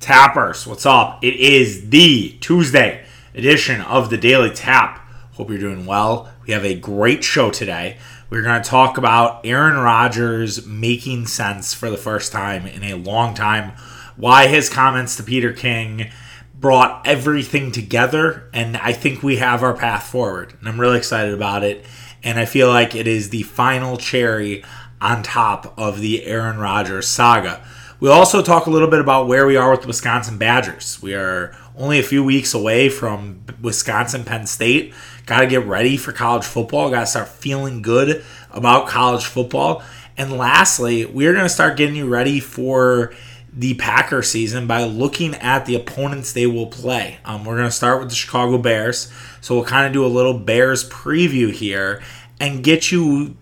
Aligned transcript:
Tappers, 0.00 0.66
what's 0.66 0.86
up? 0.86 1.22
It 1.22 1.34
is 1.34 1.90
the 1.90 2.30
Tuesday 2.40 3.04
edition 3.34 3.82
of 3.82 4.08
the 4.08 4.16
Daily 4.16 4.48
Tap. 4.48 4.98
Hope 5.34 5.50
you're 5.50 5.58
doing 5.58 5.84
well. 5.84 6.32
We 6.46 6.54
have 6.54 6.64
a 6.64 6.74
great 6.74 7.22
show 7.22 7.50
today. 7.50 7.98
We're 8.30 8.40
going 8.40 8.62
to 8.62 8.68
talk 8.68 8.96
about 8.96 9.44
Aaron 9.44 9.76
Rodgers 9.76 10.66
making 10.66 11.26
sense 11.26 11.74
for 11.74 11.90
the 11.90 11.98
first 11.98 12.32
time 12.32 12.66
in 12.66 12.82
a 12.82 12.94
long 12.94 13.34
time, 13.34 13.72
why 14.16 14.46
his 14.46 14.70
comments 14.70 15.16
to 15.16 15.22
Peter 15.22 15.52
King 15.52 16.10
brought 16.58 17.06
everything 17.06 17.70
together, 17.70 18.48
and 18.54 18.78
I 18.78 18.94
think 18.94 19.22
we 19.22 19.36
have 19.36 19.62
our 19.62 19.74
path 19.74 20.04
forward. 20.04 20.54
And 20.60 20.68
I'm 20.70 20.80
really 20.80 20.96
excited 20.96 21.34
about 21.34 21.62
it. 21.62 21.84
And 22.22 22.38
I 22.38 22.46
feel 22.46 22.68
like 22.68 22.94
it 22.94 23.06
is 23.06 23.28
the 23.28 23.42
final 23.42 23.98
cherry 23.98 24.64
on 24.98 25.22
top 25.22 25.78
of 25.78 26.00
the 26.00 26.24
Aaron 26.24 26.56
Rodgers 26.56 27.06
saga. 27.06 27.62
We'll 28.00 28.12
also 28.12 28.40
talk 28.40 28.64
a 28.64 28.70
little 28.70 28.88
bit 28.88 29.00
about 29.00 29.28
where 29.28 29.46
we 29.46 29.56
are 29.56 29.70
with 29.70 29.82
the 29.82 29.86
Wisconsin 29.86 30.38
Badgers. 30.38 31.02
We 31.02 31.12
are 31.12 31.54
only 31.76 31.98
a 31.98 32.02
few 32.02 32.24
weeks 32.24 32.54
away 32.54 32.88
from 32.88 33.44
Wisconsin 33.60 34.24
Penn 34.24 34.46
State. 34.46 34.94
Got 35.26 35.40
to 35.40 35.46
get 35.46 35.66
ready 35.66 35.98
for 35.98 36.10
college 36.10 36.46
football. 36.46 36.88
Got 36.88 37.00
to 37.00 37.06
start 37.06 37.28
feeling 37.28 37.82
good 37.82 38.24
about 38.52 38.88
college 38.88 39.26
football. 39.26 39.82
And 40.16 40.32
lastly, 40.32 41.04
we're 41.04 41.34
going 41.34 41.44
to 41.44 41.50
start 41.50 41.76
getting 41.76 41.94
you 41.94 42.08
ready 42.08 42.40
for 42.40 43.12
the 43.52 43.74
Packer 43.74 44.22
season 44.22 44.66
by 44.66 44.84
looking 44.84 45.34
at 45.34 45.66
the 45.66 45.74
opponents 45.74 46.32
they 46.32 46.46
will 46.46 46.68
play. 46.68 47.18
Um, 47.26 47.44
we're 47.44 47.56
going 47.56 47.68
to 47.68 47.70
start 47.70 48.00
with 48.00 48.08
the 48.08 48.14
Chicago 48.14 48.56
Bears. 48.56 49.12
So 49.42 49.56
we'll 49.56 49.64
kind 49.64 49.86
of 49.86 49.92
do 49.92 50.06
a 50.06 50.08
little 50.08 50.38
Bears 50.38 50.88
preview 50.88 51.52
here 51.52 52.02
and 52.40 52.64
get 52.64 52.90
you 52.90 53.36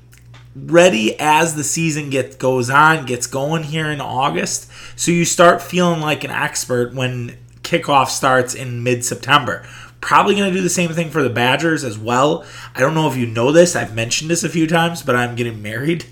ready 0.66 1.18
as 1.18 1.54
the 1.54 1.64
season 1.64 2.10
gets 2.10 2.36
goes 2.36 2.70
on, 2.70 3.06
gets 3.06 3.26
going 3.26 3.64
here 3.64 3.90
in 3.90 4.00
August. 4.00 4.70
So 4.96 5.10
you 5.10 5.24
start 5.24 5.62
feeling 5.62 6.00
like 6.00 6.24
an 6.24 6.30
expert 6.30 6.94
when 6.94 7.36
kickoff 7.62 8.08
starts 8.08 8.54
in 8.54 8.82
mid-September. 8.82 9.66
Probably 10.00 10.36
going 10.36 10.50
to 10.50 10.56
do 10.56 10.62
the 10.62 10.70
same 10.70 10.91
thing 10.91 11.10
for 11.10 11.22
the 11.22 11.30
Badgers 11.30 11.83
as 11.83 11.98
well. 11.98 12.44
I 12.74 12.80
don't 12.80 12.94
know 12.94 13.08
if 13.08 13.16
you 13.16 13.27
know 13.27 13.50
this. 13.50 13.74
I've 13.74 13.94
mentioned 13.94 14.30
this 14.30 14.44
a 14.44 14.48
few 14.48 14.66
times, 14.66 15.02
but 15.02 15.16
I'm 15.16 15.34
getting 15.34 15.60
married 15.70 16.06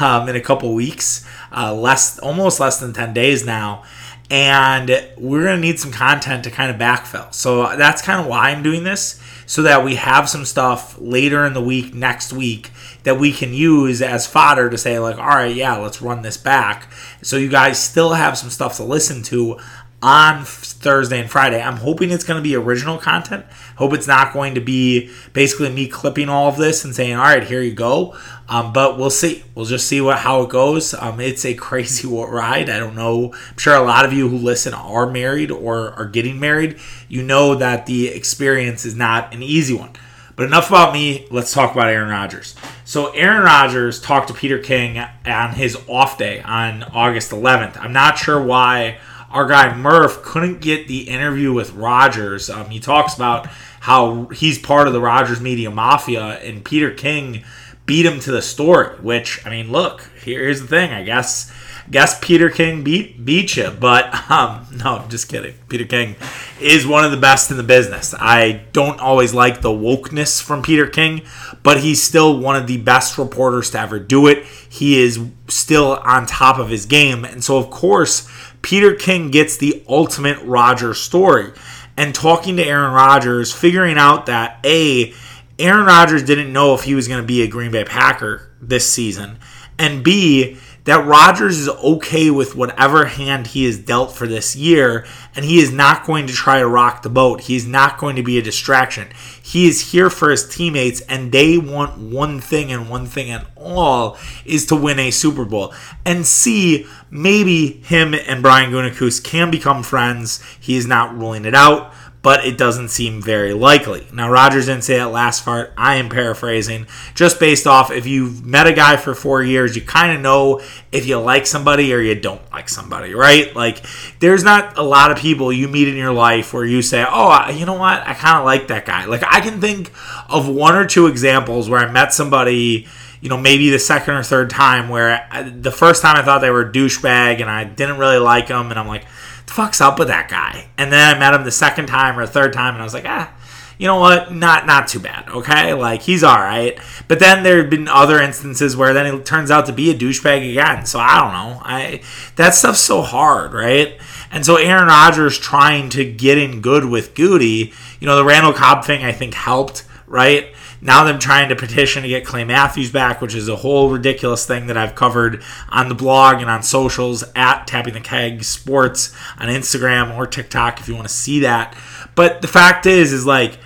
um, 0.00 0.28
in 0.28 0.36
a 0.36 0.40
couple 0.40 0.72
weeks, 0.74 1.26
uh, 1.54 1.74
less, 1.74 2.18
almost 2.18 2.60
less 2.60 2.80
than 2.80 2.92
ten 2.92 3.12
days 3.12 3.44
now, 3.44 3.84
and 4.30 4.88
we're 5.16 5.44
going 5.44 5.56
to 5.56 5.60
need 5.60 5.78
some 5.78 5.92
content 5.92 6.44
to 6.44 6.50
kind 6.50 6.70
of 6.70 6.80
backfill. 6.80 7.32
So 7.32 7.62
uh, 7.62 7.76
that's 7.76 8.02
kind 8.02 8.20
of 8.20 8.26
why 8.26 8.50
I'm 8.50 8.62
doing 8.62 8.84
this, 8.84 9.20
so 9.46 9.62
that 9.62 9.84
we 9.84 9.94
have 9.94 10.28
some 10.28 10.44
stuff 10.44 10.98
later 10.98 11.44
in 11.46 11.52
the 11.52 11.62
week, 11.62 11.94
next 11.94 12.32
week, 12.32 12.70
that 13.04 13.20
we 13.20 13.32
can 13.32 13.54
use 13.54 14.02
as 14.02 14.26
fodder 14.26 14.68
to 14.68 14.76
say 14.76 14.98
like, 14.98 15.16
all 15.18 15.28
right, 15.28 15.54
yeah, 15.54 15.76
let's 15.76 16.02
run 16.02 16.22
this 16.22 16.36
back. 16.36 16.88
So 17.22 17.36
you 17.36 17.48
guys 17.48 17.80
still 17.82 18.14
have 18.14 18.36
some 18.36 18.50
stuff 18.50 18.76
to 18.78 18.84
listen 18.84 19.22
to 19.24 19.58
on 20.02 20.44
Thursday 20.44 21.20
and 21.20 21.30
Friday. 21.30 21.60
I'm 21.60 21.76
hoping 21.76 22.10
it's 22.10 22.24
going 22.24 22.38
to 22.38 22.42
be 22.42 22.54
original 22.54 22.98
content. 22.98 23.46
Hope 23.76 23.92
it's 23.92 24.06
not 24.06 24.32
going 24.32 24.54
to 24.54 24.60
be 24.60 25.10
basically 25.32 25.70
me 25.70 25.88
clipping 25.88 26.28
all 26.28 26.48
of 26.48 26.56
this 26.56 26.84
and 26.84 26.94
saying, 26.94 27.14
"All 27.14 27.24
right, 27.24 27.42
here 27.42 27.62
you 27.62 27.74
go." 27.74 28.16
Um, 28.48 28.72
but 28.72 28.98
we'll 28.98 29.10
see. 29.10 29.42
We'll 29.54 29.64
just 29.64 29.86
see 29.86 30.00
what 30.00 30.18
how 30.18 30.42
it 30.42 30.50
goes. 30.50 30.94
Um, 30.94 31.20
it's 31.20 31.44
a 31.44 31.54
crazy 31.66 32.06
ride. 32.06 32.68
I 32.70 32.78
don't 32.78 32.94
know. 32.94 33.32
I'm 33.32 33.58
sure 33.58 33.74
a 33.74 33.82
lot 33.82 34.04
of 34.04 34.12
you 34.12 34.28
who 34.28 34.36
listen 34.36 34.74
are 34.74 35.10
married 35.10 35.50
or 35.50 35.92
are 35.92 36.06
getting 36.06 36.38
married. 36.38 36.78
You 37.08 37.22
know 37.22 37.54
that 37.54 37.86
the 37.86 38.08
experience 38.08 38.84
is 38.84 38.94
not 38.94 39.34
an 39.34 39.42
easy 39.42 39.74
one. 39.74 39.92
But 40.36 40.44
enough 40.44 40.68
about 40.68 40.92
me. 40.92 41.26
Let's 41.30 41.54
talk 41.54 41.72
about 41.72 41.88
Aaron 41.88 42.10
Rodgers. 42.10 42.54
So 42.84 43.10
Aaron 43.12 43.42
Rodgers 43.42 44.02
talked 44.02 44.28
to 44.28 44.34
Peter 44.34 44.58
King 44.58 44.98
on 45.24 45.54
his 45.54 45.78
off 45.88 46.18
day 46.18 46.42
on 46.42 46.82
August 46.82 47.30
11th. 47.30 47.78
I'm 47.78 47.94
not 47.94 48.18
sure 48.18 48.40
why 48.42 48.98
our 49.30 49.46
guy 49.46 49.74
Murph 49.76 50.22
couldn't 50.22 50.60
get 50.60 50.88
the 50.88 51.08
interview 51.08 51.52
with 51.52 51.72
Rodgers. 51.72 52.48
Um, 52.48 52.70
he 52.70 52.80
talks 52.80 53.14
about 53.14 53.46
how 53.80 54.26
he's 54.26 54.58
part 54.58 54.86
of 54.86 54.92
the 54.92 55.00
Rodgers 55.00 55.40
media 55.40 55.70
mafia, 55.70 56.38
and 56.40 56.64
Peter 56.64 56.90
King 56.90 57.44
beat 57.84 58.06
him 58.06 58.20
to 58.20 58.32
the 58.32 58.42
story. 58.42 58.96
Which 58.96 59.44
I 59.46 59.50
mean, 59.50 59.70
look, 59.70 60.10
here's 60.22 60.60
the 60.60 60.66
thing. 60.66 60.92
I 60.92 61.02
guess 61.02 61.52
guess 61.90 62.18
Peter 62.20 62.50
King 62.50 62.82
beat 62.82 63.24
beat 63.24 63.56
you, 63.56 63.70
but 63.70 64.30
um, 64.30 64.66
no, 64.84 64.98
I'm 64.98 65.08
just 65.08 65.28
kidding. 65.28 65.54
Peter 65.68 65.84
King 65.84 66.16
is 66.60 66.86
one 66.86 67.04
of 67.04 67.10
the 67.10 67.16
best 67.16 67.50
in 67.50 67.56
the 67.56 67.62
business. 67.62 68.14
I 68.18 68.64
don't 68.72 69.00
always 69.00 69.34
like 69.34 69.60
the 69.60 69.70
wokeness 69.70 70.42
from 70.42 70.62
Peter 70.62 70.86
King, 70.86 71.22
but 71.62 71.80
he's 71.80 72.02
still 72.02 72.38
one 72.38 72.56
of 72.56 72.66
the 72.66 72.78
best 72.78 73.18
reporters 73.18 73.70
to 73.70 73.80
ever 73.80 73.98
do 73.98 74.26
it. 74.26 74.44
He 74.68 75.00
is 75.00 75.20
still 75.48 75.96
on 76.02 76.26
top 76.26 76.58
of 76.58 76.68
his 76.68 76.86
game, 76.86 77.24
and 77.24 77.42
so 77.42 77.56
of 77.58 77.70
course 77.70 78.28
Peter 78.66 78.96
King 78.96 79.30
gets 79.30 79.56
the 79.56 79.84
ultimate 79.88 80.42
Rodgers 80.42 80.98
story. 80.98 81.52
And 81.96 82.12
talking 82.12 82.56
to 82.56 82.64
Aaron 82.64 82.92
Rodgers, 82.92 83.52
figuring 83.52 83.96
out 83.96 84.26
that 84.26 84.58
A, 84.64 85.14
Aaron 85.56 85.86
Rodgers 85.86 86.24
didn't 86.24 86.52
know 86.52 86.74
if 86.74 86.82
he 86.82 86.96
was 86.96 87.06
going 87.06 87.20
to 87.20 87.26
be 87.26 87.42
a 87.42 87.46
Green 87.46 87.70
Bay 87.70 87.84
Packer 87.84 88.50
this 88.60 88.92
season, 88.92 89.38
and 89.78 90.02
B, 90.02 90.58
that 90.86 91.04
Rodgers 91.04 91.58
is 91.58 91.68
okay 91.68 92.30
with 92.30 92.56
whatever 92.56 93.06
hand 93.06 93.48
he 93.48 93.66
is 93.66 93.78
dealt 93.78 94.12
for 94.12 94.26
this 94.26 94.56
year, 94.56 95.04
and 95.34 95.44
he 95.44 95.58
is 95.58 95.72
not 95.72 96.06
going 96.06 96.26
to 96.28 96.32
try 96.32 96.60
to 96.60 96.66
rock 96.66 97.02
the 97.02 97.10
boat. 97.10 97.42
He's 97.42 97.66
not 97.66 97.98
going 97.98 98.16
to 98.16 98.22
be 98.22 98.38
a 98.38 98.42
distraction. 98.42 99.08
He 99.42 99.68
is 99.68 99.92
here 99.92 100.08
for 100.08 100.30
his 100.30 100.48
teammates, 100.48 101.00
and 101.02 101.32
they 101.32 101.58
want 101.58 101.98
one 101.98 102.40
thing 102.40 102.72
and 102.72 102.88
one 102.88 103.06
thing 103.06 103.30
and 103.30 103.46
all 103.56 104.16
is 104.44 104.64
to 104.66 104.76
win 104.76 104.98
a 105.00 105.10
Super 105.10 105.44
Bowl. 105.44 105.74
And 106.04 106.24
see, 106.24 106.86
maybe 107.10 107.72
him 107.84 108.14
and 108.14 108.40
Brian 108.40 108.70
Gutekunst 108.70 109.24
can 109.24 109.50
become 109.50 109.82
friends. 109.82 110.42
He 110.60 110.76
is 110.76 110.86
not 110.86 111.16
ruling 111.16 111.44
it 111.44 111.54
out 111.54 111.92
but 112.26 112.44
it 112.44 112.58
doesn't 112.58 112.88
seem 112.88 113.22
very 113.22 113.52
likely. 113.52 114.04
Now, 114.12 114.28
Rodgers 114.28 114.66
didn't 114.66 114.82
say 114.82 114.96
that 114.96 115.12
last 115.12 115.44
part. 115.44 115.72
I 115.78 115.94
am 115.94 116.08
paraphrasing, 116.08 116.88
just 117.14 117.38
based 117.38 117.68
off 117.68 117.92
if 117.92 118.04
you've 118.04 118.44
met 118.44 118.66
a 118.66 118.72
guy 118.72 118.96
for 118.96 119.14
four 119.14 119.44
years, 119.44 119.76
you 119.76 119.82
kind 119.82 120.12
of 120.12 120.20
know 120.20 120.60
if 120.90 121.06
you 121.06 121.20
like 121.20 121.46
somebody 121.46 121.94
or 121.94 122.00
you 122.00 122.16
don't 122.16 122.42
like 122.50 122.68
somebody, 122.68 123.14
right? 123.14 123.54
Like, 123.54 123.86
there's 124.18 124.42
not 124.42 124.76
a 124.76 124.82
lot 124.82 125.12
of 125.12 125.18
people 125.18 125.52
you 125.52 125.68
meet 125.68 125.86
in 125.86 125.94
your 125.94 126.12
life 126.12 126.52
where 126.52 126.64
you 126.64 126.82
say, 126.82 127.06
oh, 127.08 127.48
you 127.50 127.64
know 127.64 127.74
what? 127.74 128.00
I 128.00 128.14
kind 128.14 128.38
of 128.38 128.44
like 128.44 128.66
that 128.66 128.86
guy. 128.86 129.04
Like, 129.04 129.22
I 129.24 129.40
can 129.40 129.60
think 129.60 129.92
of 130.28 130.48
one 130.48 130.74
or 130.74 130.84
two 130.84 131.06
examples 131.06 131.70
where 131.70 131.78
I 131.78 131.92
met 131.92 132.12
somebody 132.12 132.88
you 133.20 133.30
know, 133.30 133.38
maybe 133.38 133.70
the 133.70 133.78
second 133.78 134.14
or 134.14 134.22
third 134.22 134.50
time 134.50 134.88
where 134.88 135.26
I, 135.30 135.42
the 135.42 135.72
first 135.72 136.02
time 136.02 136.16
I 136.16 136.22
thought 136.22 136.40
they 136.40 136.50
were 136.50 136.68
a 136.68 136.72
douchebag 136.72 137.40
and 137.40 137.50
I 137.50 137.64
didn't 137.64 137.98
really 137.98 138.18
like 138.18 138.48
them, 138.48 138.70
and 138.70 138.78
I'm 138.78 138.86
like, 138.86 139.04
the 139.46 139.52
fuck's 139.52 139.80
up 139.80 139.98
with 139.98 140.08
that 140.08 140.28
guy? 140.28 140.68
And 140.76 140.92
then 140.92 141.14
I 141.14 141.18
met 141.18 141.34
him 141.34 141.44
the 141.44 141.50
second 141.50 141.86
time 141.86 142.18
or 142.18 142.26
third 142.26 142.52
time, 142.52 142.74
and 142.74 142.82
I 142.82 142.84
was 142.84 142.94
like, 142.94 143.06
ah, 143.06 143.32
you 143.78 143.86
know 143.86 143.98
what? 144.00 144.32
Not 144.32 144.66
not 144.66 144.88
too 144.88 145.00
bad. 145.00 145.28
Okay, 145.28 145.74
like 145.74 146.02
he's 146.02 146.24
all 146.24 146.38
right. 146.38 146.78
But 147.08 147.18
then 147.18 147.42
there 147.42 147.58
have 147.58 147.70
been 147.70 147.88
other 147.88 148.20
instances 148.20 148.76
where 148.76 148.94
then 148.94 149.06
it 149.06 149.26
turns 149.26 149.50
out 149.50 149.66
to 149.66 149.72
be 149.72 149.90
a 149.90 149.94
douchebag 149.94 150.50
again. 150.50 150.86
So 150.86 150.98
I 150.98 151.20
don't 151.20 151.32
know. 151.32 151.60
I 151.62 152.02
that 152.36 152.54
stuff's 152.54 152.80
so 152.80 153.02
hard, 153.02 153.52
right? 153.52 153.98
And 154.30 154.46
so 154.46 154.56
Aaron 154.56 154.88
Rodgers 154.88 155.38
trying 155.38 155.90
to 155.90 156.10
get 156.10 156.38
in 156.38 156.60
good 156.60 156.86
with 156.86 157.14
Goody, 157.14 157.72
you 158.00 158.06
know, 158.06 158.16
the 158.16 158.24
Randall 158.24 158.52
Cobb 158.52 158.84
thing 158.84 159.04
I 159.04 159.12
think 159.12 159.34
helped, 159.34 159.84
right? 160.06 160.46
Now 160.86 161.02
they're 161.02 161.18
trying 161.18 161.48
to 161.48 161.56
petition 161.56 162.04
to 162.04 162.08
get 162.08 162.24
Clay 162.24 162.44
Matthews 162.44 162.92
back, 162.92 163.20
which 163.20 163.34
is 163.34 163.48
a 163.48 163.56
whole 163.56 163.90
ridiculous 163.90 164.46
thing 164.46 164.68
that 164.68 164.76
I've 164.76 164.94
covered 164.94 165.42
on 165.68 165.88
the 165.88 165.96
blog 165.96 166.40
and 166.40 166.48
on 166.48 166.62
socials 166.62 167.24
at 167.34 167.66
Tapping 167.66 167.94
the 167.94 168.00
Keg 168.00 168.44
Sports 168.44 169.12
on 169.36 169.48
Instagram 169.48 170.16
or 170.16 170.28
TikTok 170.28 170.78
if 170.78 170.86
you 170.86 170.94
want 170.94 171.08
to 171.08 171.12
see 171.12 171.40
that. 171.40 171.76
But 172.14 172.40
the 172.40 172.46
fact 172.46 172.86
is, 172.86 173.12
is 173.12 173.26
like 173.26 173.58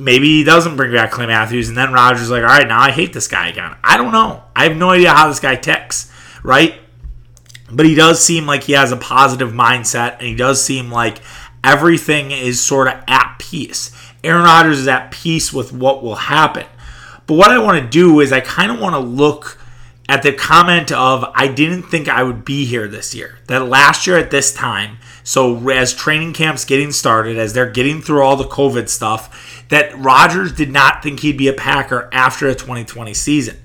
maybe 0.00 0.26
he 0.26 0.42
doesn't 0.42 0.76
bring 0.76 0.92
back 0.92 1.12
Clay 1.12 1.26
Matthews, 1.26 1.68
and 1.68 1.78
then 1.78 1.92
Rodgers 1.92 2.28
like, 2.28 2.42
all 2.42 2.48
right, 2.48 2.66
now 2.66 2.80
I 2.80 2.90
hate 2.90 3.12
this 3.12 3.28
guy 3.28 3.48
again. 3.48 3.76
I 3.84 3.96
don't 3.96 4.10
know. 4.10 4.42
I 4.56 4.64
have 4.64 4.76
no 4.76 4.90
idea 4.90 5.12
how 5.12 5.28
this 5.28 5.38
guy 5.38 5.54
ticks, 5.54 6.12
right? 6.42 6.74
But 7.70 7.86
he 7.86 7.94
does 7.94 8.20
seem 8.20 8.46
like 8.46 8.64
he 8.64 8.72
has 8.72 8.90
a 8.90 8.96
positive 8.96 9.52
mindset, 9.52 10.18
and 10.18 10.26
he 10.26 10.34
does 10.34 10.60
seem 10.60 10.90
like 10.90 11.18
everything 11.62 12.32
is 12.32 12.60
sort 12.60 12.88
of 12.88 12.94
at 13.06 13.36
peace. 13.38 13.92
Aaron 14.26 14.44
Rodgers 14.44 14.80
is 14.80 14.88
at 14.88 15.10
peace 15.10 15.52
with 15.52 15.72
what 15.72 16.02
will 16.02 16.16
happen. 16.16 16.66
But 17.26 17.34
what 17.34 17.50
I 17.50 17.58
want 17.58 17.82
to 17.82 17.88
do 17.88 18.20
is 18.20 18.32
I 18.32 18.40
kind 18.40 18.70
of 18.70 18.80
want 18.80 18.94
to 18.94 18.98
look 18.98 19.58
at 20.08 20.22
the 20.22 20.32
comment 20.32 20.92
of 20.92 21.24
I 21.34 21.48
didn't 21.48 21.84
think 21.84 22.08
I 22.08 22.22
would 22.22 22.44
be 22.44 22.64
here 22.64 22.86
this 22.88 23.14
year. 23.14 23.38
That 23.46 23.68
last 23.68 24.06
year 24.06 24.18
at 24.18 24.30
this 24.30 24.52
time, 24.52 24.98
so 25.24 25.68
as 25.68 25.92
training 25.92 26.32
camps 26.32 26.64
getting 26.64 26.92
started, 26.92 27.36
as 27.36 27.52
they're 27.52 27.70
getting 27.70 28.00
through 28.00 28.22
all 28.22 28.36
the 28.36 28.44
COVID 28.44 28.88
stuff, 28.88 29.64
that 29.68 29.96
Rodgers 29.98 30.52
did 30.52 30.70
not 30.70 31.02
think 31.02 31.20
he'd 31.20 31.38
be 31.38 31.48
a 31.48 31.52
Packer 31.52 32.08
after 32.12 32.46
the 32.46 32.54
2020 32.54 33.14
season. 33.14 33.56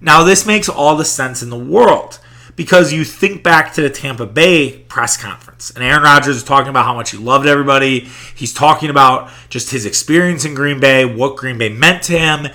Now 0.00 0.22
this 0.22 0.46
makes 0.46 0.68
all 0.68 0.96
the 0.96 1.04
sense 1.04 1.42
in 1.42 1.50
the 1.50 1.58
world 1.58 2.18
because 2.58 2.92
you 2.92 3.04
think 3.04 3.44
back 3.44 3.72
to 3.72 3.80
the 3.80 3.88
Tampa 3.88 4.26
Bay 4.26 4.80
press 4.88 5.16
conference, 5.16 5.70
and 5.70 5.84
Aaron 5.84 6.02
Rodgers 6.02 6.36
is 6.36 6.42
talking 6.42 6.68
about 6.68 6.84
how 6.84 6.92
much 6.92 7.12
he 7.12 7.16
loved 7.16 7.46
everybody. 7.46 8.08
He's 8.34 8.52
talking 8.52 8.90
about 8.90 9.30
just 9.48 9.70
his 9.70 9.86
experience 9.86 10.44
in 10.44 10.54
Green 10.54 10.80
Bay, 10.80 11.04
what 11.04 11.36
Green 11.36 11.56
Bay 11.56 11.68
meant 11.68 12.02
to 12.02 12.18
him. 12.18 12.48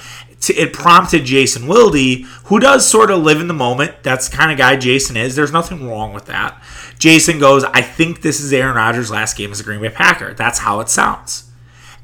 it 0.50 0.74
prompted 0.74 1.24
Jason 1.24 1.68
Wilde, 1.68 2.26
who 2.46 2.60
does 2.60 2.86
sort 2.86 3.12
of 3.12 3.24
live 3.24 3.40
in 3.40 3.48
the 3.48 3.54
moment. 3.54 4.04
That's 4.04 4.28
the 4.28 4.36
kind 4.36 4.52
of 4.52 4.58
guy 4.58 4.76
Jason 4.76 5.16
is. 5.16 5.38
There's 5.38 5.54
nothing 5.54 5.88
wrong 5.88 6.14
with 6.14 6.26
that. 6.26 6.62
Jason 7.00 7.40
goes, 7.40 7.64
I 7.64 7.82
think 7.82 8.22
this 8.22 8.42
is 8.42 8.52
Aaron 8.52 8.76
Rodgers' 8.76 9.10
last 9.10 9.38
game 9.38 9.54
as 9.54 9.62
a 9.62 9.64
Green 9.64 9.80
Bay 9.80 9.90
Packer. 9.90 10.34
That's 10.34 10.60
how 10.60 10.82
it 10.82 10.90
sounds. 10.90 11.50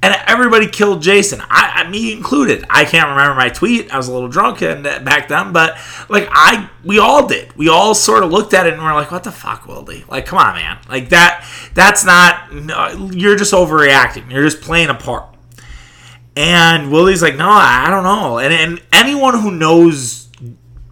And 0.01 0.15
everybody 0.27 0.67
killed 0.67 1.01
Jason, 1.01 1.41
I, 1.41 1.83
I, 1.83 1.89
me 1.89 2.13
included. 2.13 2.65
I 2.69 2.85
can't 2.85 3.09
remember 3.09 3.35
my 3.35 3.49
tweet. 3.49 3.91
I 3.91 3.97
was 3.97 4.07
a 4.07 4.13
little 4.13 4.29
drunk 4.29 4.61
and 4.61 4.87
uh, 4.87 4.99
back 4.99 5.27
then, 5.27 5.51
but 5.51 5.77
like 6.07 6.29
I, 6.31 6.69
we 6.85 6.99
all 6.99 7.27
did. 7.27 7.53
We 7.57 7.67
all 7.67 7.93
sort 7.93 8.23
of 8.23 8.31
looked 8.31 8.53
at 8.53 8.65
it 8.65 8.73
and 8.73 8.81
we're 8.81 8.93
like, 8.93 9.11
"What 9.11 9.25
the 9.25 9.31
fuck, 9.31 9.63
Wildy? 9.63 10.07
Like, 10.07 10.25
come 10.25 10.39
on, 10.39 10.55
man! 10.55 10.77
Like 10.87 11.09
that. 11.09 11.45
That's 11.73 12.05
not. 12.05 12.53
No, 12.53 13.09
you're 13.11 13.35
just 13.35 13.51
overreacting. 13.51 14.31
You're 14.31 14.43
just 14.43 14.61
playing 14.61 14.89
a 14.89 14.95
part." 14.95 15.25
And 16.39 16.89
Willie's 16.89 17.21
like, 17.21 17.35
no, 17.35 17.49
I 17.49 17.89
don't 17.89 18.03
know. 18.05 18.39
And, 18.39 18.53
and 18.53 18.81
anyone 18.93 19.41
who 19.41 19.51
knows 19.51 20.29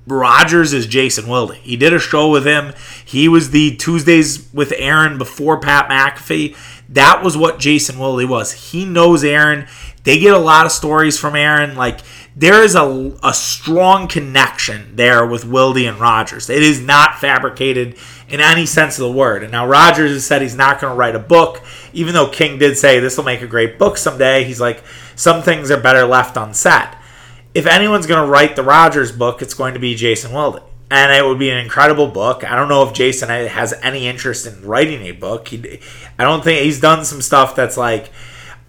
Rodgers 0.05 0.73
is 0.73 0.87
Jason 0.87 1.27
Wilde. 1.27 1.55
He 1.55 1.77
did 1.77 1.93
a 1.93 1.99
show 1.99 2.29
with 2.29 2.45
him. 2.45 2.73
He 3.05 3.29
was 3.29 3.51
the 3.51 3.75
Tuesdays 3.77 4.51
with 4.53 4.73
Aaron 4.77 5.17
before 5.17 5.59
Pat 5.59 5.89
McAfee. 5.89 6.76
That 6.89 7.23
was 7.23 7.37
what 7.37 7.59
Jason 7.59 7.99
Wilde 7.99 8.29
was. 8.29 8.71
He 8.71 8.85
knows 8.85 9.23
Aaron. 9.23 9.67
They 10.03 10.19
get 10.19 10.33
a 10.33 10.39
lot 10.39 10.65
of 10.65 10.71
stories 10.71 11.19
from 11.19 11.35
Aaron. 11.35 11.75
Like 11.75 11.99
there 12.35 12.63
is 12.63 12.75
a, 12.75 13.17
a 13.23 13.33
strong 13.33 14.07
connection 14.07 14.95
there 14.95 15.25
with 15.25 15.43
Wilde 15.43 15.77
and 15.77 15.99
Rodgers. 15.99 16.49
It 16.49 16.61
is 16.61 16.79
not 16.79 17.19
fabricated 17.19 17.97
in 18.29 18.39
any 18.39 18.65
sense 18.65 18.99
of 18.99 19.07
the 19.07 19.11
word. 19.11 19.43
And 19.43 19.51
now 19.51 19.67
Rodgers 19.67 20.11
has 20.11 20.25
said 20.25 20.41
he's 20.41 20.55
not 20.55 20.79
going 20.79 20.91
to 20.91 20.97
write 20.97 21.15
a 21.15 21.19
book, 21.19 21.63
even 21.93 22.13
though 22.13 22.29
King 22.29 22.59
did 22.59 22.77
say 22.77 22.99
this 22.99 23.17
will 23.17 23.23
make 23.23 23.41
a 23.41 23.47
great 23.47 23.79
book 23.79 23.97
someday. 23.97 24.43
He's 24.43 24.61
like, 24.61 24.83
some 25.15 25.41
things 25.41 25.71
are 25.71 25.81
better 25.81 26.05
left 26.05 26.37
unsaid. 26.37 26.89
If 27.55 27.65
anyone's 27.65 28.05
going 28.05 28.23
to 28.23 28.31
write 28.31 28.55
the 28.55 28.63
Rodgers 28.63 29.11
book, 29.11 29.41
it's 29.41 29.55
going 29.55 29.73
to 29.73 29.79
be 29.79 29.95
Jason 29.95 30.31
Wilde. 30.31 30.61
And 30.89 31.11
it 31.11 31.25
would 31.25 31.39
be 31.39 31.49
an 31.49 31.57
incredible 31.57 32.07
book. 32.07 32.49
I 32.49 32.55
don't 32.55 32.69
know 32.69 32.87
if 32.87 32.93
Jason 32.93 33.27
has 33.29 33.73
any 33.83 34.07
interest 34.07 34.47
in 34.47 34.65
writing 34.65 35.01
a 35.03 35.11
book. 35.11 35.49
He, 35.49 35.81
I 36.17 36.23
don't 36.23 36.43
think 36.43 36.63
he's 36.63 36.79
done 36.79 37.03
some 37.03 37.21
stuff 37.21 37.55
that's 37.55 37.75
like 37.75 38.09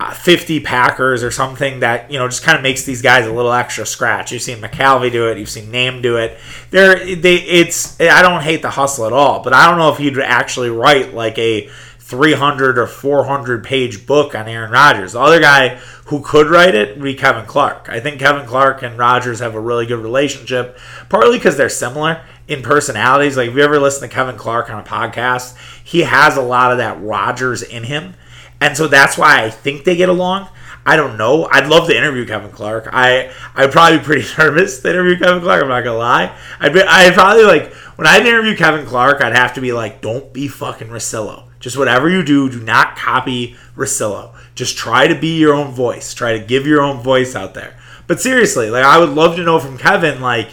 uh, 0.00 0.12
50 0.12 0.61
Packers 0.61 1.25
or 1.25 1.31
something 1.31 1.81
that 1.81 2.11
you 2.11 2.19
know 2.19 2.29
just 2.29 2.44
kind 2.44 2.56
of 2.56 2.62
makes 2.62 2.85
these 2.85 3.03
guys 3.03 3.26
a 3.26 3.32
little 3.32 3.53
extra 3.53 3.85
scratch. 3.85 4.32
You've 4.32 4.43
seen 4.43 4.59
McCalvy 4.59 5.11
do 5.11 5.29
it. 5.29 5.38
You've 5.38 5.49
seen 5.49 5.70
Name 5.70 6.03
do 6.03 6.17
it. 6.17 6.38
There, 6.70 6.99
they 7.17 7.37
it's 7.37 8.00
I 8.00 8.23
don't 8.23 8.43
hate 8.43 8.62
the 8.62 8.70
hustle 8.70 9.06
at 9.06 9.12
all, 9.12 9.43
but 9.43 9.53
I 9.53 9.69
don't 9.69 9.79
know 9.79 9.91
if 9.91 9.99
he'd 9.99 10.19
actually 10.19 10.70
write 10.70 11.15
like 11.15 11.38
a 11.38 11.69
300 12.08 12.78
or 12.78 12.87
400 12.87 13.62
page 13.62 14.06
book 14.06 14.34
on 14.34 14.49
Aaron 14.49 14.70
Rodgers. 14.70 15.12
The 15.12 15.20
other 15.20 15.40
guy 15.40 15.75
who 16.06 16.22
could 16.22 16.46
write 16.46 16.75
it 16.75 16.96
would 16.96 17.05
be 17.05 17.14
Kevin 17.14 17.44
Clark. 17.44 17.90
I 17.90 18.00
think 18.00 18.19
Kevin 18.19 18.46
Clark 18.46 18.82
and 18.82 18.96
Rodgers 18.96 19.40
have 19.40 19.55
a 19.55 19.60
really 19.60 19.84
good 19.84 19.99
relationship, 20.02 20.78
partly 21.10 21.37
because 21.37 21.58
they're 21.58 21.69
similar 21.69 22.22
in 22.49 22.62
personalities. 22.62 23.37
Like, 23.37 23.50
if 23.50 23.56
you 23.56 23.60
ever 23.60 23.78
listen 23.78 24.08
to 24.08 24.14
Kevin 24.14 24.38
Clark 24.38 24.70
on 24.70 24.81
a 24.81 24.82
podcast, 24.82 25.55
he 25.84 26.00
has 26.00 26.38
a 26.38 26.43
lot 26.43 26.72
of 26.72 26.78
that 26.78 26.99
Rodgers 26.99 27.62
in 27.62 27.84
him. 27.84 28.14
And 28.58 28.75
so 28.75 28.88
that's 28.88 29.19
why 29.19 29.44
I 29.44 29.50
think 29.50 29.84
they 29.84 29.94
get 29.94 30.08
along. 30.08 30.49
I 30.87 30.96
don't 30.96 31.19
know. 31.19 31.44
I'd 31.44 31.69
love 31.69 31.88
to 31.88 31.96
interview 31.96 32.25
Kevin 32.25 32.50
Clark. 32.50 32.88
I 32.90 33.31
I'd 33.55 33.70
probably 33.70 33.99
be 33.99 34.05
pretty 34.05 34.28
nervous 34.38 34.81
to 34.81 34.88
interview 34.88 35.19
Kevin 35.19 35.43
Clark. 35.43 35.62
I'm 35.62 35.69
not 35.69 35.84
gonna 35.84 35.99
lie. 35.99 36.34
I'd 36.58 36.72
be 36.72 36.81
I'd 36.81 37.12
probably 37.12 37.44
like 37.44 37.75
when 37.96 38.06
I'd 38.06 38.25
interview 38.25 38.56
Kevin 38.56 38.87
Clark, 38.87 39.20
I'd 39.20 39.37
have 39.37 39.52
to 39.55 39.60
be 39.60 39.72
like, 39.72 40.00
don't 40.00 40.32
be 40.32 40.49
fucking 40.49 40.88
Russillo. 40.88 41.47
Just 41.60 41.76
whatever 41.76 42.08
you 42.08 42.22
do, 42.22 42.49
do 42.49 42.60
not 42.60 42.96
copy 42.96 43.56
Russillo. 43.76 44.34
Just 44.55 44.76
try 44.76 45.06
to 45.06 45.14
be 45.14 45.38
your 45.38 45.55
own 45.55 45.72
voice. 45.72 46.14
Try 46.14 46.38
to 46.38 46.44
give 46.44 46.66
your 46.66 46.82
own 46.82 47.02
voice 47.02 47.34
out 47.34 47.55
there. 47.55 47.76
But 48.06 48.20
seriously, 48.20 48.70
like 48.70 48.84
I 48.84 48.99
would 48.99 49.10
love 49.10 49.37
to 49.37 49.44
know 49.44 49.58
from 49.58 49.78
Kevin, 49.78 50.20
like, 50.20 50.50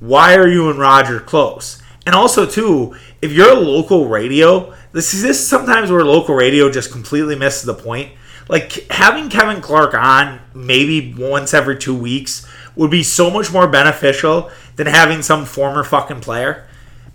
why 0.00 0.36
are 0.36 0.48
you 0.48 0.68
and 0.70 0.78
Roger 0.78 1.20
close? 1.20 1.80
And 2.06 2.14
also 2.14 2.46
too, 2.46 2.94
if 3.22 3.32
you're 3.32 3.52
a 3.52 3.60
local 3.60 4.06
radio, 4.06 4.74
this 4.92 5.14
is 5.14 5.22
this 5.22 5.46
sometimes 5.46 5.90
where 5.90 6.04
local 6.04 6.34
radio 6.34 6.70
just 6.70 6.92
completely 6.92 7.36
misses 7.36 7.64
the 7.64 7.74
point. 7.74 8.12
Like 8.48 8.90
having 8.90 9.30
Kevin 9.30 9.62
Clark 9.62 9.94
on 9.94 10.40
maybe 10.52 11.14
once 11.14 11.54
every 11.54 11.78
two 11.78 11.94
weeks 11.94 12.46
would 12.76 12.90
be 12.90 13.02
so 13.02 13.30
much 13.30 13.52
more 13.52 13.66
beneficial 13.66 14.50
than 14.76 14.86
having 14.86 15.22
some 15.22 15.46
former 15.46 15.82
fucking 15.82 16.20
player. 16.20 16.66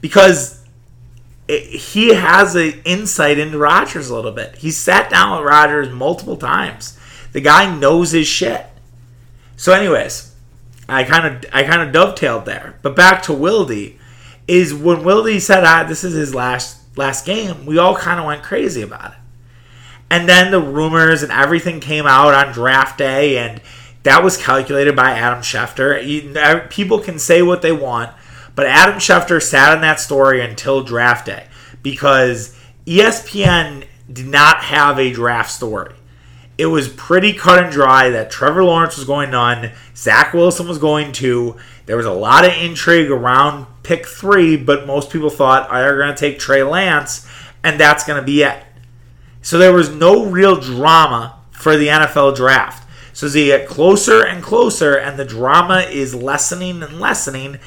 Because 0.01 0.58
he 1.50 2.13
has 2.13 2.56
an 2.56 2.81
insight 2.86 3.40
into 3.40 3.57
Rodgers 3.57 4.10
a 4.10 4.16
little 4.16 4.31
bit. 4.31 4.57
He 4.57 4.69
sat 4.69 5.10
down 5.10 5.38
with 5.38 5.48
Rodgers 5.48 5.90
multiple 5.90 6.38
times. 6.38 6.98
The 7.31 7.42
guy 7.42 7.75
knows 7.75 8.12
his 8.12 8.28
shit. 8.28 8.68
So, 9.56 9.74
anyways, 9.74 10.34
I 10.88 11.04
kind 11.04 11.25
of 11.25 11.46
I 11.51 11.63
kind 11.63 11.81
of 11.81 11.92
dovetailed 11.92 12.46
there. 12.46 12.75
But 12.81 12.96
back 12.96 13.24
to 13.24 13.31
Wildy, 13.31 13.96
is 14.48 14.74
when 14.74 14.98
Wildy 14.98 15.42
said, 15.42 15.63
"Ah, 15.63 15.84
this 15.84 16.04
is 16.04 16.13
his 16.13 16.36
last 16.36 16.78
last 16.96 17.25
game," 17.25 17.66
we 17.66 17.78
all 17.78 17.95
kind 17.95 18.19
of 18.19 18.25
went 18.25 18.44
crazy 18.44 18.81
about 18.81 19.12
it. 19.12 19.18
And 20.12 20.30
then 20.30 20.52
the 20.52 20.62
rumors 20.62 21.24
and 21.24 21.31
everything 21.31 21.80
came 21.80 22.07
out 22.07 22.34
on 22.34 22.54
draft 22.54 22.98
day, 22.98 23.38
and 23.38 23.62
that 24.04 24.24
was 24.24 24.38
calculated 24.38 24.95
by 24.95 25.12
Adam 25.12 25.42
Schefter. 25.42 26.69
People 26.69 27.00
can 27.00 27.19
say 27.19 27.42
what 27.42 27.62
they 27.62 27.72
want, 27.72 28.12
but 28.59 28.67
Adam 28.67 28.95
Schefter 28.95 29.41
sat 29.41 29.73
on 29.73 29.79
that 29.83 30.01
story 30.01 30.44
until 30.44 30.83
draft 30.83 31.27
day 31.27 31.47
because 31.81 32.53
ESPN 32.85 33.85
did 34.11 34.25
not 34.25 34.65
have 34.65 35.00
a 35.00 35.13
draft 35.13 35.50
story. 35.50 35.95
It 36.57 36.65
was 36.65 36.89
pretty 36.89 37.31
cut 37.31 37.63
and 37.63 37.71
dry 37.71 38.09
that 38.09 38.29
Trevor 38.29 38.65
Lawrence 38.65 38.97
was 38.97 39.06
going 39.06 39.33
on, 39.33 39.71
Zach 39.95 40.33
Wilson 40.33 40.67
was 40.67 40.77
going 40.77 41.13
to. 41.13 41.56
There 41.85 41.95
was 41.95 42.06
a 42.06 42.11
lot 42.11 42.44
of 42.44 42.51
intrigue 42.51 43.09
around 43.09 43.65
pick 43.83 44.06
three, 44.06 44.57
but 44.57 44.85
most 44.85 45.09
people 45.09 45.29
thought 45.29 45.71
I 45.71 45.83
are 45.83 45.97
going 45.97 46.13
to 46.13 46.19
take 46.19 46.38
Trey 46.38 46.61
Lance, 46.61 47.25
and 47.63 47.79
that's 47.79 48.03
going 48.03 48.19
to 48.19 48.25
be 48.25 48.44
it. 48.44 48.61
So 49.41 49.57
there 49.57 49.71
was 49.71 49.89
no 49.89 50.25
real 50.25 50.59
drama 50.59 51.39
for 51.51 51.77
the 51.77 51.88
NFL 51.88 52.35
draft. 52.35 52.88
So 53.13 53.27
as 53.27 53.33
they 53.33 53.45
get 53.45 53.67
closer 53.67 54.25
and 54.25 54.44
closer, 54.44 54.95
and 54.95 55.17
the 55.17 55.25
drama 55.25 55.79
is 55.79 56.13
lessening 56.13 56.81
and 56.83 57.00
lessening, 57.00 57.59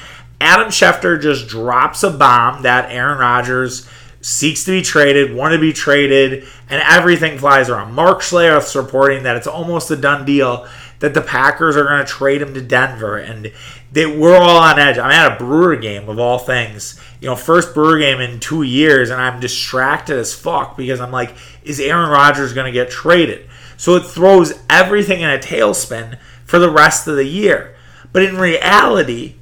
Adam 0.42 0.68
Schefter 0.68 1.20
just 1.20 1.48
drops 1.48 2.02
a 2.02 2.10
bomb 2.10 2.62
that 2.62 2.90
Aaron 2.90 3.18
Rodgers 3.18 3.88
seeks 4.20 4.64
to 4.64 4.70
be 4.70 4.82
traded, 4.82 5.34
want 5.34 5.52
to 5.52 5.58
be 5.58 5.72
traded, 5.72 6.44
and 6.68 6.82
everything 6.88 7.38
flies 7.38 7.68
around. 7.68 7.94
Mark 7.94 8.20
Schlereth's 8.20 8.76
reporting 8.76 9.24
that 9.24 9.36
it's 9.36 9.46
almost 9.46 9.90
a 9.90 9.96
done 9.96 10.24
deal 10.24 10.66
that 11.00 11.14
the 11.14 11.20
Packers 11.20 11.76
are 11.76 11.84
going 11.84 12.04
to 12.04 12.10
trade 12.10 12.40
him 12.40 12.54
to 12.54 12.60
Denver, 12.60 13.18
and 13.18 13.52
they, 13.90 14.06
we're 14.06 14.36
all 14.36 14.56
on 14.56 14.78
edge. 14.78 14.98
I'm 14.98 15.10
at 15.10 15.32
a 15.32 15.36
Brewer 15.36 15.76
game 15.76 16.08
of 16.08 16.20
all 16.20 16.38
things, 16.38 17.00
you 17.20 17.28
know, 17.28 17.34
first 17.34 17.74
Brewer 17.74 17.98
game 17.98 18.20
in 18.20 18.38
two 18.38 18.62
years, 18.62 19.10
and 19.10 19.20
I'm 19.20 19.40
distracted 19.40 20.16
as 20.16 20.32
fuck 20.32 20.76
because 20.76 21.00
I'm 21.00 21.10
like, 21.10 21.34
is 21.64 21.80
Aaron 21.80 22.08
Rodgers 22.08 22.52
going 22.52 22.66
to 22.66 22.72
get 22.72 22.90
traded? 22.90 23.48
So 23.76 23.96
it 23.96 24.06
throws 24.06 24.52
everything 24.70 25.22
in 25.22 25.30
a 25.30 25.38
tailspin 25.38 26.18
for 26.44 26.60
the 26.60 26.70
rest 26.70 27.08
of 27.08 27.16
the 27.16 27.26
year. 27.26 27.74
But 28.12 28.22
in 28.22 28.36
reality, 28.36 29.34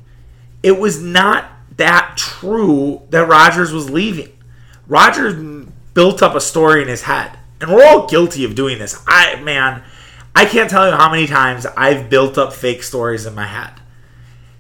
it 0.63 0.79
was 0.79 1.03
not 1.03 1.51
that 1.77 2.15
true 2.17 3.03
that 3.11 3.29
Rodgers 3.29 3.73
was 3.73 3.91
leaving. 3.91 4.37
Rodgers 4.87 5.35
built 5.95 6.23
up 6.23 6.35
a 6.35 6.41
story 6.41 6.83
in 6.83 6.89
his 6.89 7.03
head, 7.03 7.39
and 7.61 7.73
we're 7.73 7.85
all 7.85 8.07
guilty 8.07 8.45
of 8.45 8.55
doing 8.55 8.79
this. 8.79 9.03
I 9.07 9.41
man, 9.41 9.83
I 10.35 10.45
can't 10.45 10.71
tell 10.71 10.89
you 10.89 10.97
how 10.97 11.11
many 11.11 11.27
times 11.27 11.67
I've 11.67 12.11
built 12.11 12.39
up 12.39 12.53
fake 12.53 12.83
stories 12.83 13.27
in 13.27 13.35
my 13.35 13.47
head. 13.47 13.73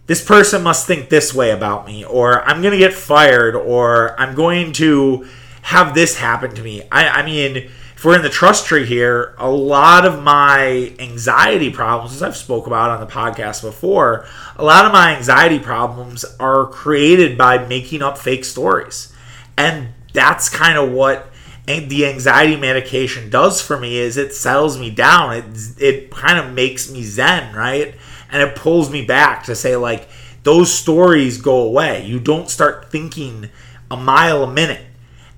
This 0.06 0.24
person 0.24 0.62
must 0.62 0.86
think 0.86 1.08
this 1.08 1.32
way 1.32 1.50
about 1.50 1.86
me, 1.86 2.04
or 2.04 2.42
I'm 2.42 2.62
going 2.62 2.72
to 2.72 2.78
get 2.78 2.92
fired, 2.92 3.54
or 3.54 4.18
I'm 4.20 4.34
going 4.34 4.72
to 4.74 5.28
have 5.62 5.94
this 5.94 6.16
happen 6.16 6.54
to 6.54 6.62
me. 6.62 6.82
I, 6.90 7.08
I 7.08 7.24
mean, 7.24 7.70
if 8.00 8.06
we're 8.06 8.16
in 8.16 8.22
the 8.22 8.30
trust 8.30 8.64
tree 8.64 8.86
here, 8.86 9.34
a 9.36 9.50
lot 9.50 10.06
of 10.06 10.22
my 10.22 10.94
anxiety 10.98 11.68
problems, 11.68 12.14
as 12.14 12.22
I've 12.22 12.34
spoke 12.34 12.66
about 12.66 12.88
on 12.88 12.98
the 12.98 13.06
podcast 13.06 13.60
before, 13.60 14.26
a 14.56 14.64
lot 14.64 14.86
of 14.86 14.92
my 14.92 15.14
anxiety 15.14 15.58
problems 15.58 16.24
are 16.40 16.64
created 16.68 17.36
by 17.36 17.58
making 17.66 18.00
up 18.00 18.16
fake 18.16 18.46
stories. 18.46 19.12
And 19.58 19.88
that's 20.14 20.48
kind 20.48 20.78
of 20.78 20.90
what 20.92 21.30
the 21.66 22.06
anxiety 22.06 22.56
medication 22.56 23.28
does 23.28 23.60
for 23.60 23.78
me 23.78 23.98
is 23.98 24.16
it 24.16 24.32
settles 24.32 24.78
me 24.78 24.88
down. 24.88 25.36
It 25.36 25.44
it 25.78 26.10
kind 26.10 26.38
of 26.38 26.54
makes 26.54 26.90
me 26.90 27.02
zen, 27.02 27.54
right? 27.54 27.94
And 28.32 28.42
it 28.42 28.56
pulls 28.56 28.90
me 28.90 29.04
back 29.04 29.44
to 29.44 29.54
say 29.54 29.76
like 29.76 30.08
those 30.42 30.72
stories 30.72 31.36
go 31.36 31.64
away. 31.64 32.06
You 32.06 32.18
don't 32.18 32.48
start 32.48 32.90
thinking 32.90 33.50
a 33.90 33.96
mile 33.98 34.42
a 34.42 34.50
minute 34.50 34.86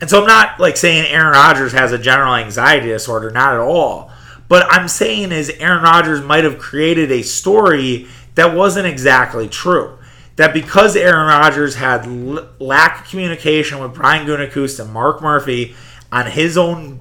and 0.03 0.11
so 0.11 0.21
I'm 0.21 0.27
not 0.27 0.59
like 0.59 0.77
saying 0.77 1.07
Aaron 1.07 1.33
Rodgers 1.33 1.71
has 1.73 1.93
a 1.93 1.99
general 1.99 2.35
anxiety 2.35 2.89
disorder, 2.89 3.31
not 3.31 3.55
at 3.55 3.61
all. 3.61 4.11
But 4.49 4.67
I'm 4.69 4.89
saying 4.89 5.31
is 5.31 5.49
Aaron 5.49 5.85
Rodgers 5.85 6.21
might 6.21 6.43
have 6.43 6.59
created 6.59 7.13
a 7.13 7.23
story 7.23 8.09
that 8.35 8.53
wasn't 8.53 8.89
exactly 8.89 9.49
true. 9.49 9.97
That 10.35 10.53
because 10.53 10.97
Aaron 10.97 11.29
Rodgers 11.29 11.77
had 11.77 12.05
l- 12.05 12.49
lack 12.59 13.03
of 13.03 13.11
communication 13.11 13.79
with 13.79 13.95
Brian 13.95 14.27
Gutekunst 14.27 14.81
and 14.81 14.93
Mark 14.93 15.23
Murphy 15.23 15.77
on 16.11 16.27
his 16.27 16.59
own 16.59 16.99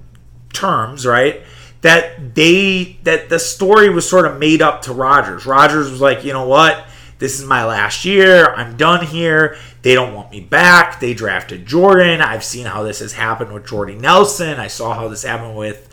terms, 0.54 1.04
right? 1.04 1.42
that 1.82 2.36
they 2.36 3.00
that 3.04 3.30
the 3.30 3.40
story 3.40 3.90
was 3.90 4.08
sort 4.08 4.26
of 4.26 4.38
made 4.38 4.62
up 4.62 4.84
to 4.84 4.94
Rodgers. 4.94 5.46
Rodgers 5.48 5.90
was 5.90 6.00
like, 6.00 6.24
you 6.24 6.32
know 6.32 6.48
what? 6.48 6.86
This 7.22 7.40
is 7.40 7.46
my 7.46 7.64
last 7.66 8.04
year. 8.04 8.52
I'm 8.56 8.78
done 8.78 9.06
here. 9.06 9.56
They 9.84 9.94
don't 9.94 10.16
want 10.16 10.32
me 10.32 10.40
back. 10.40 11.00
They 11.00 11.14
drafted 11.14 11.68
Jordan. 11.68 12.20
I've 12.20 12.44
seen 12.44 12.66
how 12.66 12.82
this 12.82 12.98
has 12.98 13.14
happened 13.14 13.54
with 13.54 13.68
Jordy 13.68 13.94
Nelson. 13.94 14.60
I 14.60 14.66
saw 14.66 14.96
how 14.96 15.08
this 15.08 15.22
happened 15.22 15.56
with 15.56 15.88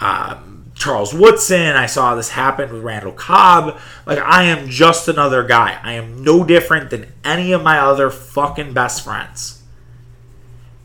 um, 0.00 0.70
Charles 0.76 1.12
Woodson. 1.12 1.74
I 1.74 1.86
saw 1.86 2.14
this 2.14 2.30
happen 2.30 2.72
with 2.72 2.84
Randall 2.84 3.10
Cobb. 3.10 3.80
Like, 4.06 4.20
I 4.20 4.44
am 4.44 4.68
just 4.68 5.08
another 5.08 5.42
guy. 5.42 5.76
I 5.82 5.94
am 5.94 6.22
no 6.22 6.44
different 6.44 6.90
than 6.90 7.12
any 7.24 7.50
of 7.50 7.64
my 7.64 7.80
other 7.80 8.08
fucking 8.08 8.72
best 8.72 9.02
friends. 9.02 9.64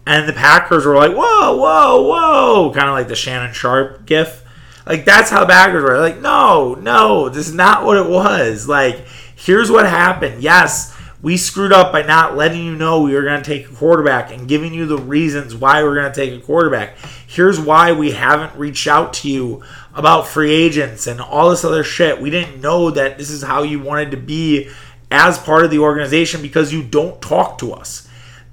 And 0.07 0.27
the 0.27 0.33
Packers 0.33 0.87
were 0.87 0.95
like, 0.95 1.11
whoa, 1.11 1.57
whoa, 1.57 2.01
whoa. 2.01 2.71
Kind 2.73 2.87
of 2.87 2.93
like 2.93 3.07
the 3.07 3.15
Shannon 3.15 3.53
Sharpe 3.53 4.07
gif. 4.07 4.43
Like, 4.87 5.05
that's 5.05 5.29
how 5.29 5.41
the 5.41 5.53
Packers 5.53 5.83
were. 5.83 5.99
Like, 5.99 6.21
no, 6.21 6.73
no, 6.73 7.29
this 7.29 7.47
is 7.47 7.53
not 7.53 7.85
what 7.85 7.97
it 7.97 8.09
was. 8.09 8.67
Like, 8.67 9.05
here's 9.35 9.69
what 9.69 9.85
happened. 9.85 10.41
Yes, 10.41 10.95
we 11.21 11.37
screwed 11.37 11.73
up 11.73 11.91
by 11.91 12.03
not 12.03 12.35
letting 12.35 12.63
you 12.63 12.75
know 12.75 13.01
we 13.01 13.13
were 13.13 13.23
going 13.23 13.41
to 13.41 13.49
take 13.49 13.69
a 13.69 13.73
quarterback 13.73 14.31
and 14.31 14.47
giving 14.47 14.73
you 14.73 14.85
the 14.85 14.97
reasons 14.97 15.55
why 15.55 15.81
we're 15.83 15.95
going 15.95 16.11
to 16.11 16.15
take 16.15 16.39
a 16.39 16.45
quarterback. 16.45 16.95
Here's 17.25 17.59
why 17.59 17.93
we 17.93 18.11
haven't 18.11 18.55
reached 18.55 18.87
out 18.87 19.13
to 19.13 19.29
you 19.29 19.63
about 19.95 20.27
free 20.27 20.51
agents 20.51 21.07
and 21.07 21.19
all 21.19 21.49
this 21.49 21.65
other 21.65 21.83
shit. 21.83 22.21
We 22.21 22.29
didn't 22.29 22.61
know 22.61 22.91
that 22.91 23.17
this 23.17 23.29
is 23.29 23.41
how 23.41 23.63
you 23.63 23.79
wanted 23.79 24.11
to 24.11 24.17
be 24.17 24.69
as 25.09 25.39
part 25.39 25.65
of 25.65 25.71
the 25.71 25.79
organization 25.79 26.41
because 26.41 26.73
you 26.73 26.83
don't 26.83 27.21
talk 27.21 27.57
to 27.59 27.73
us. 27.73 28.07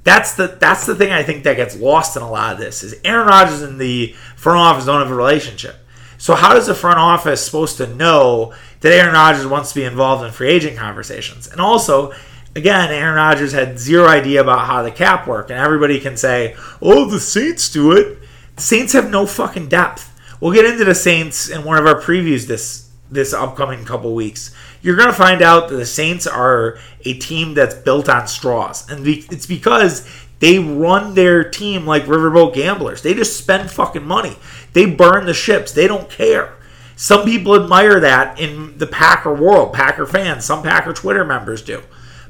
That's 0.05 0.35
the 0.35 0.57
that's 0.59 0.87
the 0.87 0.95
thing 0.95 1.13
I 1.13 1.23
think 1.23 1.45
that 1.45 1.57
gets 1.57 1.77
lost 1.77 2.17
in 2.17 2.23
a 2.23 2.31
lot 2.31 2.55
of 2.55 2.59
this 2.59 2.83
is 2.83 2.95
Aaron 3.05 3.29
Rodgers 3.29 3.63
and 3.63 3.79
the 3.79 4.15
front 4.37 4.59
office 4.59 4.87
don't 4.87 5.01
have 5.01 5.11
a 5.11 5.15
relationship. 5.15 5.77
So 6.19 6.35
how 6.35 6.55
does 6.55 6.67
the 6.67 6.75
front 6.75 6.99
office 6.99 7.45
supposed 7.45 7.77
to 7.79 7.87
know 7.87 8.55
that 8.83 8.93
Aaron 8.93 9.15
Rodgers 9.15 9.47
wants 9.47 9.71
to 9.71 9.81
be 9.81 9.85
involved 9.85 10.25
in 10.25 10.31
free 10.31 10.49
agent 10.49 10.77
conversations? 10.77 11.49
And 11.49 11.61
also, 11.61 12.13
again, 12.55 12.91
Aaron 12.91 13.17
Rodgers 13.17 13.53
had 13.53 13.79
zero 13.79 14.07
idea 14.07 14.41
about 14.41 14.67
how 14.67 14.83
the 14.83 14.91
cap 14.91 15.27
worked, 15.27 15.51
and 15.51 15.59
everybody 15.59 15.99
can 15.99 16.17
say, 16.17 16.55
"Oh, 16.81 17.09
the 17.09 17.21
Saints 17.21 17.69
do 17.71 17.93
it." 17.93 18.19
The 18.57 18.63
Saints 18.63 18.93
have 18.93 19.11
no 19.11 19.27
fucking 19.27 19.69
depth. 19.69 20.11
We'll 20.41 20.53
get 20.53 20.65
into 20.67 20.85
the 20.85 20.95
Saints 20.95 21.49
in 21.49 21.65
one 21.65 21.79
of 21.79 21.87
our 21.87 22.01
previews 22.01 22.47
this 22.47 22.89
this 23.11 23.33
upcoming 23.35 23.85
couple 23.85 24.15
weeks. 24.15 24.55
You're 24.81 24.97
going 24.97 25.09
to 25.09 25.15
find 25.15 25.43
out 25.43 25.69
that 25.69 25.77
the 25.77 25.87
Saints 25.87 26.27
are 26.27 26.79
a 27.05 27.15
team 27.15 27.55
that's 27.55 27.75
built 27.75 28.09
on 28.09 28.27
straws, 28.27 28.91
and 28.91 29.07
it's 29.07 29.47
because 29.47 30.09
they 30.41 30.59
run 30.59 31.15
their 31.15 31.45
team 31.45 31.87
like 31.87 32.05
riverboat 32.07 32.55
gamblers. 32.55 33.03
They 33.03 33.15
just 33.15 33.37
spend 33.37 33.71
fucking 33.71 34.05
money. 34.05 34.37
They 34.73 34.87
burn 34.87 35.27
the 35.27 35.35
ships. 35.35 35.71
They 35.71 35.87
don't 35.87 36.11
care. 36.11 36.55
Some 37.03 37.25
people 37.25 37.61
admire 37.61 37.99
that 37.99 38.39
in 38.39 38.79
the 38.79 38.87
Packer 38.87 39.35
world, 39.35 39.73
Packer 39.73 40.07
fans. 40.07 40.45
Some 40.45 40.63
Packer 40.63 40.93
Twitter 40.93 41.25
members 41.25 41.61
do. 41.61 41.83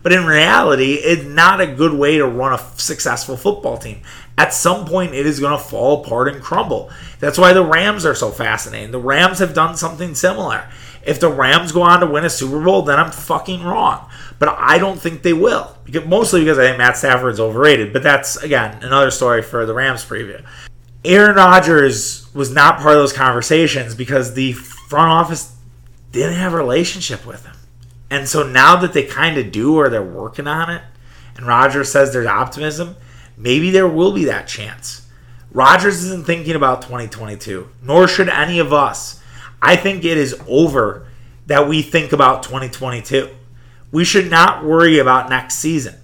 But 0.03 0.15
in 0.15 0.25
reality, 0.25 0.95
it's 0.95 1.25
not 1.25 1.61
a 1.61 1.67
good 1.67 1.93
way 1.93 2.17
to 2.17 2.27
run 2.27 2.55
a 2.55 2.79
successful 2.79 3.37
football 3.37 3.77
team. 3.77 4.01
At 4.39 4.55
some 4.55 4.87
point, 4.87 5.13
it 5.13 5.27
is 5.27 5.41
going 5.41 5.53
to 5.53 5.63
fall 5.63 6.03
apart 6.03 6.29
and 6.29 6.43
crumble. 6.43 6.91
That's 7.21 7.37
why 7.37 7.53
the 7.53 7.63
Rams 7.63 8.07
are 8.07 8.15
so 8.15 8.31
fascinating. 8.31 8.93
The 8.93 8.99
Rams 8.99 9.41
have 9.41 9.53
done 9.53 9.77
something 9.77 10.15
similar. 10.15 10.67
If 11.05 11.21
the 11.21 11.29
Rams 11.29 11.73
go 11.73 11.83
on 11.83 12.01
to 12.01 12.07
win 12.07 12.25
a 12.25 12.31
Super 12.31 12.65
Bowl, 12.65 12.81
then 12.81 12.99
I'm 12.99 13.13
fucking 13.13 13.63
wrong. 13.63 14.09
But 14.39 14.57
I 14.59 14.79
don't 14.79 14.99
think 14.99 15.21
they 15.21 15.35
will. 15.35 15.77
Because, 15.85 16.07
mostly 16.07 16.41
because 16.41 16.59
I 16.59 16.69
think 16.69 16.79
Matt 16.79 16.97
Stafford's 16.97 17.41
overrated. 17.41 17.93
But 17.93 18.03
that's, 18.03 18.37
again, 18.39 18.83
another 18.83 19.11
story 19.11 19.43
for 19.43 19.67
the 19.67 19.75
Rams 19.75 20.03
preview. 20.03 20.43
Aaron 21.05 21.37
Rodgers 21.37 22.33
was 22.33 22.51
not 22.53 22.79
part 22.79 22.95
of 22.95 23.03
those 23.03 23.13
conversations 23.13 23.95
because 23.95 24.35
the 24.35 24.53
front 24.53 25.11
office 25.11 25.57
didn't 26.13 26.37
have 26.37 26.53
a 26.53 26.57
relationship 26.57 27.27
with 27.27 27.45
him. 27.45 27.57
And 28.11 28.29
so 28.29 28.47
now 28.47 28.77
that 28.77 28.93
they 28.93 29.05
kind 29.05 29.39
of 29.39 29.51
do 29.51 29.77
or 29.77 29.89
they're 29.89 30.03
working 30.03 30.47
on 30.47 30.71
it, 30.71 30.83
and 31.37 31.47
Rodgers 31.47 31.91
says 31.91 32.13
there's 32.13 32.27
optimism, 32.27 32.97
maybe 33.37 33.71
there 33.71 33.89
will 33.89 34.13
be 34.13 34.27
that 34.27 34.47
chance. 34.47 35.09
Rodgers 35.51 36.05
isn't 36.05 36.27
thinking 36.27 36.55
about 36.55 36.83
2022, 36.83 37.69
nor 37.83 38.07
should 38.07 38.29
any 38.29 38.59
of 38.59 38.73
us. 38.73 39.21
I 39.61 39.77
think 39.77 40.05
it 40.05 40.19
is 40.19 40.41
over 40.47 41.07
that 41.47 41.69
we 41.69 41.83
think 41.83 42.13
about 42.13 42.43
2022. 42.43 43.29
We 43.91 44.05
should 44.05 44.31
not 44.31 44.65
worry 44.65 44.99
about 44.99 45.29
next 45.29 45.57
season. 45.57 45.97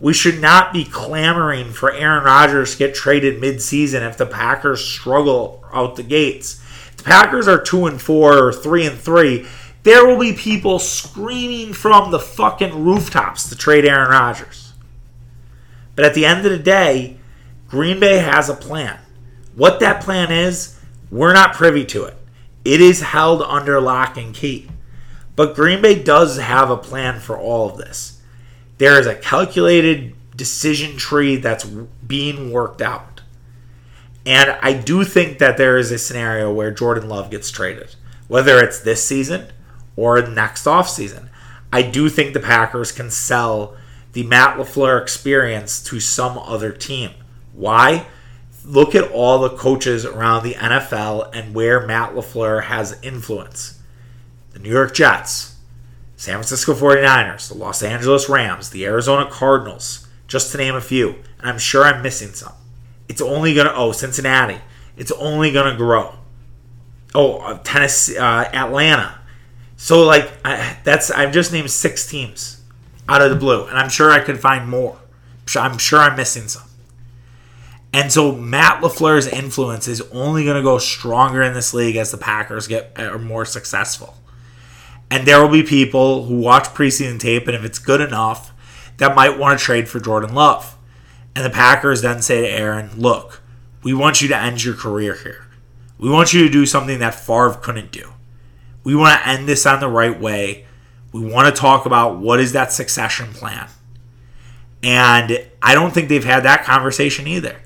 We 0.00 0.12
should 0.12 0.40
not 0.40 0.72
be 0.72 0.84
clamoring 0.84 1.72
for 1.72 1.90
Aaron 1.90 2.24
Rodgers 2.24 2.72
to 2.72 2.78
get 2.78 2.94
traded 2.94 3.40
midseason 3.40 4.06
if 4.06 4.16
the 4.16 4.26
Packers 4.26 4.84
struggle 4.84 5.64
out 5.72 5.96
the 5.96 6.02
gates. 6.02 6.60
If 6.90 6.98
the 6.98 7.04
Packers 7.04 7.48
are 7.48 7.60
2 7.60 7.86
and 7.86 8.00
4 8.00 8.38
or 8.38 8.52
3 8.52 8.86
and 8.86 8.98
3, 8.98 9.46
there 9.84 10.06
will 10.06 10.18
be 10.18 10.32
people 10.32 10.78
screaming 10.78 11.72
from 11.72 12.10
the 12.10 12.18
fucking 12.18 12.84
rooftops 12.84 13.48
to 13.48 13.56
trade 13.56 13.86
Aaron 13.86 14.10
Rodgers. 14.10 14.74
But 15.94 16.04
at 16.04 16.14
the 16.14 16.26
end 16.26 16.44
of 16.44 16.52
the 16.52 16.58
day, 16.58 17.18
Green 17.68 17.98
Bay 17.98 18.18
has 18.18 18.48
a 18.48 18.54
plan. 18.54 18.98
What 19.54 19.80
that 19.80 20.02
plan 20.02 20.30
is, 20.30 20.78
we're 21.10 21.32
not 21.32 21.54
privy 21.54 21.84
to 21.86 22.04
it. 22.04 22.16
It 22.64 22.80
is 22.80 23.00
held 23.00 23.42
under 23.42 23.80
lock 23.80 24.16
and 24.18 24.34
key. 24.34 24.68
But 25.36 25.54
Green 25.54 25.80
Bay 25.80 26.02
does 26.02 26.38
have 26.38 26.68
a 26.68 26.76
plan 26.76 27.20
for 27.20 27.38
all 27.38 27.70
of 27.70 27.78
this. 27.78 28.15
There 28.78 28.98
is 29.00 29.06
a 29.06 29.14
calculated 29.14 30.14
decision 30.36 30.96
tree 30.96 31.36
that's 31.36 31.64
being 31.64 32.52
worked 32.52 32.82
out. 32.82 33.22
And 34.26 34.50
I 34.60 34.72
do 34.72 35.04
think 35.04 35.38
that 35.38 35.56
there 35.56 35.78
is 35.78 35.92
a 35.92 35.98
scenario 35.98 36.52
where 36.52 36.70
Jordan 36.70 37.08
Love 37.08 37.30
gets 37.30 37.50
traded, 37.50 37.94
whether 38.28 38.58
it's 38.58 38.80
this 38.80 39.04
season 39.04 39.52
or 39.94 40.20
next 40.20 40.64
offseason. 40.64 41.28
I 41.72 41.82
do 41.82 42.08
think 42.08 42.34
the 42.34 42.40
Packers 42.40 42.92
can 42.92 43.10
sell 43.10 43.76
the 44.12 44.24
Matt 44.24 44.56
LaFleur 44.56 45.00
experience 45.00 45.82
to 45.84 46.00
some 46.00 46.38
other 46.38 46.72
team. 46.72 47.10
Why? 47.52 48.06
Look 48.64 48.94
at 48.94 49.10
all 49.12 49.38
the 49.38 49.56
coaches 49.56 50.04
around 50.04 50.42
the 50.42 50.54
NFL 50.54 51.30
and 51.32 51.54
where 51.54 51.86
Matt 51.86 52.14
LaFleur 52.14 52.64
has 52.64 52.98
influence. 53.02 53.80
The 54.52 54.58
New 54.58 54.70
York 54.70 54.94
Jets, 54.94 55.55
San 56.26 56.38
Francisco 56.38 56.74
49ers, 56.74 57.46
the 57.46 57.54
Los 57.54 57.84
Angeles 57.84 58.28
Rams, 58.28 58.70
the 58.70 58.84
Arizona 58.84 59.30
Cardinals, 59.30 60.08
just 60.26 60.50
to 60.50 60.58
name 60.58 60.74
a 60.74 60.80
few. 60.80 61.10
And 61.38 61.48
I'm 61.48 61.56
sure 61.56 61.84
I'm 61.84 62.02
missing 62.02 62.30
some. 62.30 62.52
It's 63.08 63.20
only 63.20 63.54
going 63.54 63.68
to, 63.68 63.76
oh, 63.76 63.92
Cincinnati. 63.92 64.58
It's 64.96 65.12
only 65.12 65.52
going 65.52 65.70
to 65.70 65.76
grow. 65.76 66.16
Oh, 67.14 67.38
uh, 67.38 67.60
Tennessee, 67.62 68.18
uh, 68.18 68.42
Atlanta. 68.52 69.20
So 69.76 70.02
like 70.02 70.28
I, 70.44 70.76
that's 70.82 71.12
I've 71.12 71.32
just 71.32 71.52
named 71.52 71.70
six 71.70 72.08
teams 72.08 72.60
out 73.08 73.22
of 73.22 73.30
the 73.30 73.36
blue, 73.36 73.64
and 73.66 73.78
I'm 73.78 73.88
sure 73.88 74.10
I 74.10 74.18
could 74.18 74.40
find 74.40 74.68
more. 74.68 74.98
I'm 75.54 75.78
sure 75.78 76.00
I'm 76.00 76.16
missing 76.16 76.48
some. 76.48 76.68
And 77.92 78.10
so 78.10 78.32
Matt 78.32 78.82
LaFleur's 78.82 79.28
influence 79.28 79.86
is 79.86 80.00
only 80.10 80.42
going 80.42 80.56
to 80.56 80.62
go 80.62 80.78
stronger 80.78 81.44
in 81.44 81.54
this 81.54 81.72
league 81.72 81.94
as 81.94 82.10
the 82.10 82.18
Packers 82.18 82.66
get 82.66 82.98
are 82.98 83.16
more 83.16 83.44
successful. 83.44 84.16
And 85.10 85.26
there 85.26 85.40
will 85.40 85.48
be 85.48 85.62
people 85.62 86.26
who 86.26 86.38
watch 86.38 86.64
preseason 86.64 87.20
tape, 87.20 87.46
and 87.46 87.56
if 87.56 87.64
it's 87.64 87.78
good 87.78 88.00
enough, 88.00 88.52
that 88.96 89.14
might 89.14 89.38
want 89.38 89.58
to 89.58 89.64
trade 89.64 89.88
for 89.88 90.00
Jordan 90.00 90.34
Love. 90.34 90.76
And 91.34 91.44
the 91.44 91.50
Packers 91.50 92.02
then 92.02 92.22
say 92.22 92.40
to 92.40 92.48
Aaron, 92.48 92.90
"Look, 92.96 93.42
we 93.82 93.92
want 93.92 94.20
you 94.20 94.28
to 94.28 94.36
end 94.36 94.64
your 94.64 94.74
career 94.74 95.14
here. 95.22 95.46
We 95.98 96.10
want 96.10 96.32
you 96.32 96.42
to 96.42 96.50
do 96.50 96.66
something 96.66 96.98
that 96.98 97.14
Favre 97.14 97.58
couldn't 97.60 97.92
do." 97.92 98.12
We 98.84 98.94
want 98.94 99.20
to 99.20 99.28
end 99.28 99.48
this 99.48 99.66
on 99.66 99.80
the 99.80 99.88
right 99.88 100.18
way. 100.18 100.64
We 101.12 101.20
want 101.20 101.54
to 101.54 101.60
talk 101.60 101.86
about 101.86 102.18
what 102.18 102.40
is 102.40 102.52
that 102.52 102.72
succession 102.72 103.32
plan. 103.32 103.68
And 104.82 105.40
I 105.62 105.74
don't 105.74 105.92
think 105.92 106.08
they've 106.08 106.24
had 106.24 106.44
that 106.44 106.64
conversation 106.64 107.26
either. 107.26 107.56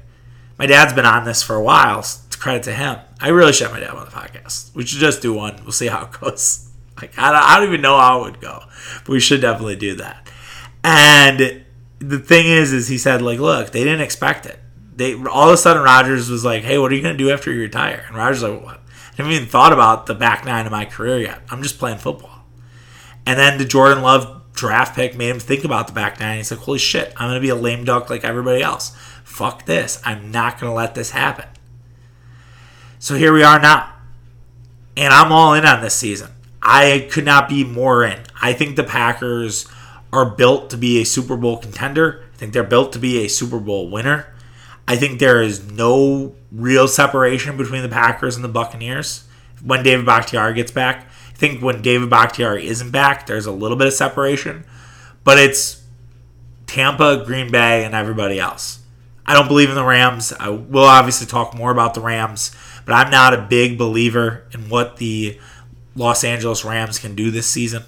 My 0.58 0.66
dad's 0.66 0.92
been 0.94 1.04
on 1.04 1.24
this 1.24 1.42
for 1.42 1.56
a 1.56 1.62
while. 1.62 2.04
Credit 2.38 2.62
to 2.62 2.72
him. 2.72 2.98
I 3.20 3.28
really 3.28 3.52
should 3.52 3.66
have 3.66 3.74
my 3.74 3.80
dad 3.80 3.90
on 3.90 4.06
the 4.06 4.10
podcast. 4.10 4.74
We 4.74 4.86
should 4.86 4.98
just 4.98 5.20
do 5.20 5.34
one. 5.34 5.60
We'll 5.62 5.72
see 5.72 5.88
how 5.88 6.04
it 6.04 6.18
goes. 6.18 6.69
Like 6.96 7.18
I 7.18 7.32
don't, 7.32 7.42
I 7.42 7.56
don't 7.58 7.68
even 7.68 7.80
know 7.80 7.96
how 7.96 8.20
it 8.20 8.30
would 8.30 8.40
go, 8.40 8.62
but 9.04 9.08
we 9.08 9.20
should 9.20 9.40
definitely 9.40 9.76
do 9.76 9.96
that. 9.96 10.30
And 10.84 11.64
the 11.98 12.18
thing 12.18 12.46
is, 12.46 12.72
is 12.72 12.88
he 12.88 12.98
said 12.98 13.22
like, 13.22 13.38
look, 13.38 13.70
they 13.70 13.84
didn't 13.84 14.02
expect 14.02 14.46
it. 14.46 14.58
They 14.96 15.14
all 15.14 15.48
of 15.48 15.54
a 15.54 15.56
sudden 15.56 15.82
Rodgers 15.82 16.28
was 16.28 16.44
like, 16.44 16.62
hey, 16.62 16.78
what 16.78 16.92
are 16.92 16.94
you 16.94 17.02
gonna 17.02 17.16
do 17.16 17.30
after 17.30 17.52
you 17.52 17.60
retire? 17.60 18.04
And 18.08 18.16
Rodgers 18.16 18.42
like, 18.42 18.62
what? 18.62 18.76
I 18.76 19.22
haven't 19.22 19.32
even 19.32 19.48
thought 19.48 19.72
about 19.72 20.06
the 20.06 20.14
back 20.14 20.44
nine 20.44 20.66
of 20.66 20.72
my 20.72 20.84
career 20.84 21.18
yet. 21.18 21.42
I'm 21.50 21.62
just 21.62 21.78
playing 21.78 21.98
football. 21.98 22.44
And 23.26 23.38
then 23.38 23.58
the 23.58 23.64
Jordan 23.64 24.02
Love 24.02 24.40
draft 24.52 24.94
pick 24.94 25.16
made 25.16 25.30
him 25.30 25.40
think 25.40 25.64
about 25.64 25.86
the 25.86 25.92
back 25.92 26.20
nine. 26.20 26.38
He's 26.38 26.50
like, 26.50 26.60
holy 26.60 26.78
shit, 26.78 27.12
I'm 27.16 27.28
going 27.28 27.36
to 27.36 27.40
be 27.40 27.48
a 27.48 27.54
lame 27.54 27.84
duck 27.84 28.10
like 28.10 28.24
everybody 28.24 28.62
else. 28.62 28.94
Fuck 29.24 29.66
this. 29.66 30.00
I'm 30.04 30.30
not 30.30 30.58
going 30.58 30.70
to 30.70 30.74
let 30.74 30.94
this 30.94 31.10
happen. 31.10 31.46
So 32.98 33.14
here 33.14 33.32
we 33.32 33.42
are 33.42 33.58
now. 33.58 33.94
And 34.96 35.14
I'm 35.14 35.32
all 35.32 35.54
in 35.54 35.64
on 35.64 35.80
this 35.80 35.94
season. 35.94 36.30
I 36.62 37.08
could 37.10 37.24
not 37.24 37.48
be 37.48 37.64
more 37.64 38.04
in. 38.04 38.20
I 38.40 38.52
think 38.52 38.76
the 38.76 38.84
Packers 38.84 39.66
are 40.12 40.28
built 40.28 40.70
to 40.70 40.76
be 40.76 41.00
a 41.00 41.04
Super 41.04 41.36
Bowl 41.36 41.56
contender. 41.56 42.24
I 42.34 42.36
think 42.36 42.52
they're 42.52 42.64
built 42.64 42.92
to 42.94 42.98
be 42.98 43.24
a 43.24 43.28
Super 43.28 43.58
Bowl 43.58 43.90
winner. 43.90 44.34
I 44.88 44.96
think 44.96 45.20
there 45.20 45.40
is 45.40 45.70
no 45.70 46.34
real 46.50 46.88
separation 46.88 47.56
between 47.56 47.82
the 47.82 47.88
Packers 47.88 48.34
and 48.34 48.44
the 48.44 48.48
Buccaneers. 48.48 49.24
when 49.62 49.82
David 49.82 50.06
Bakhtiari 50.06 50.54
gets 50.54 50.72
back. 50.72 51.06
I 51.28 51.36
think 51.36 51.62
when 51.62 51.82
David 51.82 52.10
Bakhtiari 52.10 52.66
isn't 52.66 52.90
back, 52.90 53.26
there's 53.26 53.46
a 53.46 53.52
little 53.52 53.76
bit 53.76 53.86
of 53.86 53.92
separation, 53.92 54.64
but 55.24 55.38
it's 55.38 55.82
Tampa, 56.66 57.24
Green 57.26 57.50
Bay, 57.50 57.84
and 57.84 57.94
everybody 57.94 58.38
else. 58.38 58.80
I 59.26 59.34
don't 59.34 59.48
believe 59.48 59.68
in 59.68 59.74
the 59.74 59.84
Rams. 59.84 60.32
I 60.32 60.48
will 60.48 60.84
obviously 60.84 61.26
talk 61.26 61.54
more 61.54 61.70
about 61.70 61.94
the 61.94 62.00
Rams, 62.00 62.54
but 62.84 62.94
I'm 62.94 63.10
not 63.10 63.34
a 63.34 63.42
big 63.42 63.78
believer 63.78 64.44
in 64.52 64.68
what 64.68 64.96
the 64.96 65.38
Los 66.00 66.24
Angeles 66.24 66.64
Rams 66.64 66.98
can 66.98 67.14
do 67.14 67.30
this 67.30 67.46
season. 67.46 67.84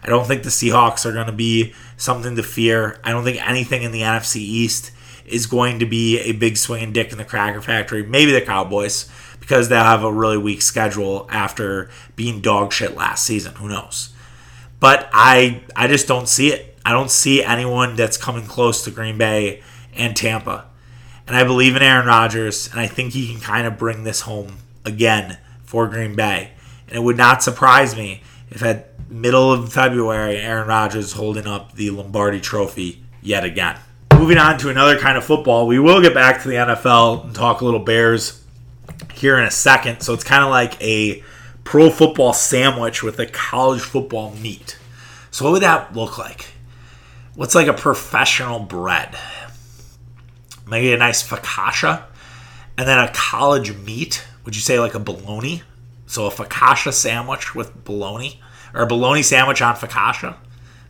I 0.00 0.08
don't 0.08 0.24
think 0.24 0.44
the 0.44 0.50
Seahawks 0.50 1.04
are 1.04 1.12
going 1.12 1.26
to 1.26 1.32
be 1.32 1.74
something 1.96 2.36
to 2.36 2.42
fear. 2.44 3.00
I 3.02 3.10
don't 3.10 3.24
think 3.24 3.44
anything 3.44 3.82
in 3.82 3.90
the 3.90 4.02
NFC 4.02 4.36
East 4.36 4.92
is 5.26 5.46
going 5.46 5.80
to 5.80 5.86
be 5.86 6.20
a 6.20 6.30
big 6.30 6.56
swinging 6.56 6.92
dick 6.92 7.10
in 7.10 7.18
the 7.18 7.24
cracker 7.24 7.60
factory. 7.60 8.04
Maybe 8.04 8.30
the 8.30 8.40
Cowboys 8.40 9.10
because 9.40 9.68
they'll 9.68 9.82
have 9.82 10.04
a 10.04 10.12
really 10.12 10.38
weak 10.38 10.62
schedule 10.62 11.26
after 11.28 11.90
being 12.14 12.40
dog 12.40 12.72
shit 12.72 12.94
last 12.94 13.24
season. 13.24 13.56
Who 13.56 13.68
knows? 13.68 14.14
But 14.78 15.10
I 15.12 15.64
I 15.74 15.88
just 15.88 16.06
don't 16.06 16.28
see 16.28 16.52
it. 16.52 16.78
I 16.86 16.92
don't 16.92 17.10
see 17.10 17.42
anyone 17.42 17.96
that's 17.96 18.16
coming 18.16 18.46
close 18.46 18.84
to 18.84 18.92
Green 18.92 19.18
Bay 19.18 19.60
and 19.92 20.16
Tampa. 20.16 20.66
And 21.26 21.34
I 21.34 21.42
believe 21.42 21.74
in 21.74 21.82
Aaron 21.82 22.06
Rodgers, 22.06 22.70
and 22.70 22.78
I 22.78 22.86
think 22.86 23.12
he 23.12 23.26
can 23.26 23.40
kind 23.40 23.66
of 23.66 23.76
bring 23.76 24.04
this 24.04 24.20
home 24.20 24.58
again 24.84 25.38
for 25.64 25.88
Green 25.88 26.14
Bay. 26.14 26.52
And 26.88 26.96
it 26.96 27.02
would 27.02 27.16
not 27.16 27.42
surprise 27.42 27.96
me 27.96 28.22
if 28.50 28.62
at 28.62 28.90
middle 29.10 29.52
of 29.52 29.72
February, 29.72 30.36
Aaron 30.36 30.68
Rodgers 30.68 31.12
holding 31.12 31.46
up 31.46 31.72
the 31.72 31.90
Lombardi 31.90 32.40
Trophy 32.40 33.02
yet 33.22 33.44
again. 33.44 33.78
Moving 34.12 34.38
on 34.38 34.58
to 34.58 34.70
another 34.70 34.98
kind 34.98 35.18
of 35.18 35.24
football, 35.24 35.66
we 35.66 35.78
will 35.78 36.00
get 36.00 36.14
back 36.14 36.42
to 36.42 36.48
the 36.48 36.54
NFL 36.54 37.24
and 37.24 37.34
talk 37.34 37.60
a 37.60 37.64
little 37.64 37.80
Bears 37.80 38.42
here 39.14 39.38
in 39.38 39.44
a 39.44 39.50
second. 39.50 40.00
So 40.00 40.14
it's 40.14 40.24
kind 40.24 40.42
of 40.42 40.50
like 40.50 40.80
a 40.82 41.22
pro 41.64 41.90
football 41.90 42.32
sandwich 42.32 43.02
with 43.02 43.18
a 43.18 43.26
college 43.26 43.80
football 43.80 44.32
meat. 44.32 44.78
So 45.30 45.44
what 45.44 45.52
would 45.52 45.62
that 45.62 45.94
look 45.94 46.18
like? 46.18 46.46
What's 47.34 47.54
like 47.54 47.66
a 47.66 47.74
professional 47.74 48.60
bread? 48.60 49.18
Maybe 50.66 50.92
a 50.92 50.96
nice 50.96 51.26
focaccia, 51.26 52.04
and 52.78 52.88
then 52.88 52.98
a 52.98 53.12
college 53.12 53.76
meat. 53.76 54.26
Would 54.44 54.56
you 54.56 54.62
say 54.62 54.80
like 54.80 54.94
a 54.94 54.98
bologna? 54.98 55.62
So 56.06 56.26
a 56.26 56.30
focaccia 56.30 56.92
sandwich 56.92 57.54
with 57.54 57.84
bologna, 57.84 58.40
or 58.72 58.82
a 58.82 58.86
bologna 58.86 59.22
sandwich 59.22 59.60
on 59.60 59.74
focaccia? 59.74 60.36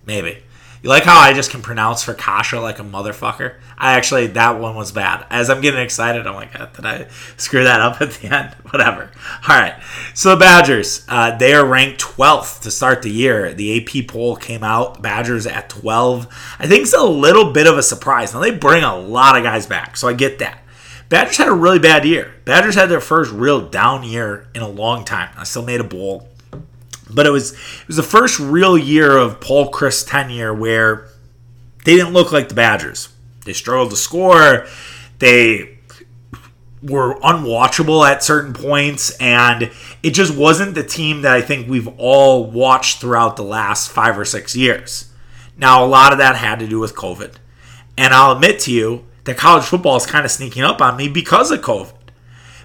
Maybe. 0.05 0.43
You 0.83 0.91
like 0.91 1.05
how 1.05 1.19
I 1.19 1.33
just 1.33 1.51
can 1.51 1.63
pronounce 1.63 2.05
focaccia 2.05 2.63
like 2.63 2.79
a 2.79 2.85
motherfucker? 2.85 3.57
I 3.79 3.95
actually, 3.95 4.29
that 4.29 4.61
one 4.61 4.77
was 4.77 4.93
bad. 4.93 5.27
As 5.31 5.51
I'm 5.51 5.61
getting 5.61 5.81
excited, 5.81 6.27
I'm 6.27 6.35
like, 6.35 6.59
oh, 6.59 6.69
did 6.75 6.87
I 6.87 7.09
screw 7.37 7.65
that 7.65 7.81
up 7.81 8.01
at 8.01 8.13
the 8.13 8.35
end? 8.35 8.55
Whatever. 8.71 9.11
All 9.49 9.59
right. 9.59 9.75
So 10.15 10.31
the 10.31 10.37
Badgers, 10.37 11.05
uh, 11.09 11.37
they 11.37 11.55
are 11.55 11.67
ranked 11.67 12.01
12th 12.01 12.61
to 12.63 12.71
start 12.71 13.03
the 13.03 13.11
year. 13.11 13.53
The 13.53 13.81
AP 13.81 14.07
poll 14.07 14.37
came 14.37 14.63
out. 14.63 15.03
Badgers 15.03 15.47
at 15.47 15.71
12. 15.71 16.29
I 16.59 16.67
think 16.67 16.83
it's 16.83 16.95
a 16.95 17.03
little 17.03 17.53
bit 17.53 17.67
of 17.67 17.79
a 17.79 17.83
surprise. 17.83 18.33
Now, 18.33 18.41
they 18.41 18.51
bring 18.51 18.85
a 18.85 18.97
lot 18.97 19.37
of 19.37 19.43
guys 19.43 19.67
back, 19.67 19.97
so 19.97 20.09
I 20.09 20.13
get 20.13 20.39
that. 20.39 20.63
Badgers 21.09 21.37
had 21.37 21.49
a 21.49 21.53
really 21.53 21.79
bad 21.79 22.05
year. 22.05 22.35
Badgers 22.45 22.75
had 22.75 22.89
their 22.89 23.01
first 23.01 23.33
real 23.33 23.69
down 23.69 24.03
year 24.03 24.49
in 24.55 24.63
a 24.63 24.69
long 24.69 25.05
time. 25.05 25.31
I 25.37 25.45
still 25.45 25.65
made 25.65 25.81
a 25.81 25.85
bowl 25.85 26.29
but 27.09 27.27
it 27.27 27.31
was 27.31 27.53
it 27.53 27.87
was 27.87 27.97
the 27.97 28.03
first 28.03 28.39
real 28.39 28.77
year 28.77 29.17
of 29.17 29.41
Paul 29.41 29.71
Chryst 29.71 30.09
tenure 30.09 30.53
where 30.53 31.09
they 31.85 31.97
didn't 31.97 32.13
look 32.13 32.33
like 32.33 32.49
the 32.49 32.55
Badgers. 32.55 33.09
They 33.45 33.53
struggled 33.53 33.91
to 33.91 33.97
score. 33.97 34.67
They 35.19 35.79
were 36.83 37.15
unwatchable 37.21 38.09
at 38.09 38.23
certain 38.23 38.53
points, 38.53 39.17
and 39.19 39.71
it 40.03 40.11
just 40.11 40.37
wasn't 40.37 40.75
the 40.75 40.83
team 40.83 41.23
that 41.23 41.33
I 41.33 41.41
think 41.41 41.69
we've 41.69 41.89
all 41.97 42.51
watched 42.51 43.01
throughout 43.01 43.37
the 43.37 43.45
last 43.45 43.91
five 43.91 44.19
or 44.19 44.25
six 44.25 44.55
years. 44.55 45.13
Now, 45.57 45.85
a 45.85 45.87
lot 45.87 46.13
of 46.13 46.19
that 46.19 46.37
had 46.37 46.59
to 46.59 46.67
do 46.67 46.79
with 46.79 46.95
COVID. 46.95 47.35
And 47.97 48.13
I'll 48.13 48.33
admit 48.33 48.61
to 48.61 48.73
you 48.73 49.07
that 49.27 49.37
college 49.37 49.65
football 49.65 49.97
is 49.97 50.07
kind 50.07 50.25
of 50.25 50.31
sneaking 50.31 50.63
up 50.63 50.81
on 50.81 50.97
me 50.97 51.09
because 51.09 51.51
of 51.51 51.61
COVID. 51.61 51.93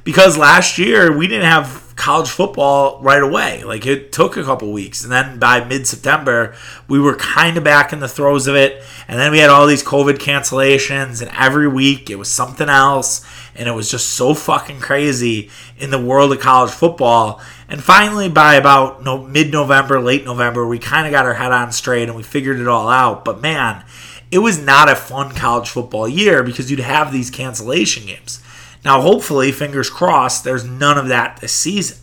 Because 0.03 0.37
last 0.37 0.79
year 0.79 1.15
we 1.15 1.27
didn't 1.27 1.45
have 1.45 1.93
college 1.95 2.29
football 2.29 2.99
right 3.01 3.21
away. 3.21 3.63
Like 3.63 3.85
it 3.85 4.11
took 4.11 4.35
a 4.35 4.43
couple 4.43 4.71
weeks. 4.71 5.03
And 5.03 5.11
then 5.11 5.37
by 5.37 5.63
mid 5.63 5.85
September, 5.85 6.55
we 6.87 6.99
were 6.99 7.15
kind 7.15 7.57
of 7.57 7.63
back 7.63 7.93
in 7.93 7.99
the 7.99 8.07
throes 8.07 8.47
of 8.47 8.55
it. 8.55 8.83
And 9.07 9.19
then 9.19 9.31
we 9.31 9.37
had 9.37 9.51
all 9.51 9.67
these 9.67 9.83
COVID 9.83 10.15
cancellations. 10.15 11.21
And 11.21 11.29
every 11.37 11.67
week 11.67 12.09
it 12.09 12.15
was 12.15 12.31
something 12.31 12.69
else. 12.69 13.23
And 13.53 13.67
it 13.67 13.73
was 13.73 13.91
just 13.91 14.09
so 14.09 14.33
fucking 14.33 14.79
crazy 14.79 15.51
in 15.77 15.91
the 15.91 16.01
world 16.01 16.31
of 16.31 16.39
college 16.39 16.71
football. 16.71 17.39
And 17.69 17.83
finally, 17.83 18.29
by 18.29 18.55
about 18.55 19.03
no, 19.03 19.19
mid 19.19 19.51
November, 19.51 20.01
late 20.01 20.25
November, 20.25 20.65
we 20.65 20.79
kind 20.79 21.05
of 21.05 21.11
got 21.11 21.25
our 21.25 21.35
head 21.35 21.51
on 21.51 21.71
straight 21.71 22.07
and 22.07 22.15
we 22.15 22.23
figured 22.23 22.59
it 22.59 22.67
all 22.67 22.89
out. 22.89 23.23
But 23.23 23.41
man, 23.41 23.83
it 24.31 24.39
was 24.39 24.59
not 24.59 24.89
a 24.89 24.95
fun 24.95 25.31
college 25.31 25.69
football 25.69 26.07
year 26.07 26.41
because 26.41 26.71
you'd 26.71 26.79
have 26.79 27.11
these 27.11 27.29
cancellation 27.29 28.05
games. 28.05 28.41
Now, 28.83 29.01
hopefully, 29.01 29.51
fingers 29.51 29.89
crossed, 29.89 30.43
there's 30.43 30.65
none 30.65 30.97
of 30.97 31.09
that 31.09 31.37
this 31.37 31.53
season. 31.53 31.97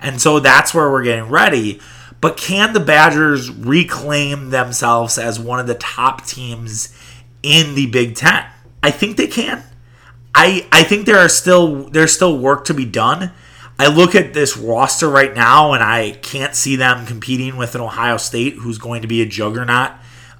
And 0.00 0.20
so 0.20 0.40
that's 0.40 0.72
where 0.72 0.90
we're 0.90 1.02
getting 1.02 1.28
ready. 1.28 1.80
But 2.20 2.36
can 2.36 2.72
the 2.72 2.80
Badgers 2.80 3.50
reclaim 3.50 4.50
themselves 4.50 5.18
as 5.18 5.38
one 5.38 5.60
of 5.60 5.66
the 5.66 5.74
top 5.74 6.24
teams 6.26 6.96
in 7.42 7.74
the 7.74 7.86
Big 7.86 8.14
Ten? 8.14 8.46
I 8.82 8.90
think 8.90 9.16
they 9.16 9.26
can. 9.26 9.62
I 10.34 10.66
I 10.70 10.82
think 10.82 11.06
there 11.06 11.18
are 11.18 11.28
still 11.28 11.84
there's 11.90 12.14
still 12.14 12.38
work 12.38 12.64
to 12.66 12.74
be 12.74 12.84
done. 12.84 13.32
I 13.78 13.88
look 13.88 14.14
at 14.14 14.32
this 14.32 14.56
roster 14.56 15.08
right 15.08 15.34
now 15.34 15.72
and 15.74 15.82
I 15.82 16.12
can't 16.22 16.54
see 16.54 16.76
them 16.76 17.04
competing 17.04 17.56
with 17.56 17.74
an 17.74 17.82
Ohio 17.82 18.16
State 18.16 18.54
who's 18.54 18.78
going 18.78 19.02
to 19.02 19.08
be 19.08 19.20
a 19.20 19.26
juggernaut 19.26 19.92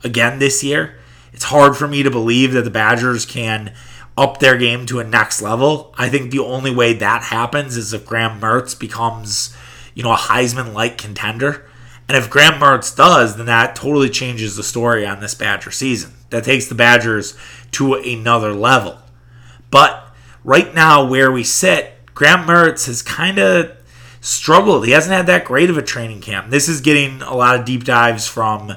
again 0.02 0.38
this 0.38 0.64
year. 0.64 0.98
It's 1.36 1.44
hard 1.44 1.76
for 1.76 1.86
me 1.86 2.02
to 2.02 2.10
believe 2.10 2.52
that 2.52 2.62
the 2.62 2.70
Badgers 2.70 3.26
can 3.26 3.74
up 4.16 4.38
their 4.38 4.56
game 4.56 4.86
to 4.86 5.00
a 5.00 5.04
next 5.04 5.42
level. 5.42 5.94
I 5.98 6.08
think 6.08 6.30
the 6.30 6.38
only 6.38 6.74
way 6.74 6.94
that 6.94 7.24
happens 7.24 7.76
is 7.76 7.92
if 7.92 8.06
Graham 8.06 8.40
Mertz 8.40 8.78
becomes, 8.78 9.54
you 9.94 10.02
know, 10.02 10.12
a 10.12 10.16
Heisman 10.16 10.72
like 10.72 10.96
contender. 10.96 11.68
And 12.08 12.16
if 12.16 12.30
Graham 12.30 12.54
Mertz 12.54 12.96
does, 12.96 13.36
then 13.36 13.44
that 13.44 13.76
totally 13.76 14.08
changes 14.08 14.56
the 14.56 14.62
story 14.62 15.04
on 15.04 15.20
this 15.20 15.34
Badger 15.34 15.70
season. 15.70 16.14
That 16.30 16.44
takes 16.44 16.68
the 16.68 16.74
Badgers 16.74 17.36
to 17.72 17.92
another 17.92 18.54
level. 18.54 18.96
But 19.70 20.06
right 20.42 20.74
now, 20.74 21.06
where 21.06 21.30
we 21.30 21.44
sit, 21.44 21.92
Graham 22.14 22.46
Mertz 22.46 22.86
has 22.86 23.02
kind 23.02 23.38
of 23.38 23.76
struggled. 24.22 24.86
He 24.86 24.92
hasn't 24.92 25.14
had 25.14 25.26
that 25.26 25.44
great 25.44 25.68
of 25.68 25.76
a 25.76 25.82
training 25.82 26.22
camp. 26.22 26.48
This 26.48 26.66
is 26.66 26.80
getting 26.80 27.20
a 27.20 27.36
lot 27.36 27.60
of 27.60 27.66
deep 27.66 27.84
dives 27.84 28.26
from 28.26 28.72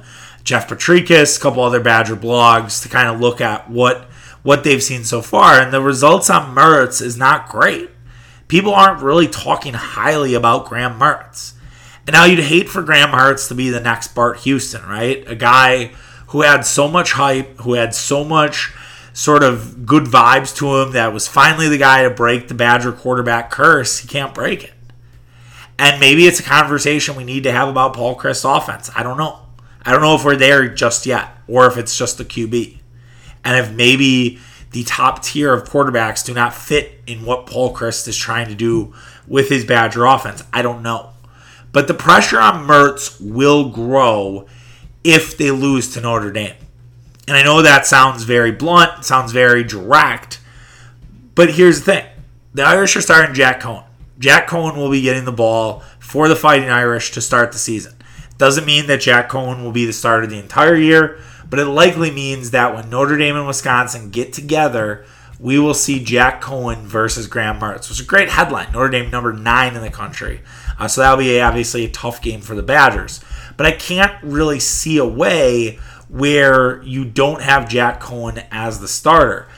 Jeff 0.49 0.67
Potrykus, 0.67 1.37
a 1.37 1.39
couple 1.39 1.61
other 1.61 1.79
Badger 1.79 2.15
blogs 2.15 2.81
to 2.81 2.89
kind 2.89 3.07
of 3.07 3.21
look 3.21 3.39
at 3.39 3.69
what 3.69 4.05
what 4.41 4.63
they've 4.63 4.81
seen 4.81 5.03
so 5.03 5.21
far. 5.21 5.61
And 5.61 5.71
the 5.71 5.79
results 5.79 6.27
on 6.27 6.55
Mertz 6.55 7.03
is 7.03 7.15
not 7.15 7.49
great. 7.49 7.91
People 8.47 8.73
aren't 8.73 9.03
really 9.03 9.27
talking 9.27 9.75
highly 9.75 10.33
about 10.33 10.65
Graham 10.65 10.99
Mertz. 10.99 11.53
And 12.07 12.15
now 12.15 12.25
you'd 12.25 12.39
hate 12.39 12.67
for 12.67 12.81
Graham 12.81 13.11
Mertz 13.11 13.47
to 13.49 13.53
be 13.53 13.69
the 13.69 13.79
next 13.79 14.15
Bart 14.15 14.39
Houston, 14.39 14.81
right? 14.89 15.23
A 15.27 15.35
guy 15.35 15.91
who 16.29 16.41
had 16.41 16.65
so 16.65 16.87
much 16.87 17.11
hype, 17.11 17.59
who 17.59 17.73
had 17.73 17.93
so 17.93 18.23
much 18.23 18.73
sort 19.13 19.43
of 19.43 19.85
good 19.85 20.05
vibes 20.05 20.57
to 20.57 20.77
him 20.77 20.93
that 20.93 21.13
was 21.13 21.27
finally 21.27 21.69
the 21.69 21.77
guy 21.77 22.01
to 22.01 22.09
break 22.09 22.47
the 22.47 22.55
Badger 22.55 22.91
quarterback 22.91 23.51
curse. 23.51 23.99
He 23.99 24.07
can't 24.07 24.33
break 24.33 24.63
it. 24.63 24.73
And 25.77 25.99
maybe 25.99 26.25
it's 26.25 26.39
a 26.39 26.43
conversation 26.43 27.15
we 27.15 27.23
need 27.23 27.43
to 27.43 27.51
have 27.51 27.69
about 27.69 27.93
Paul 27.93 28.17
Chryst 28.17 28.57
offense. 28.57 28.89
I 28.95 29.03
don't 29.03 29.19
know. 29.19 29.41
I 29.85 29.91
don't 29.91 30.01
know 30.01 30.15
if 30.15 30.25
we're 30.25 30.35
there 30.35 30.67
just 30.67 31.05
yet 31.05 31.29
or 31.47 31.65
if 31.67 31.77
it's 31.77 31.97
just 31.97 32.17
the 32.17 32.25
QB 32.25 32.77
and 33.43 33.57
if 33.57 33.71
maybe 33.71 34.39
the 34.71 34.83
top 34.83 35.23
tier 35.23 35.53
of 35.53 35.67
quarterbacks 35.67 36.23
do 36.23 36.33
not 36.33 36.53
fit 36.53 37.01
in 37.07 37.25
what 37.25 37.45
Paul 37.45 37.73
Chryst 37.73 38.07
is 38.07 38.17
trying 38.17 38.47
to 38.49 38.55
do 38.55 38.93
with 39.27 39.49
his 39.49 39.65
Badger 39.65 40.05
offense. 40.05 40.43
I 40.53 40.61
don't 40.61 40.83
know. 40.83 41.11
But 41.71 41.87
the 41.87 41.93
pressure 41.93 42.39
on 42.39 42.67
Mertz 42.67 43.19
will 43.21 43.69
grow 43.69 44.47
if 45.03 45.37
they 45.37 45.51
lose 45.51 45.93
to 45.93 46.01
Notre 46.01 46.31
Dame. 46.31 46.55
And 47.27 47.37
I 47.37 47.43
know 47.43 47.61
that 47.61 47.85
sounds 47.85 48.23
very 48.23 48.51
blunt, 48.51 49.05
sounds 49.05 49.31
very 49.31 49.63
direct, 49.63 50.39
but 51.35 51.53
here's 51.53 51.79
the 51.79 51.93
thing 51.93 52.05
the 52.53 52.63
Irish 52.63 52.95
are 52.95 53.01
starting 53.01 53.35
Jack 53.35 53.61
Coan. 53.61 53.85
Jack 54.17 54.49
Coan 54.49 54.75
will 54.75 54.91
be 54.91 55.01
getting 55.01 55.25
the 55.25 55.31
ball 55.31 55.83
for 55.99 56.27
the 56.27 56.35
Fighting 56.35 56.69
Irish 56.69 57.11
to 57.11 57.21
start 57.21 57.51
the 57.51 57.57
season. 57.57 57.93
Doesn't 58.39 58.65
mean 58.65 58.87
that 58.87 59.01
Jack 59.01 59.29
Coan 59.29 59.61
will 59.63 59.73
be 59.73 59.85
the 59.85 59.93
starter 59.93 60.25
the 60.25 60.39
entire 60.39 60.75
year, 60.75 61.19
but 61.49 61.59
it 61.59 61.65
likely 61.65 62.09
means 62.09 62.51
that 62.51 62.73
when 62.73 62.89
Notre 62.89 63.17
Dame 63.17 63.35
and 63.35 63.45
Wisconsin 63.45 64.11
get 64.11 64.31
together, 64.31 65.05
we 65.39 65.59
will 65.59 65.73
see 65.73 66.01
Jack 66.01 66.41
Coan 66.41 66.83
versus 66.83 67.27
Graham 67.27 67.59
Mertz, 67.59 67.89
which 67.89 67.91
is 67.91 67.99
a 67.99 68.05
great 68.05 68.29
headline. 68.29 68.71
Notre 68.71 68.89
Dame 68.89 69.11
number 69.11 69.33
nine 69.33 69.75
in 69.75 69.81
the 69.81 69.89
country. 69.89 70.39
Uh, 70.79 70.87
so 70.87 71.01
that'll 71.01 71.17
be 71.17 71.41
obviously 71.41 71.83
a 71.83 71.89
tough 71.89 72.21
game 72.21 72.39
for 72.39 72.55
the 72.55 72.63
Badgers. 72.63 73.19
But 73.57 73.65
I 73.65 73.71
can't 73.71 74.15
really 74.23 74.61
see 74.61 74.97
a 74.97 75.05
way 75.05 75.77
where 76.07 76.81
you 76.83 77.03
don't 77.03 77.41
have 77.41 77.67
Jack 77.67 77.99
Coan 77.99 78.45
as 78.51 78.79
the 78.79 78.87
starter. 78.87 79.49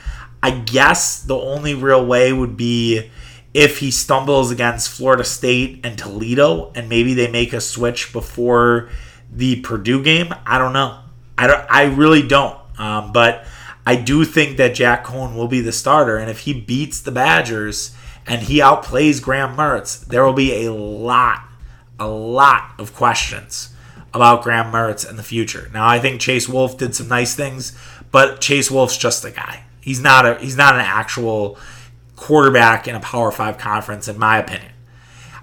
I 0.42 0.50
guess 0.50 1.22
the 1.22 1.36
only 1.36 1.74
real 1.74 2.04
way 2.04 2.32
would 2.32 2.56
be 2.56 3.12
if 3.54 3.78
he 3.78 3.90
stumbles 3.90 4.50
against 4.50 4.88
Florida 4.88 5.24
State 5.24 5.80
and 5.84 5.98
Toledo 5.98 6.72
and 6.74 6.88
maybe 6.88 7.14
they 7.14 7.30
make 7.30 7.52
a 7.52 7.60
switch 7.60 8.12
before 8.12 8.88
the 9.30 9.60
Purdue 9.60 10.02
game, 10.02 10.34
I 10.46 10.58
don't 10.58 10.72
know. 10.72 11.00
I 11.36 11.46
don't 11.46 11.66
I 11.68 11.84
really 11.84 12.26
don't. 12.26 12.58
Um, 12.78 13.12
but 13.12 13.44
I 13.86 13.96
do 13.96 14.24
think 14.24 14.56
that 14.56 14.74
Jack 14.74 15.04
Coan 15.04 15.36
will 15.36 15.48
be 15.48 15.60
the 15.60 15.72
starter 15.72 16.16
and 16.16 16.30
if 16.30 16.40
he 16.40 16.58
beats 16.58 17.00
the 17.00 17.10
Badgers 17.10 17.94
and 18.26 18.42
he 18.42 18.58
outplays 18.58 19.20
Graham 19.20 19.56
Mertz, 19.56 20.06
there 20.06 20.24
will 20.24 20.32
be 20.32 20.64
a 20.64 20.72
lot 20.72 21.44
a 21.98 22.08
lot 22.08 22.72
of 22.78 22.94
questions 22.94 23.74
about 24.14 24.42
Graham 24.42 24.72
Mertz 24.72 25.08
in 25.08 25.16
the 25.16 25.22
future. 25.22 25.70
Now 25.72 25.86
I 25.86 25.98
think 25.98 26.20
Chase 26.20 26.48
Wolf 26.48 26.78
did 26.78 26.94
some 26.94 27.08
nice 27.08 27.34
things, 27.34 27.76
but 28.10 28.40
Chase 28.40 28.70
Wolf's 28.70 28.96
just 28.96 29.24
a 29.24 29.30
guy. 29.30 29.64
He's 29.80 30.00
not 30.00 30.24
a 30.24 30.34
he's 30.36 30.56
not 30.56 30.74
an 30.74 30.80
actual 30.80 31.58
quarterback 32.22 32.86
in 32.86 32.94
a 32.94 33.00
Power 33.00 33.30
5 33.30 33.58
conference 33.58 34.08
in 34.08 34.18
my 34.18 34.38
opinion. 34.38 34.72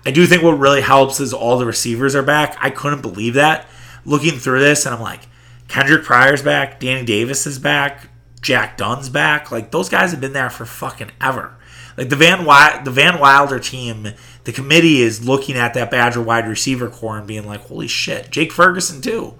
I 0.05 0.11
do 0.11 0.25
think 0.25 0.41
what 0.41 0.57
really 0.57 0.81
helps 0.81 1.19
is 1.19 1.33
all 1.33 1.57
the 1.57 1.65
receivers 1.65 2.15
are 2.15 2.23
back. 2.23 2.57
I 2.59 2.69
couldn't 2.69 3.01
believe 3.01 3.33
that 3.33 3.67
looking 4.05 4.39
through 4.39 4.59
this 4.59 4.85
and 4.85 4.95
I'm 4.95 5.01
like 5.01 5.21
Kendric 5.67 6.03
Pryor's 6.03 6.41
back, 6.41 6.79
Danny 6.79 7.05
Davis 7.05 7.45
is 7.45 7.59
back, 7.59 8.09
Jack 8.41 8.77
Dunn's 8.77 9.09
back. 9.09 9.51
Like 9.51 9.71
those 9.71 9.89
guys 9.89 10.11
have 10.11 10.21
been 10.21 10.33
there 10.33 10.49
for 10.49 10.65
fucking 10.65 11.11
ever. 11.21 11.55
Like 11.97 12.09
the 12.09 12.15
Van 12.15 12.45
the 12.85 12.91
Van 12.91 13.19
Wilder 13.19 13.59
team, 13.59 14.07
the 14.45 14.51
committee 14.51 15.01
is 15.01 15.27
looking 15.27 15.55
at 15.55 15.73
that 15.73 15.91
Badger 15.91 16.21
wide 16.21 16.47
receiver 16.47 16.89
core 16.89 17.17
and 17.17 17.27
being 17.27 17.45
like, 17.45 17.61
"Holy 17.61 17.87
shit!" 17.87 18.31
Jake 18.31 18.53
Ferguson 18.53 19.01
too, 19.01 19.35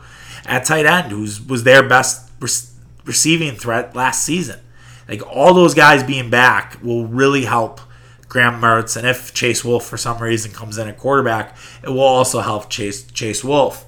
at 0.46 0.66
tight 0.66 0.86
end, 0.86 1.12
who's 1.12 1.42
was 1.42 1.64
their 1.64 1.88
best 1.88 2.30
re- 2.40 2.50
receiving 3.06 3.56
threat 3.56 3.96
last 3.96 4.24
season. 4.26 4.60
Like 5.10 5.26
all 5.28 5.54
those 5.54 5.74
guys 5.74 6.04
being 6.04 6.30
back 6.30 6.78
will 6.84 7.08
really 7.08 7.46
help 7.46 7.82
Graham 8.28 8.62
Mertz, 8.62 8.96
and 8.96 9.08
if 9.08 9.34
Chase 9.34 9.66
Wolf 9.66 9.86
for 9.86 9.98
some 9.98 10.22
reason 10.22 10.52
comes 10.52 10.78
in 10.78 10.88
at 10.88 11.00
quarterback, 11.00 11.58
it 11.84 11.90
will 11.90 12.02
also 12.02 12.42
help 12.42 12.70
Chase 12.70 13.04
Chase 13.04 13.44
Wolf. 13.44 13.86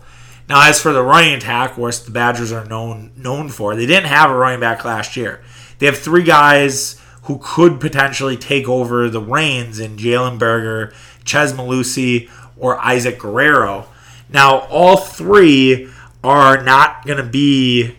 Now, 0.50 0.68
as 0.68 0.82
for 0.82 0.92
the 0.92 1.04
running 1.04 1.36
attack, 1.36 1.78
which 1.78 2.04
the 2.04 2.12
Badgers 2.12 2.52
are 2.52 2.66
known 2.66 3.12
known 3.16 3.50
for, 3.50 3.76
they 3.76 3.86
didn't 3.86 4.10
have 4.10 4.32
a 4.32 4.36
running 4.36 4.60
back 4.60 4.84
last 4.84 5.16
year. 5.16 5.44
They 5.78 5.86
have 5.86 5.98
three 5.98 6.24
guys 6.24 7.00
who 7.24 7.40
could 7.42 7.80
potentially 7.80 8.36
take 8.36 8.68
over 8.68 9.08
the 9.08 9.22
reins 9.22 9.80
in 9.80 9.98
Jalen 9.98 10.40
Berger, 10.40 10.92
Chez 11.24 11.54
Mellusi, 11.54 12.30
or 12.58 12.80
Isaac 12.80 13.20
Guerendo. 13.20 13.86
Now, 14.28 14.62
all 14.62 14.98
three 14.98 15.88
are 16.24 16.64
not 16.64 17.06
going 17.06 17.18
to 17.18 17.30
be 17.30 17.96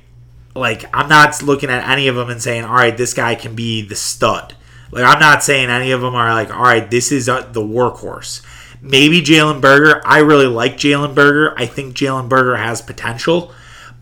like 0.54 0.84
I'm 0.94 1.08
not 1.08 1.42
looking 1.42 1.70
at 1.70 1.88
any 1.88 2.08
of 2.08 2.16
them 2.16 2.30
and 2.30 2.42
saying, 2.42 2.64
all 2.64 2.74
right, 2.74 2.96
this 2.96 3.14
guy 3.14 3.34
can 3.34 3.54
be 3.54 3.82
the 3.82 3.94
stud. 3.94 4.54
Like 4.90 5.04
I'm 5.04 5.20
not 5.20 5.42
saying 5.42 5.70
any 5.70 5.90
of 5.90 6.00
them 6.00 6.14
are 6.14 6.32
like, 6.34 6.50
all 6.50 6.62
right, 6.62 6.90
this 6.90 7.10
is 7.10 7.28
uh, 7.28 7.48
the 7.52 7.62
workhorse. 7.62 8.42
Maybe 8.82 9.22
Jalen 9.22 9.60
Berger. 9.60 10.02
I 10.04 10.18
really 10.18 10.46
like 10.46 10.76
Jalen 10.76 11.14
Berger. 11.14 11.54
I 11.56 11.66
think 11.66 11.96
Jalen 11.96 12.28
Berger 12.28 12.56
has 12.56 12.82
potential, 12.82 13.52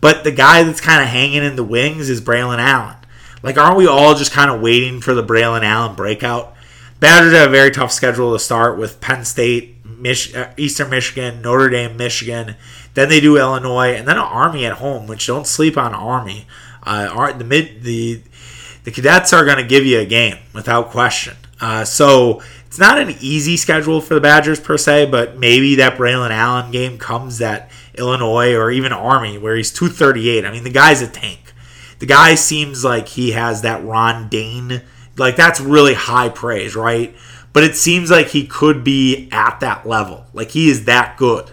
but 0.01 0.23
the 0.23 0.31
guy 0.31 0.63
that's 0.63 0.81
kind 0.81 1.01
of 1.01 1.07
hanging 1.07 1.43
in 1.43 1.55
the 1.55 1.63
wings 1.63 2.09
is 2.09 2.19
Braylon 2.19 2.57
Allen. 2.57 2.95
Like, 3.43 3.57
aren't 3.57 3.77
we 3.77 3.87
all 3.87 4.15
just 4.15 4.31
kind 4.31 4.51
of 4.51 4.61
waiting 4.61 5.01
for 5.01 5.13
the 5.13 5.23
Braylon 5.23 5.63
Allen 5.63 5.95
breakout? 5.95 6.55
Badgers 6.99 7.33
have 7.33 7.49
a 7.49 7.51
very 7.51 7.71
tough 7.71 7.91
schedule 7.91 8.33
to 8.33 8.39
start 8.39 8.77
with 8.77 9.01
Penn 9.01 9.25
State, 9.25 9.83
Mich- 9.83 10.35
uh, 10.35 10.49
Eastern 10.57 10.89
Michigan, 10.89 11.41
Notre 11.41 11.69
Dame, 11.69 11.97
Michigan. 11.97 12.55
Then 12.93 13.09
they 13.09 13.19
do 13.19 13.37
Illinois, 13.37 13.93
and 13.93 14.07
then 14.07 14.17
an 14.17 14.23
Army 14.23 14.65
at 14.65 14.73
home. 14.73 15.07
Which 15.07 15.27
don't 15.27 15.47
sleep 15.47 15.77
on 15.77 15.93
Army. 15.93 16.45
Uh, 16.83 17.31
the 17.33 17.43
mid 17.43 17.83
the 17.83 18.21
the 18.83 18.91
cadets 18.91 19.33
are 19.33 19.45
going 19.45 19.57
to 19.57 19.63
give 19.63 19.85
you 19.85 19.99
a 19.99 20.05
game 20.05 20.37
without 20.53 20.89
question. 20.89 21.35
Uh, 21.59 21.85
so 21.85 22.41
it's 22.65 22.79
not 22.79 22.97
an 22.97 23.15
easy 23.19 23.57
schedule 23.57 24.01
for 24.01 24.15
the 24.15 24.21
Badgers 24.21 24.59
per 24.59 24.77
se, 24.77 25.07
but 25.11 25.37
maybe 25.37 25.75
that 25.75 25.97
Braylon 25.97 26.31
Allen 26.31 26.71
game 26.71 26.97
comes 26.97 27.41
at 27.41 27.69
Illinois 27.95 28.55
or 28.55 28.71
even 28.71 28.91
Army 28.91 29.37
where 29.37 29.55
he's 29.55 29.71
238. 29.71 30.45
I 30.45 30.51
mean, 30.51 30.63
the 30.63 30.71
guy's 30.71 31.01
a 31.01 31.07
tank. 31.07 31.53
The 31.99 32.05
guy 32.07 32.33
seems 32.33 32.83
like 32.83 33.09
he 33.09 33.31
has 33.31 33.61
that 33.61 33.83
Ron 33.83 34.27
Dayne, 34.27 34.81
like 35.17 35.35
that's 35.35 35.61
really 35.61 35.93
high 35.93 36.29
praise, 36.29 36.75
right? 36.75 37.15
But 37.53 37.63
it 37.63 37.75
seems 37.75 38.09
like 38.09 38.29
he 38.29 38.47
could 38.47 38.83
be 38.83 39.29
at 39.31 39.59
that 39.59 39.85
level. 39.85 40.25
Like 40.33 40.51
he 40.51 40.69
is 40.69 40.85
that 40.85 41.17
good. 41.17 41.51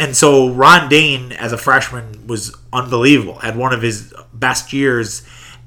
And 0.00 0.16
so 0.16 0.48
Ron 0.48 0.88
Dayne, 0.88 1.30
as 1.32 1.52
a 1.52 1.58
freshman, 1.58 2.26
was 2.26 2.56
unbelievable. 2.72 3.34
Had 3.34 3.54
one 3.54 3.74
of 3.74 3.82
his 3.82 4.14
best 4.32 4.72
years 4.72 5.22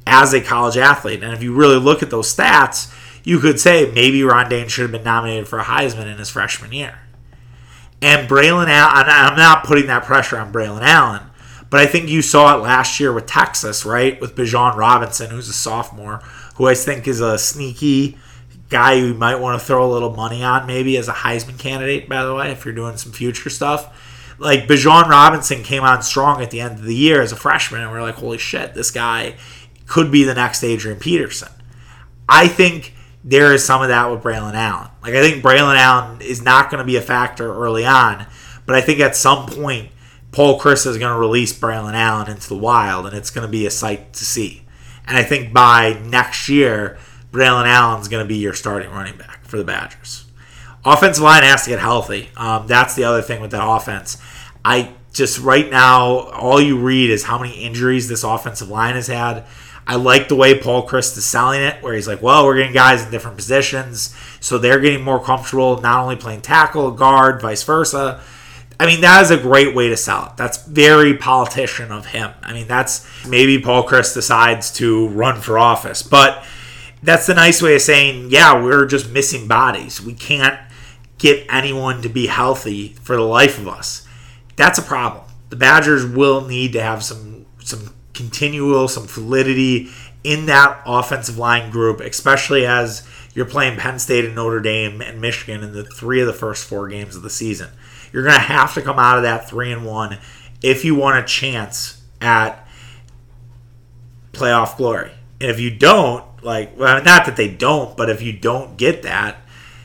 as 0.08 0.34
a 0.34 0.42
college 0.42 0.76
athlete. 0.76 1.22
And 1.22 1.34
if 1.36 1.44
you 1.44 1.54
really 1.54 1.78
look 1.78 2.02
at 2.02 2.10
those 2.10 2.36
stats, 2.36 2.92
you 3.24 3.38
could 3.38 3.60
say 3.60 3.92
maybe 3.94 4.24
Ron 4.24 4.50
Dayne 4.50 4.70
should 4.70 4.82
have 4.82 4.92
been 4.92 5.04
nominated 5.04 5.48
for 5.48 5.60
a 5.60 5.64
Heisman 5.64 6.12
in 6.12 6.18
his 6.18 6.32
freshman 6.32 6.74
year. 6.74 6.98
And 8.02 8.28
Braylon 8.28 8.70
Allen, 8.70 9.06
I'm 9.08 9.38
not 9.38 9.66
putting 9.66 9.86
that 9.86 10.04
pressure 10.04 10.40
on 10.40 10.52
Braylon 10.52 10.82
Allen, 10.82 11.22
but 11.70 11.80
I 11.80 11.86
think 11.86 12.10
you 12.10 12.24
saw 12.24 12.58
it 12.58 12.64
last 12.64 13.00
year 13.00 13.14
with 13.14 13.28
Texas, 13.28 13.86
right? 13.86 14.20
With 14.20 14.36
Bijan 14.36 14.76
Robinson, 14.76 15.30
who's 15.30 15.48
a 15.48 15.54
sophomore, 15.54 16.24
who 16.56 16.68
I 16.68 16.74
think 16.74 17.08
is 17.08 17.22
a 17.22 17.38
sneaky 17.38 18.18
guy 18.70 18.94
you 18.94 19.14
might 19.14 19.36
want 19.36 19.62
to 19.62 19.66
throw 19.66 19.86
a 19.86 19.94
little 19.94 20.16
money 20.16 20.44
on, 20.44 20.66
maybe 20.66 20.98
as 20.98 21.08
a 21.08 21.14
Heisman 21.14 21.60
candidate, 21.60 22.10
by 22.10 22.26
the 22.26 22.34
way, 22.34 22.52
if 22.52 22.66
you're 22.66 22.74
doing 22.74 22.98
some 22.98 23.12
future 23.12 23.52
stuff 23.52 24.03
like 24.38 24.68
Bijan 24.68 25.08
Robinson 25.08 25.64
came 25.64 25.84
on 25.84 26.02
strong 26.02 26.42
at 26.42 26.52
the 26.52 26.62
end 26.62 26.80
of 26.80 26.84
the 26.84 26.96
year 26.96 27.22
as 27.22 27.32
a 27.32 27.36
freshman, 27.36 27.82
and 27.82 27.92
we 27.92 27.98
are 27.98 28.02
like, 28.02 28.16
holy 28.16 28.38
shit, 28.38 28.74
this 28.74 28.92
guy 28.92 29.36
could 29.88 30.12
be 30.12 30.24
the 30.24 30.34
next 30.34 30.64
Adrian 30.64 31.00
Peterson. 31.00 31.50
I 32.28 32.48
think 32.48 32.94
there 33.24 33.54
is 33.54 33.66
some 33.66 33.82
of 33.82 33.90
that 33.90 34.10
with 34.12 34.22
Braylon 34.22 34.54
Allen. 34.54 34.90
Like 35.02 35.14
I 35.14 35.22
think 35.22 35.44
Braylon 35.44 35.78
Allen 35.78 36.22
is 36.22 36.42
not 36.42 36.70
going 36.70 36.80
to 36.80 36.86
be 36.86 36.98
a 36.98 37.02
factor 37.02 37.54
early 37.54 37.86
on, 37.86 38.26
but 38.66 38.76
I 38.76 38.82
think 38.82 39.00
at 39.00 39.16
some 39.16 39.46
point 39.46 39.92
Paul 40.32 40.60
Chryst 40.60 40.88
is 40.88 40.98
going 40.98 41.14
to 41.14 41.20
release 41.20 41.58
Braylon 41.58 41.94
Allen 41.94 42.30
into 42.30 42.50
the 42.50 42.58
wild, 42.58 43.06
and 43.06 43.16
it's 43.16 43.30
going 43.30 43.46
to 43.46 43.52
be 43.52 43.66
a 43.66 43.72
sight 43.72 44.14
to 44.14 44.26
see. 44.26 44.64
And 45.06 45.18
I 45.18 45.24
think 45.24 45.54
by 45.54 46.00
next 46.06 46.50
year, 46.50 46.98
Braylon 47.32 47.68
Allen's 47.68 48.08
going 48.08 48.24
to 48.24 48.28
be 48.28 48.38
your 48.38 48.54
starting 48.54 48.90
running 48.90 49.18
back 49.18 49.46
for 49.46 49.58
the 49.58 49.64
Badgers. 49.64 50.23
Offensive 50.86 51.24
line 51.24 51.44
has 51.44 51.64
to 51.64 51.70
get 51.70 51.80
healthy. 51.80 52.30
Um, 52.36 52.68
that's 52.68 52.96
the 52.96 53.06
other 53.06 53.22
thing 53.22 53.42
with 53.42 53.52
that 53.52 53.66
offense. 53.66 54.18
I 54.66 54.94
just 55.14 55.40
right 55.40 55.70
now, 55.70 56.20
all 56.32 56.60
you 56.60 56.78
read 56.78 57.10
is 57.10 57.24
how 57.24 57.38
many 57.40 57.54
injuries 57.54 58.10
this 58.10 58.24
offensive 58.24 58.70
line 58.70 58.96
has 58.96 59.08
had. 59.08 59.46
I 59.86 59.96
like 59.96 60.28
the 60.30 60.36
way 60.36 60.60
Paul 60.60 60.88
Chryst 60.88 61.18
is 61.18 61.26
selling 61.26 61.62
it, 61.62 61.84
where 61.84 61.94
he's 61.94 62.08
like, 62.08 62.22
well, 62.22 62.46
we're 62.46 62.56
getting 62.56 62.74
guys 62.74 63.04
in 63.04 63.12
different 63.12 63.38
positions, 63.38 64.16
so 64.40 64.58
they're 64.58 64.80
getting 64.80 65.04
more 65.04 65.22
comfortable 65.22 65.80
not 65.82 66.02
only 66.02 66.16
playing 66.16 66.42
tackle, 66.42 66.92
guard, 66.92 67.42
vice 67.42 67.64
versa. 67.64 68.22
I 68.80 68.86
mean, 68.86 69.02
that 69.02 69.22
is 69.22 69.32
a 69.32 69.38
great 69.38 69.76
way 69.76 69.90
to 69.90 69.98
sell 69.98 70.28
it. 70.28 70.38
That's 70.38 70.66
very 70.66 71.16
politician 71.16 71.92
of 71.92 72.08
him. 72.08 72.32
I 72.42 72.54
mean, 72.54 72.68
that's 72.68 73.06
maybe 73.28 73.60
Paul 73.60 73.84
Chryst 73.88 74.14
decides 74.14 74.72
to 74.74 75.10
run 75.10 75.42
for 75.42 75.60
office, 75.60 76.02
but 76.02 76.44
that's 77.04 77.28
the 77.28 77.34
nice 77.34 77.62
way 77.62 77.76
of 77.76 77.82
saying, 77.82 78.30
yeah, 78.32 78.62
we're 78.64 78.86
just 78.86 79.12
missing 79.12 79.48
bodies. 79.48 80.02
We 80.02 80.14
can't 80.14 80.58
get 81.24 81.48
anyone 81.50 82.02
to 82.02 82.10
be 82.10 82.28
healthy 82.28 82.90
for 83.02 83.16
the 83.16 83.22
life 83.22 83.58
of 83.58 83.66
us. 83.66 84.06
That's 84.58 84.78
a 84.78 84.82
problem. 84.82 85.24
The 85.50 85.56
Badgers 85.56 86.06
will 86.06 86.42
need 86.42 86.74
to 86.74 86.84
have 86.84 87.02
some 87.02 87.46
some 87.60 87.96
continual, 88.14 88.90
some 88.90 89.08
validity 89.08 89.90
in 90.26 90.48
that 90.48 90.82
offensive 90.86 91.38
line 91.38 91.72
group, 91.72 92.02
especially 92.02 92.66
as 92.66 93.08
you're 93.34 93.46
playing 93.46 93.80
Penn 93.80 94.00
State 94.00 94.26
and 94.26 94.36
Notre 94.36 94.60
Dame 94.60 95.02
and 95.02 95.22
Michigan 95.22 95.64
in 95.64 95.72
the 95.72 95.86
three 95.86 96.20
of 96.20 96.28
the 96.28 96.34
first 96.34 96.66
four 96.66 96.90
games 96.90 97.16
of 97.16 97.22
the 97.22 97.30
season. 97.30 97.70
You're 98.12 98.24
going 98.24 98.36
to 98.36 98.42
have 98.42 98.74
to 98.74 98.82
come 98.82 99.00
out 99.00 99.16
of 99.16 99.24
that 99.24 99.50
three 99.50 99.72
and 99.72 99.86
one 99.86 100.20
if 100.62 100.84
you 100.84 100.94
want 100.94 101.24
a 101.24 101.28
chance 101.28 102.04
at 102.20 102.68
playoff 104.34 104.76
glory. 104.76 105.12
And 105.40 105.50
if 105.50 105.60
you 105.60 105.72
don't, 105.72 106.26
like, 106.44 106.78
well, 106.78 107.02
not 107.02 107.26
that 107.26 107.38
they 107.38 107.50
don't, 107.50 107.96
but 107.96 108.10
if 108.10 108.22
you 108.22 108.34
don't 108.34 108.78
get 108.78 109.04
that, 109.04 109.38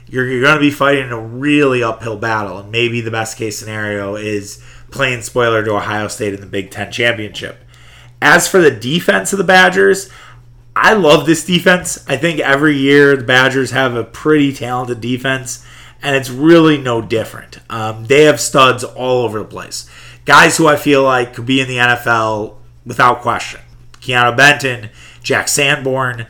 you're, 0.08 0.26
you're 0.28 0.42
going 0.42 0.56
to 0.56 0.60
be 0.60 0.70
fighting 0.70 1.10
a 1.10 1.20
really 1.20 1.82
uphill 1.82 2.16
battle. 2.16 2.58
And 2.58 2.70
maybe 2.72 3.00
the 3.00 3.10
best 3.10 3.36
case 3.36 3.58
scenario 3.58 4.16
is 4.16 4.62
playing 4.90 5.22
spoiler 5.22 5.64
to 5.64 5.76
Ohio 5.76 6.08
State 6.08 6.34
in 6.34 6.40
the 6.40 6.46
Big 6.46 6.70
Ten 6.70 6.90
championship. 6.90 7.58
As 8.20 8.48
for 8.48 8.60
the 8.60 8.70
defense 8.70 9.32
of 9.32 9.38
the 9.38 9.44
Badgers, 9.44 10.10
I 10.74 10.94
love 10.94 11.26
this 11.26 11.44
defense. 11.44 12.04
I 12.08 12.16
think 12.16 12.40
every 12.40 12.76
year 12.76 13.16
the 13.16 13.24
Badgers 13.24 13.70
have 13.72 13.94
a 13.94 14.04
pretty 14.04 14.52
talented 14.52 15.00
defense, 15.00 15.64
and 16.02 16.16
it's 16.16 16.30
really 16.30 16.78
no 16.78 17.02
different. 17.02 17.58
Um, 17.70 18.06
they 18.06 18.24
have 18.24 18.40
studs 18.40 18.84
all 18.84 19.24
over 19.24 19.40
the 19.40 19.44
place. 19.44 19.88
Guys 20.24 20.56
who 20.56 20.66
I 20.66 20.76
feel 20.76 21.02
like 21.02 21.34
could 21.34 21.46
be 21.46 21.60
in 21.60 21.68
the 21.68 21.78
NFL 21.78 22.56
without 22.84 23.22
question. 23.22 23.60
Keanu 23.94 24.36
Benton, 24.36 24.90
Jack 25.22 25.48
Sanborn, 25.48 26.26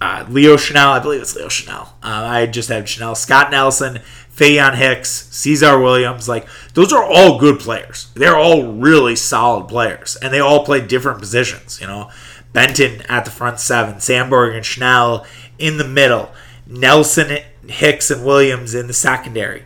uh, 0.00 0.24
Leo 0.28 0.56
Chenal, 0.56 0.88
I 0.88 0.98
believe 0.98 1.22
it's 1.22 1.34
Leo 1.34 1.48
Chenal. 1.48 1.88
Uh, 2.02 2.26
I 2.26 2.46
just 2.46 2.68
have 2.68 2.84
Chenal, 2.84 3.16
Scott 3.16 3.50
Nelson, 3.50 4.00
Faion 4.34 4.74
Hicks, 4.74 5.28
Caesar 5.30 5.78
Williams. 5.78 6.28
Like 6.28 6.46
those 6.74 6.92
are 6.92 7.04
all 7.04 7.38
good 7.38 7.58
players. 7.58 8.10
They're 8.14 8.36
all 8.36 8.72
really 8.72 9.16
solid 9.16 9.68
players, 9.68 10.16
and 10.16 10.32
they 10.32 10.40
all 10.40 10.64
play 10.64 10.86
different 10.86 11.18
positions. 11.18 11.80
You 11.80 11.86
know, 11.86 12.10
Benton 12.52 13.02
at 13.08 13.24
the 13.24 13.30
front 13.30 13.58
seven, 13.60 14.00
Sandberg 14.00 14.54
and 14.54 14.64
Chenal 14.64 15.26
in 15.58 15.78
the 15.78 15.88
middle, 15.88 16.30
Nelson 16.66 17.38
Hicks 17.66 18.10
and 18.10 18.24
Williams 18.24 18.74
in 18.74 18.86
the 18.86 18.92
secondary. 18.92 19.64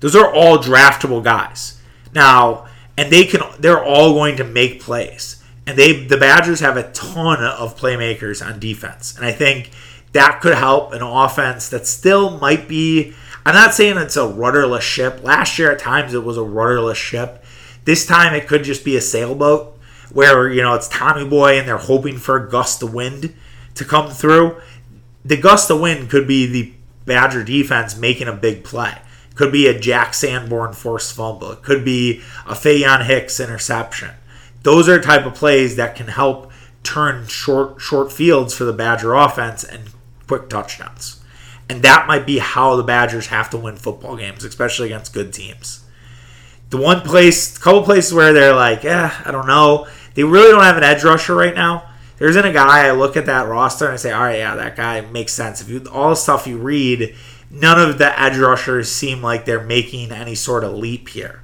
Those 0.00 0.14
are 0.14 0.32
all 0.32 0.58
draftable 0.58 1.24
guys. 1.24 1.80
Now, 2.14 2.66
and 2.96 3.10
they 3.10 3.24
can 3.24 3.40
they're 3.58 3.82
all 3.82 4.14
going 4.14 4.36
to 4.36 4.44
make 4.44 4.80
plays. 4.80 5.42
And 5.66 5.78
they 5.78 6.04
the 6.04 6.16
Badgers 6.16 6.60
have 6.60 6.76
a 6.76 6.90
ton 6.92 7.42
of 7.42 7.78
playmakers 7.78 8.44
on 8.44 8.60
defense. 8.60 9.16
And 9.16 9.24
I 9.24 9.32
think 9.32 9.70
that 10.12 10.40
could 10.40 10.54
help 10.54 10.92
an 10.92 11.02
offense 11.02 11.68
that 11.70 11.86
still 11.86 12.38
might 12.38 12.68
be 12.68 13.14
I'm 13.46 13.54
not 13.54 13.74
saying 13.74 13.98
it's 13.98 14.16
a 14.16 14.26
rudderless 14.26 14.84
ship. 14.84 15.22
Last 15.22 15.58
year 15.58 15.70
at 15.70 15.78
times 15.78 16.14
it 16.14 16.24
was 16.24 16.38
a 16.38 16.42
rudderless 16.42 16.96
ship. 16.96 17.44
This 17.84 18.06
time 18.06 18.34
it 18.34 18.48
could 18.48 18.64
just 18.64 18.84
be 18.84 18.96
a 18.96 19.02
sailboat 19.02 19.78
where, 20.12 20.50
you 20.50 20.62
know, 20.62 20.74
it's 20.74 20.88
Tommy 20.88 21.28
Boy 21.28 21.58
and 21.58 21.68
they're 21.68 21.76
hoping 21.76 22.16
for 22.16 22.36
a 22.36 22.48
gust 22.48 22.82
of 22.82 22.94
wind 22.94 23.34
to 23.74 23.84
come 23.84 24.10
through. 24.10 24.60
The 25.24 25.36
gust 25.36 25.70
of 25.70 25.80
wind 25.80 26.08
could 26.08 26.26
be 26.26 26.46
the 26.46 26.72
Badger 27.04 27.44
defense 27.44 27.96
making 27.96 28.28
a 28.28 28.32
big 28.32 28.64
play. 28.64 28.98
Could 29.34 29.52
be 29.52 29.66
a 29.66 29.78
Jack 29.78 30.14
Sanborn 30.14 30.72
forced 30.72 31.14
fumble. 31.14 31.52
It 31.52 31.62
could 31.62 31.84
be 31.84 32.22
a 32.46 32.54
Faion 32.54 33.04
Hicks 33.04 33.40
interception. 33.40 34.12
Those 34.64 34.88
are 34.88 35.00
type 35.00 35.26
of 35.26 35.34
plays 35.34 35.76
that 35.76 35.94
can 35.94 36.08
help 36.08 36.50
turn 36.82 37.26
short 37.26 37.80
short 37.80 38.12
fields 38.12 38.54
for 38.54 38.64
the 38.64 38.72
Badger 38.72 39.14
offense 39.14 39.62
and 39.62 39.90
quick 40.26 40.48
touchdowns. 40.48 41.22
And 41.68 41.82
that 41.82 42.06
might 42.06 42.26
be 42.26 42.38
how 42.38 42.76
the 42.76 42.82
Badgers 42.82 43.28
have 43.28 43.48
to 43.50 43.58
win 43.58 43.76
football 43.76 44.16
games, 44.16 44.44
especially 44.44 44.86
against 44.86 45.14
good 45.14 45.32
teams. 45.32 45.84
The 46.70 46.76
one 46.78 47.02
place, 47.02 47.56
a 47.56 47.60
couple 47.60 47.82
places 47.82 48.12
where 48.12 48.32
they're 48.32 48.54
like, 48.54 48.82
yeah, 48.82 49.22
I 49.24 49.30
don't 49.30 49.46
know. 49.46 49.86
They 50.14 50.24
really 50.24 50.50
don't 50.50 50.62
have 50.62 50.76
an 50.76 50.82
edge 50.82 51.04
rusher 51.04 51.34
right 51.34 51.54
now. 51.54 51.88
There 52.18 52.28
isn't 52.28 52.44
a 52.44 52.52
guy 52.52 52.86
I 52.86 52.92
look 52.92 53.16
at 53.16 53.26
that 53.26 53.48
roster 53.48 53.86
and 53.86 53.94
I 53.94 53.96
say, 53.96 54.12
all 54.12 54.22
right, 54.22 54.38
yeah, 54.38 54.54
that 54.56 54.76
guy 54.76 55.00
makes 55.02 55.32
sense. 55.32 55.60
If 55.60 55.68
you 55.68 55.84
all 55.92 56.10
the 56.10 56.16
stuff 56.16 56.46
you 56.46 56.58
read, 56.58 57.14
none 57.50 57.80
of 57.80 57.98
the 57.98 58.20
edge 58.20 58.38
rushers 58.38 58.90
seem 58.90 59.20
like 59.20 59.44
they're 59.44 59.64
making 59.64 60.10
any 60.10 60.34
sort 60.34 60.64
of 60.64 60.74
leap 60.74 61.08
here. 61.08 61.42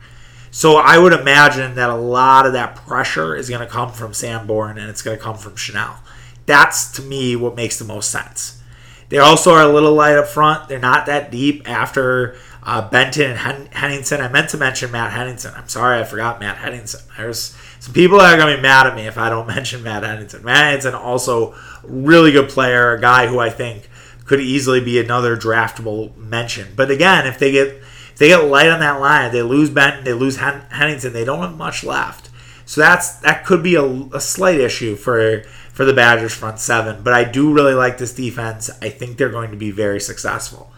So 0.51 0.77
I 0.77 0.99
would 0.99 1.13
imagine 1.13 1.75
that 1.77 1.91
a 1.91 1.95
lot 1.95 2.47
of 2.47 2.53
that 2.55 2.77
pressure 2.77 3.37
is 3.37 3.49
going 3.49 3.61
to 3.61 3.67
come 3.67 3.93
from 3.93 4.13
Sanborn 4.13 4.79
and 4.79 4.91
it's 4.91 5.03
going 5.03 5.17
to 5.17 5.23
come 5.23 5.37
from 5.37 5.53
Chenal. 5.55 5.99
That's 6.47 6.91
to 6.93 7.03
me 7.03 7.37
what 7.37 7.55
makes 7.55 7.79
the 7.79 7.85
most 7.85 8.11
sense. 8.11 8.61
They 9.09 9.19
also 9.19 9.53
are 9.53 9.63
a 9.63 9.73
little 9.73 9.93
light 9.93 10.17
up 10.17 10.27
front. 10.27 10.69
They're 10.69 10.79
not 10.79 11.07
that 11.07 11.31
deep 11.31 11.69
after 11.69 12.37
uh, 12.63 12.89
Benton 12.89 13.31
and 13.31 13.39
Hen- 13.39 13.69
Henningsen. 13.73 14.21
I 14.21 14.29
meant 14.29 14.51
to 14.51 14.57
mention 14.57 14.91
Matt 14.91 15.13
Henningsen. 15.13 15.53
I'm 15.57 15.69
sorry, 15.69 16.01
I 16.01 16.05
forgot 16.05 16.41
Matt 16.41 16.59
Henningsen. 16.59 17.01
There's 17.17 17.57
some 17.81 17.95
people 17.95 18.19
that 18.19 18.33
are 18.33 18.37
going 18.37 18.53
to 18.53 18.57
be 18.57 18.63
mad 18.63 18.87
at 18.87 18.95
me 18.95 19.07
if 19.07 19.19
I 19.19 19.29
don't 19.29 19.47
mention 19.49 19.83
Matt 19.83 20.03
Henningsen. 20.05 20.45
Matt 20.45 20.65
Henningsen, 20.65 20.95
also 20.95 21.55
really 21.83 22.33
good 22.33 22.49
player, 22.49 22.93
a 22.93 23.01
guy 23.01 23.27
who 23.27 23.39
I 23.39 23.51
think 23.51 23.89
could 24.25 24.41
easily 24.41 24.81
be 24.81 25.01
another 25.01 25.37
draftable 25.37 26.17
mention. 26.17 26.69
But 26.77 26.91
again, 26.91 27.27
if 27.27 27.39
they 27.39 27.51
get 27.51 27.83
they 28.21 28.29
get 28.29 28.45
light 28.45 28.69
on 28.69 28.81
that 28.81 29.01
line, 29.01 29.33
they 29.33 29.41
lose 29.41 29.71
Benton, 29.71 30.05
they 30.05 30.13
lose 30.13 30.37
Hen- 30.37 30.67
Henningsen, 30.71 31.15
they 31.15 31.25
don't 31.25 31.41
have 31.41 31.57
much 31.57 31.83
left. 31.83 32.29
So 32.67 32.83
that's 32.83 33.17
that 33.21 33.47
could 33.47 33.63
be 33.63 33.77
a, 33.77 33.85
a 33.85 34.21
slight 34.21 34.61
issue 34.61 34.95
for 34.95 35.41
for 35.73 35.87
the 35.87 35.95
Badgers 35.95 36.35
front 36.35 36.59
seven. 36.59 37.03
But 37.03 37.15
I 37.15 37.25
do 37.25 37.51
really 37.55 37.73
like 37.73 37.97
this 37.97 38.15
defense. 38.15 38.69
I 38.83 38.91
think 38.91 39.17
they're 39.17 39.31
going 39.31 39.51
to 39.53 39.57
be 39.57 39.71
very 39.71 40.01
successful. 40.01 40.71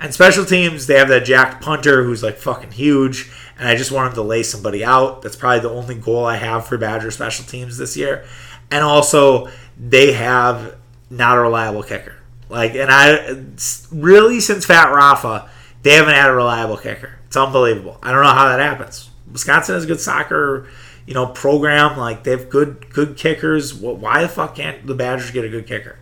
And 0.00 0.14
special 0.14 0.46
teams, 0.46 0.86
they 0.86 0.98
have 0.98 1.08
that 1.08 1.26
jacked 1.26 1.62
punter 1.62 2.04
who's 2.04 2.22
like 2.22 2.38
fucking 2.38 2.70
huge, 2.70 3.30
and 3.58 3.68
I 3.68 3.76
just 3.76 3.92
want 3.92 4.08
him 4.08 4.14
to 4.14 4.22
lay 4.22 4.42
somebody 4.42 4.82
out. 4.82 5.20
That's 5.20 5.36
probably 5.36 5.60
the 5.60 5.70
only 5.70 5.96
goal 5.96 6.24
I 6.24 6.36
have 6.36 6.66
for 6.66 6.78
Badger 6.78 7.10
special 7.10 7.44
teams 7.44 7.76
this 7.76 7.98
year. 7.98 8.24
And 8.70 8.82
also, 8.82 9.48
they 9.78 10.12
have 10.12 10.76
not 11.10 11.36
a 11.36 11.42
reliable 11.42 11.82
kicker. 11.82 12.14
Like, 12.48 12.74
and 12.74 12.90
I 12.90 13.44
really 13.92 14.40
since 14.40 14.64
Fat 14.64 14.90
Rafa, 14.90 15.50
they 15.88 15.94
haven't 15.94 16.14
had 16.14 16.28
a 16.28 16.34
reliable 16.34 16.76
kicker. 16.76 17.18
It's 17.26 17.36
unbelievable. 17.36 17.98
I 18.02 18.12
don't 18.12 18.22
know 18.22 18.30
how 18.30 18.48
that 18.48 18.60
happens. 18.60 19.10
Wisconsin 19.30 19.74
has 19.74 19.84
a 19.84 19.86
good 19.86 20.00
soccer 20.00 20.68
you 21.08 21.14
know, 21.14 21.26
program. 21.26 21.96
Like 21.96 22.22
they 22.22 22.32
have 22.32 22.50
good 22.50 22.92
good 22.92 23.16
kickers. 23.16 23.72
Why 23.72 24.20
the 24.22 24.28
fuck 24.28 24.56
can't 24.56 24.86
the 24.86 24.94
Badgers 24.94 25.30
get 25.30 25.42
a 25.42 25.48
good 25.48 25.66
kicker? 25.66 25.98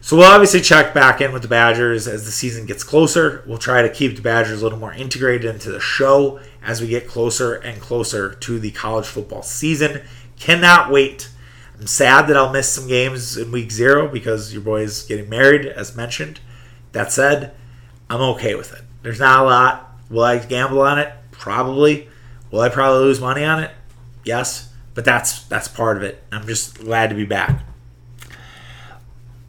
So 0.00 0.16
we'll 0.16 0.26
obviously 0.26 0.62
check 0.62 0.94
back 0.94 1.20
in 1.20 1.34
with 1.34 1.42
the 1.42 1.48
Badgers 1.48 2.08
as 2.08 2.24
the 2.24 2.32
season 2.32 2.64
gets 2.64 2.82
closer. 2.82 3.44
We'll 3.46 3.58
try 3.58 3.82
to 3.82 3.90
keep 3.90 4.16
the 4.16 4.22
Badgers 4.22 4.62
a 4.62 4.64
little 4.64 4.78
more 4.78 4.94
integrated 4.94 5.44
into 5.44 5.70
the 5.70 5.80
show 5.80 6.40
as 6.62 6.80
we 6.80 6.86
get 6.86 7.06
closer 7.06 7.56
and 7.56 7.78
closer 7.82 8.32
to 8.32 8.58
the 8.58 8.70
college 8.70 9.04
football 9.04 9.42
season. 9.42 10.00
Cannot 10.38 10.90
wait. 10.90 11.28
I'm 11.78 11.86
sad 11.86 12.26
that 12.28 12.38
I'll 12.38 12.50
miss 12.50 12.72
some 12.72 12.88
games 12.88 13.36
in 13.36 13.52
week 13.52 13.70
zero 13.70 14.08
because 14.08 14.54
your 14.54 14.62
boy 14.62 14.80
is 14.80 15.02
getting 15.02 15.28
married, 15.28 15.66
as 15.66 15.94
mentioned. 15.94 16.40
That 16.92 17.12
said, 17.12 17.54
I'm 18.10 18.20
okay 18.20 18.56
with 18.56 18.72
it. 18.72 18.82
There's 19.02 19.20
not 19.20 19.44
a 19.44 19.44
lot. 19.44 19.94
Will 20.10 20.24
I 20.24 20.38
gamble 20.38 20.82
on 20.82 20.98
it? 20.98 21.12
Probably. 21.30 22.08
Will 22.50 22.60
I 22.60 22.68
probably 22.68 23.04
lose 23.04 23.20
money 23.20 23.44
on 23.44 23.62
it? 23.62 23.70
Yes, 24.24 24.72
but 24.94 25.04
that's 25.04 25.44
that's 25.44 25.68
part 25.68 25.96
of 25.96 26.02
it. 26.02 26.22
I'm 26.32 26.46
just 26.46 26.80
glad 26.80 27.10
to 27.10 27.16
be 27.16 27.24
back. 27.24 27.62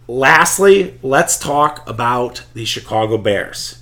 Lastly, 0.07 0.99
let's 1.01 1.39
talk 1.39 1.87
about 1.89 2.43
the 2.53 2.65
Chicago 2.65 3.17
Bears. 3.17 3.81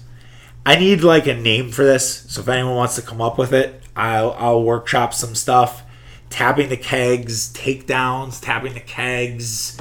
I 0.65 0.75
need 0.75 1.03
like 1.03 1.27
a 1.27 1.33
name 1.33 1.71
for 1.71 1.83
this, 1.83 2.25
so 2.29 2.41
if 2.41 2.47
anyone 2.47 2.75
wants 2.75 2.95
to 2.95 3.01
come 3.01 3.21
up 3.21 3.37
with 3.37 3.53
it, 3.53 3.83
I'll, 3.95 4.33
I'll 4.33 4.63
workshop 4.63 5.13
some 5.13 5.35
stuff. 5.35 5.83
Tapping 6.29 6.69
the 6.69 6.77
kegs, 6.77 7.51
takedowns, 7.53 8.39
tapping 8.39 8.75
the 8.75 8.79
kegs. 8.79 9.77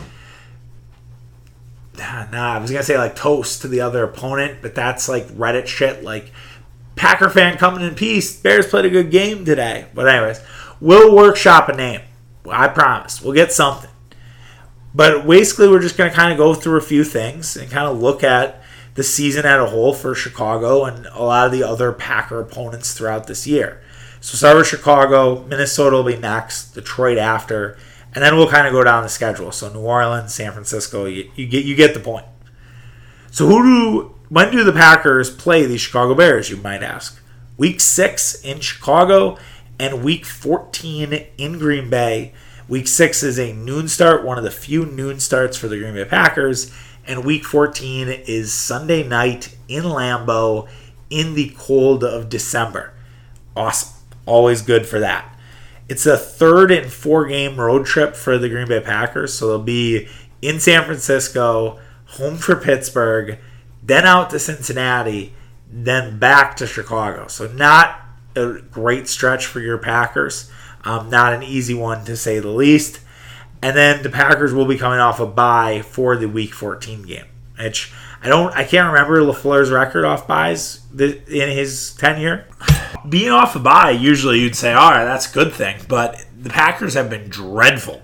Nah, 1.99 2.55
I 2.55 2.59
was 2.59 2.71
gonna 2.71 2.83
say 2.83 2.97
like 2.97 3.17
toast 3.17 3.63
to 3.63 3.69
the 3.69 3.81
other 3.81 4.05
opponent, 4.05 4.59
but 4.63 4.75
that's 4.75 5.09
like 5.09 5.27
Reddit 5.29 5.67
shit. 5.67 6.03
Like 6.03 6.33
Packer 6.97 7.29
fan 7.29 7.59
coming 7.59 7.85
in 7.85 7.95
peace. 7.95 8.41
Bears 8.41 8.67
played 8.67 8.85
a 8.85 8.91
good 8.91 9.11
game 9.11 9.45
today. 9.45 9.87
But 9.95 10.09
anyways, 10.09 10.41
We'll 10.81 11.15
workshop 11.15 11.69
a 11.69 11.77
name. 11.77 12.03
I 12.49 12.69
promise. 12.69 13.21
We'll 13.21 13.35
get 13.35 13.53
something. 13.53 13.91
But 14.95 15.27
basically, 15.27 15.69
we're 15.69 15.81
just 15.81 15.97
to 15.97 16.11
kind 16.11 16.33
of 16.33 16.39
go 16.39 16.55
through 16.55 16.79
a 16.79 16.83
few 16.83 17.05
things 17.05 17.57
and 17.57 17.71
kind 17.71 17.89
of 17.89 18.01
look 18.01 18.23
at 18.23 18.63
the 18.95 19.03
season 19.03 19.45
as 19.45 19.61
a 19.61 19.67
whole 19.67 19.93
for 19.93 20.15
Chicago 20.15 20.85
and 20.85 21.07
a 21.07 21.23
lot 21.23 21.47
of 21.47 21.53
the 21.53 21.63
other 21.63 21.93
Packer 21.93 22.41
opponents 22.41 22.95
throughout 22.95 23.27
this 23.27 23.47
year. 23.47 23.83
So 24.21 24.37
start 24.37 24.57
with 24.57 24.67
Chicago, 24.67 25.45
Minnesota 25.45 25.97
will 25.97 26.05
be 26.05 26.17
next, 26.17 26.75
Detroit 26.75 27.19
after, 27.19 27.77
and 28.19 28.25
then 28.25 28.37
we'll 28.37 28.51
kind 28.51 28.67
of 28.67 28.73
go 28.73 28.83
down 28.83 29.05
the 29.05 29.09
schedule. 29.09 29.53
So 29.53 29.73
New 29.73 29.79
Orleans, 29.79 30.35
San 30.35 30.51
Francisco, 30.51 31.05
you, 31.05 31.31
you 31.37 31.47
get 31.47 31.65
you 31.65 31.77
get 31.77 31.95
the 31.95 32.01
point. 32.01 32.27
So 33.31 33.47
who 33.47 33.63
do 33.63 34.15
when 34.29 34.51
do 34.51 34.65
the 34.65 34.73
Packers 34.73 35.31
play 35.31 35.67
the 35.67 35.79
Chicago 35.79 36.17
Bears? 36.17 36.51
You 36.51 36.57
might 36.57 36.83
ask. 36.83 37.23
Week 37.57 37.79
six 37.79 38.43
in 38.43 38.59
Chicago, 38.59 39.39
and 39.79 40.03
week 40.03 40.27
14 40.27 41.27
in 41.39 41.59
Green 41.61 41.89
Bay. 41.89 42.33
Week 42.67 42.89
6 42.89 43.23
is 43.23 43.39
a 43.39 43.53
noon 43.53 43.89
start, 43.89 44.25
one 44.25 44.37
of 44.37 44.45
the 44.45 44.51
few 44.51 44.85
noon 44.85 45.21
starts 45.21 45.57
for 45.57 45.69
the 45.69 45.79
Green 45.79 45.95
Bay 45.95 46.05
Packers. 46.05 46.71
And 47.07 47.25
week 47.25 47.45
14 47.45 48.09
is 48.09 48.53
Sunday 48.53 49.07
night 49.07 49.57
in 49.69 49.85
Lambeau 49.85 50.69
in 51.09 51.35
the 51.35 51.55
cold 51.57 52.03
of 52.03 52.29
December. 52.29 52.93
Awesome. 53.57 53.97
Always 54.27 54.61
good 54.61 54.87
for 54.87 54.99
that. 54.99 55.38
It's 55.89 56.07
a 56.07 56.19
third 56.19 56.71
and 56.71 56.93
four 56.93 57.27
game 57.27 57.59
road 57.59 57.87
trip 57.87 58.15
for 58.15 58.39
the 58.39 58.49
Green 58.49 58.69
Bay 58.69 58.81
Packers. 58.81 59.33
So 59.35 59.49
they'll 59.49 59.63
be 59.63 60.09
in 60.43 60.61
San 60.61 60.85
Francisco, 60.85 61.79
home 62.07 62.37
for 62.37 62.57
Pittsburgh, 62.57 63.39
then 63.83 64.05
out 64.05 64.31
to 64.31 64.39
Cincinnati, 64.39 65.33
then 65.71 66.19
back 66.19 66.57
to 66.57 66.67
Chicago. 66.67 67.27
So 67.29 67.47
not 67.49 68.01
a 68.37 68.61
great 68.71 69.09
stretch 69.09 69.47
for 69.47 69.61
your 69.61 69.79
Packers. 69.79 70.51
Um, 70.85 71.11
not 71.11 71.33
an 71.33 71.43
easy 71.43 71.75
one 71.75 72.05
to 72.05 72.17
say 72.17 72.39
the 72.39 72.49
least. 72.51 73.01
And 73.63 73.77
then 73.77 74.03
the 74.03 74.11
Packers 74.11 74.53
will 74.53 74.67
be 74.67 74.79
coming 74.79 75.01
off 75.01 75.21
a 75.21 75.27
bye 75.27 75.83
for 75.83 76.17
the 76.17 76.29
Week 76.29 76.55
14 76.55 77.03
game, 77.03 77.27
which 77.59 77.93
I 78.23 78.29
don't, 78.29 78.55
I 78.55 78.65
can't 78.65 78.93
remember 78.93 79.21
Lafleur's 79.21 79.71
record 79.71 80.05
off 80.05 80.29
buys 80.29 80.81
in 80.97 81.23
his 81.27 81.95
tenure. 81.95 82.47
Being 83.09 83.31
off 83.31 83.57
a 83.57 83.59
bye, 83.59 83.91
usually 83.91 84.41
you'd 84.41 84.57
say, 84.57 84.73
all 84.73 84.91
right, 84.91 85.05
that's 85.05 85.31
a 85.31 85.35
good 85.35 85.53
thing. 85.53 85.81
But 85.89 86.25
the 86.39 86.51
Packers 86.51 86.95
have 86.95 87.09
been 87.09 87.29
dreadful 87.29 88.03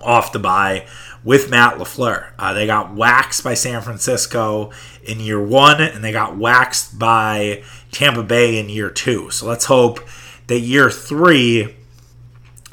off 0.00 0.32
the 0.32 0.38
bye 0.38 0.86
with 1.24 1.50
Matt 1.50 1.74
LaFleur. 1.74 2.30
Uh, 2.38 2.52
they 2.52 2.66
got 2.66 2.94
waxed 2.94 3.44
by 3.44 3.54
San 3.54 3.82
Francisco 3.82 4.70
in 5.02 5.20
year 5.20 5.42
one, 5.42 5.80
and 5.80 6.02
they 6.02 6.12
got 6.12 6.36
waxed 6.36 6.98
by 6.98 7.62
Tampa 7.90 8.22
Bay 8.22 8.58
in 8.58 8.68
year 8.68 8.90
two. 8.90 9.30
So 9.30 9.46
let's 9.46 9.66
hope 9.66 10.00
that 10.46 10.60
year 10.60 10.90
three, 10.90 11.74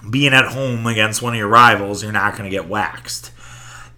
being 0.10 0.34
at 0.34 0.54
home 0.54 0.88
against 0.88 1.22
one 1.22 1.34
of 1.34 1.38
your 1.38 1.48
rivals, 1.48 2.04
you're 2.04 2.12
not 2.12 2.34
going 2.34 2.50
to 2.50 2.56
get 2.56 2.68
waxed. 2.68 3.32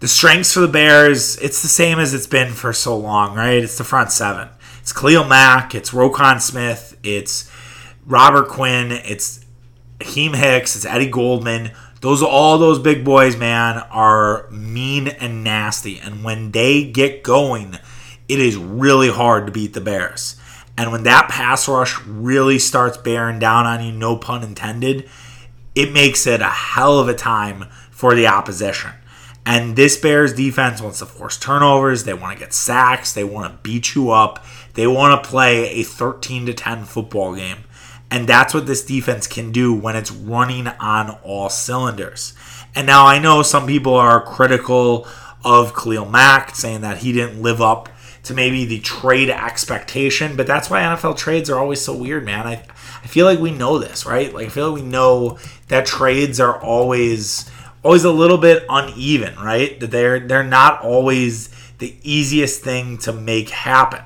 The 0.00 0.08
strengths 0.08 0.54
for 0.54 0.60
the 0.60 0.68
Bears, 0.68 1.36
it's 1.38 1.60
the 1.60 1.68
same 1.68 1.98
as 1.98 2.14
it's 2.14 2.26
been 2.26 2.52
for 2.52 2.72
so 2.72 2.96
long, 2.96 3.34
right? 3.34 3.62
It's 3.62 3.78
the 3.78 3.84
front 3.84 4.12
seven. 4.12 4.48
It's 4.80 4.92
Khalil 4.92 5.24
Mack, 5.24 5.74
it's 5.74 5.90
Roquan 5.90 6.40
Smith, 6.40 6.87
it's 7.02 7.50
Robert 8.06 8.48
Quinn, 8.48 8.92
it's 8.92 9.44
Akiem 9.98 10.34
Hicks, 10.34 10.76
it's 10.76 10.84
Eddie 10.84 11.10
Goldman. 11.10 11.72
Those 12.00 12.22
all 12.22 12.58
those 12.58 12.78
big 12.78 13.04
boys, 13.04 13.36
man, 13.36 13.78
are 13.90 14.48
mean 14.50 15.08
and 15.08 15.42
nasty. 15.42 15.98
And 15.98 16.22
when 16.22 16.52
they 16.52 16.84
get 16.84 17.22
going, 17.22 17.78
it 18.28 18.38
is 18.38 18.56
really 18.56 19.10
hard 19.10 19.46
to 19.46 19.52
beat 19.52 19.74
the 19.74 19.80
Bears. 19.80 20.36
And 20.76 20.92
when 20.92 21.02
that 21.02 21.28
pass 21.28 21.66
rush 21.66 22.00
really 22.04 22.60
starts 22.60 22.96
bearing 22.96 23.40
down 23.40 23.66
on 23.66 23.84
you, 23.84 23.90
no 23.90 24.16
pun 24.16 24.44
intended, 24.44 25.08
it 25.74 25.92
makes 25.92 26.26
it 26.26 26.40
a 26.40 26.48
hell 26.48 27.00
of 27.00 27.08
a 27.08 27.14
time 27.14 27.64
for 27.90 28.14
the 28.14 28.28
opposition. 28.28 28.92
And 29.44 29.76
this 29.76 29.96
Bears 29.96 30.34
defense 30.34 30.80
wants 30.80 30.98
to 31.00 31.06
force 31.06 31.38
turnovers. 31.38 32.04
They 32.04 32.14
want 32.14 32.38
to 32.38 32.44
get 32.44 32.52
sacks. 32.52 33.12
They 33.12 33.24
want 33.24 33.50
to 33.50 33.58
beat 33.62 33.94
you 33.94 34.10
up. 34.10 34.44
They 34.78 34.86
want 34.86 35.20
to 35.20 35.28
play 35.28 35.70
a 35.70 35.82
13 35.82 36.46
to 36.46 36.54
10 36.54 36.84
football 36.84 37.34
game. 37.34 37.64
And 38.12 38.28
that's 38.28 38.54
what 38.54 38.68
this 38.68 38.84
defense 38.84 39.26
can 39.26 39.50
do 39.50 39.74
when 39.74 39.96
it's 39.96 40.12
running 40.12 40.68
on 40.68 41.18
all 41.24 41.48
cylinders. 41.48 42.32
And 42.76 42.86
now 42.86 43.04
I 43.04 43.18
know 43.18 43.42
some 43.42 43.66
people 43.66 43.94
are 43.94 44.24
critical 44.24 45.08
of 45.44 45.74
Khalil 45.74 46.08
Mack, 46.08 46.54
saying 46.54 46.82
that 46.82 46.98
he 46.98 47.12
didn't 47.12 47.42
live 47.42 47.60
up 47.60 47.88
to 48.22 48.34
maybe 48.34 48.64
the 48.64 48.78
trade 48.78 49.30
expectation. 49.30 50.36
But 50.36 50.46
that's 50.46 50.70
why 50.70 50.82
NFL 50.82 51.16
trades 51.16 51.50
are 51.50 51.58
always 51.58 51.80
so 51.80 51.96
weird, 51.96 52.24
man. 52.24 52.46
I, 52.46 52.62
I 53.02 53.08
feel 53.08 53.26
like 53.26 53.40
we 53.40 53.50
know 53.50 53.80
this, 53.80 54.06
right? 54.06 54.32
Like 54.32 54.46
I 54.46 54.48
feel 54.48 54.70
like 54.70 54.80
we 54.80 54.88
know 54.88 55.40
that 55.66 55.86
trades 55.86 56.38
are 56.38 56.62
always 56.62 57.50
always 57.82 58.04
a 58.04 58.12
little 58.12 58.38
bit 58.38 58.64
uneven, 58.68 59.34
right? 59.42 59.80
That 59.80 59.90
they're 59.90 60.20
they're 60.20 60.44
not 60.44 60.82
always 60.84 61.48
the 61.78 61.96
easiest 62.04 62.62
thing 62.62 62.98
to 62.98 63.12
make 63.12 63.50
happen. 63.50 64.04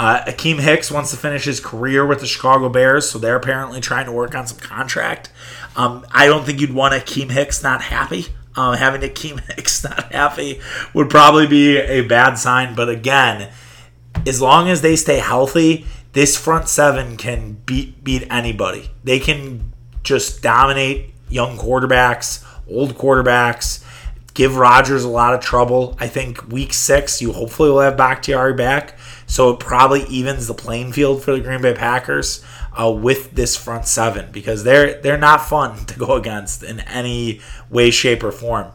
Uh, 0.00 0.24
Akiem 0.24 0.60
Hicks 0.60 0.90
wants 0.90 1.10
to 1.10 1.18
finish 1.18 1.44
his 1.44 1.60
career 1.60 2.06
with 2.06 2.20
the 2.20 2.26
Chicago 2.26 2.70
Bears, 2.70 3.10
so 3.10 3.18
they're 3.18 3.36
apparently 3.36 3.82
trying 3.82 4.06
to 4.06 4.12
work 4.12 4.34
on 4.34 4.46
some 4.46 4.56
contract. 4.56 5.30
Um, 5.76 6.06
I 6.10 6.26
don't 6.26 6.46
think 6.46 6.58
you'd 6.58 6.72
want 6.72 6.94
Akiem 6.94 7.30
Hicks 7.30 7.62
not 7.62 7.82
happy. 7.82 8.28
Um, 8.56 8.76
having 8.76 9.02
Akiem 9.02 9.40
Hicks 9.54 9.84
not 9.84 10.10
happy 10.10 10.58
would 10.94 11.10
probably 11.10 11.46
be 11.46 11.76
a 11.76 12.00
bad 12.00 12.36
sign. 12.36 12.74
But 12.74 12.88
again, 12.88 13.52
as 14.26 14.40
long 14.40 14.70
as 14.70 14.80
they 14.80 14.96
stay 14.96 15.18
healthy, 15.18 15.84
this 16.14 16.34
front 16.34 16.70
seven 16.70 17.18
can 17.18 17.58
beat 17.66 18.02
beat 18.02 18.26
anybody. 18.30 18.90
They 19.04 19.20
can 19.20 19.74
just 20.02 20.40
dominate 20.40 21.12
young 21.28 21.58
quarterbacks, 21.58 22.42
old 22.66 22.94
quarterbacks, 22.96 23.84
give 24.32 24.56
Rodgers 24.56 25.04
a 25.04 25.08
lot 25.08 25.34
of 25.34 25.40
trouble. 25.40 25.94
I 26.00 26.08
think 26.08 26.48
week 26.48 26.72
six, 26.72 27.20
you 27.20 27.32
hopefully 27.32 27.70
will 27.70 27.80
have 27.80 27.98
Bakhtiari 27.98 28.54
back, 28.54 28.98
so 29.30 29.50
it 29.50 29.60
probably 29.60 30.02
evens 30.06 30.48
the 30.48 30.54
playing 30.54 30.90
field 30.90 31.22
for 31.22 31.30
the 31.30 31.40
Green 31.40 31.62
Bay 31.62 31.72
Packers 31.72 32.44
uh, 32.78 32.90
with 32.90 33.30
this 33.30 33.56
front 33.56 33.86
seven 33.86 34.32
because 34.32 34.64
they're 34.64 35.00
they're 35.00 35.16
not 35.16 35.42
fun 35.42 35.84
to 35.86 35.96
go 35.96 36.16
against 36.16 36.64
in 36.64 36.80
any 36.80 37.40
way, 37.70 37.92
shape, 37.92 38.24
or 38.24 38.32
form. 38.32 38.72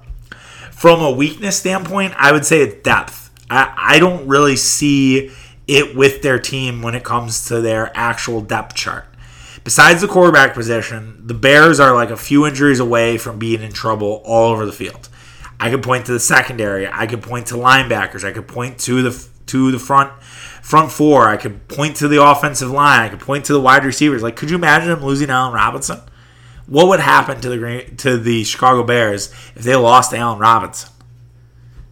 From 0.72 1.02
a 1.02 1.12
weakness 1.12 1.58
standpoint, 1.58 2.14
I 2.18 2.32
would 2.32 2.46
say 2.46 2.62
it's 2.62 2.82
depth. 2.84 3.32
I, 3.50 3.74
I 3.78 4.00
don't 4.00 4.28
really 4.28 4.56
see 4.56 5.30
it 5.68 5.94
with 5.94 6.22
their 6.22 6.40
team 6.40 6.82
when 6.82 6.96
it 6.96 7.04
comes 7.04 7.48
to 7.48 7.60
their 7.60 7.92
actual 7.94 8.40
depth 8.40 8.76
chart. 8.76 9.08
Besides 9.66 10.02
the 10.02 10.08
quarterback 10.08 10.54
position, 10.54 11.28
the 11.28 11.34
Bears 11.34 11.82
are 11.82 11.94
like 11.94 12.12
a 12.12 12.18
few 12.18 12.46
injuries 12.46 12.80
away 12.80 13.18
from 13.18 13.40
being 13.40 13.62
in 13.62 13.74
trouble 13.74 14.22
all 14.24 14.54
over 14.54 14.66
the 14.66 14.72
field. 14.72 15.10
I 15.60 15.70
could 15.70 15.84
point 15.84 16.06
to 16.06 16.14
the 16.14 16.20
secondary. 16.20 16.88
I 16.88 17.08
could 17.08 17.22
point 17.22 17.48
to 17.48 17.56
linebackers. 17.56 18.24
I 18.24 18.32
could 18.32 18.48
point 18.48 18.80
to 18.82 19.02
the 19.02 19.28
to 19.48 19.72
the 19.72 19.80
front 19.80 20.12
front 20.66 20.92
four. 20.92 21.30
I 21.30 21.38
could 21.38 21.68
point 21.68 21.96
to 21.98 22.08
the 22.08 22.24
offensive 22.24 22.72
line. 22.72 23.02
I 23.02 23.10
could 23.10 23.20
point 23.20 23.46
to 23.46 23.54
the 23.54 23.62
wide 23.62 23.86
receivers. 23.86 24.24
Like, 24.24 24.36
could 24.36 24.50
you 24.50 24.56
imagine 24.56 24.90
them 24.90 25.06
losing 25.06 25.30
Allen 25.30 25.54
Robinson? 25.54 26.02
What 26.66 26.88
would 26.88 27.00
happen 27.00 27.40
to 27.42 27.50
the 27.50 27.96
to 27.98 28.18
the 28.18 28.44
Chicago 28.44 28.84
Bears 28.84 29.32
if 29.56 29.62
they 29.62 29.76
lost 29.76 30.12
Allen 30.12 30.40
Robinson? 30.40 30.90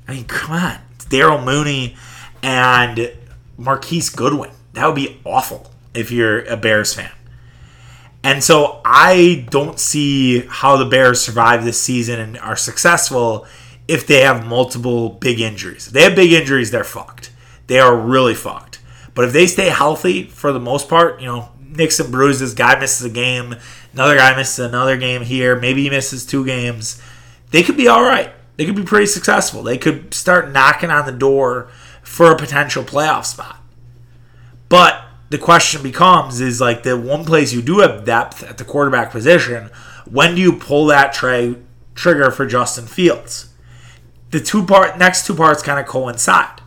I 0.08 0.16
mean, 0.16 0.26
come 0.26 0.56
on, 0.56 0.80
Darnell 1.08 1.46
Mooney 1.46 1.96
and 2.42 3.14
Marquise 3.58 4.10
Goodwin. 4.10 4.50
That 4.74 4.88
would 4.88 4.96
be 4.96 5.22
awful 5.24 5.72
if 5.94 6.12
you're 6.12 6.44
a 6.46 6.58
Bears 6.58 6.96
fan. 6.96 7.12
And 8.24 8.44
so 8.44 8.82
I 8.84 9.46
don't 9.52 9.80
see 9.80 10.48
how 10.48 10.78
the 10.78 10.86
Bears 10.86 11.22
survive 11.22 11.64
this 11.64 11.80
season 11.80 12.20
and 12.20 12.40
are 12.40 12.56
successful 12.56 13.46
if 13.88 14.08
they 14.08 14.22
have 14.22 14.48
multiple 14.48 15.10
big 15.10 15.40
injuries. 15.40 15.88
If 15.88 15.94
they 15.94 16.04
have 16.04 16.16
big 16.16 16.32
injuries, 16.32 16.72
they're 16.72 16.84
fucked. 16.84 17.30
They 17.68 17.80
are 17.80 17.96
really 17.96 18.36
fucked. 18.36 18.80
But 19.16 19.26
if 19.26 19.34
they 19.34 19.48
stay 19.48 19.70
healthy 19.70 20.24
for 20.24 20.52
the 20.52 20.60
most 20.60 20.90
part, 20.90 21.22
you 21.22 21.28
know, 21.28 21.50
and 21.76 22.12
bruises, 22.12 22.54
guy 22.54 22.80
misses 22.80 23.06
a 23.06 23.10
game, 23.10 23.56
another 23.94 24.16
guy 24.16 24.36
misses 24.36 24.60
another 24.60 24.98
game 24.98 25.22
here, 25.22 25.60
maybe 25.60 25.84
he 25.84 25.90
misses 25.90 26.26
two 26.26 26.46
games, 26.46 27.02
they 27.52 27.64
could 27.64 27.78
be 27.78 27.88
all 27.88 28.04
right. 28.04 28.32
They 28.58 28.66
could 28.66 28.76
be 28.76 28.84
pretty 28.84 29.08
successful. 29.08 29.64
They 29.64 29.78
could 29.78 30.14
start 30.14 30.52
knocking 30.52 30.92
on 30.92 31.06
the 31.06 31.12
door 31.12 31.70
for 32.04 32.32
a 32.32 32.38
potential 32.38 32.84
playoff 32.84 33.26
spot. 33.26 33.58
But 34.70 35.04
the 35.30 35.38
question 35.38 35.82
becomes 35.82 36.40
is 36.42 36.62
like 36.62 36.84
the 36.84 36.98
one 36.98 37.26
place 37.26 37.54
you 37.54 37.62
do 37.62 37.80
have 37.80 38.06
depth 38.06 38.44
at 38.44 38.58
the 38.58 38.64
quarterback 38.64 39.12
position, 39.12 39.72
when 40.06 40.36
do 40.36 40.42
you 40.42 40.54
pull 40.54 40.86
that 40.88 41.14
tray 41.14 41.56
trigger 41.96 42.30
for 42.30 42.46
Justin 42.46 42.86
Fields? 42.86 43.50
The 44.30 44.40
two 44.40 44.66
part 44.66 44.98
next 44.98 45.26
two 45.26 45.36
parts 45.36 45.64
kind 45.64 45.80
of 45.80 45.86
coincide. 45.86 46.62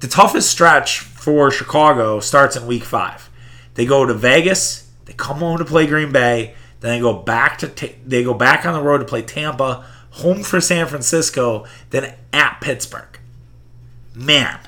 The 0.00 0.08
toughest 0.08 0.50
stretch 0.50 1.00
for 1.00 1.50
Chicago 1.50 2.20
starts 2.20 2.56
in 2.56 2.66
week 2.66 2.84
5. 2.84 3.30
They 3.74 3.86
go 3.86 4.04
to 4.04 4.14
Vegas, 4.14 4.90
they 5.06 5.12
come 5.12 5.38
home 5.38 5.58
to 5.58 5.64
play 5.64 5.86
Green 5.86 6.12
Bay, 6.12 6.54
then 6.80 6.92
they 6.92 7.00
go 7.00 7.14
back 7.14 7.58
to 7.58 7.90
they 8.06 8.22
go 8.22 8.34
back 8.34 8.66
on 8.66 8.74
the 8.74 8.82
road 8.82 8.98
to 8.98 9.04
play 9.04 9.22
Tampa, 9.22 9.86
home 10.10 10.42
for 10.42 10.60
San 10.60 10.86
Francisco, 10.86 11.66
then 11.90 12.14
at 12.32 12.60
Pittsburgh. 12.60 13.18
Man, 14.14 14.58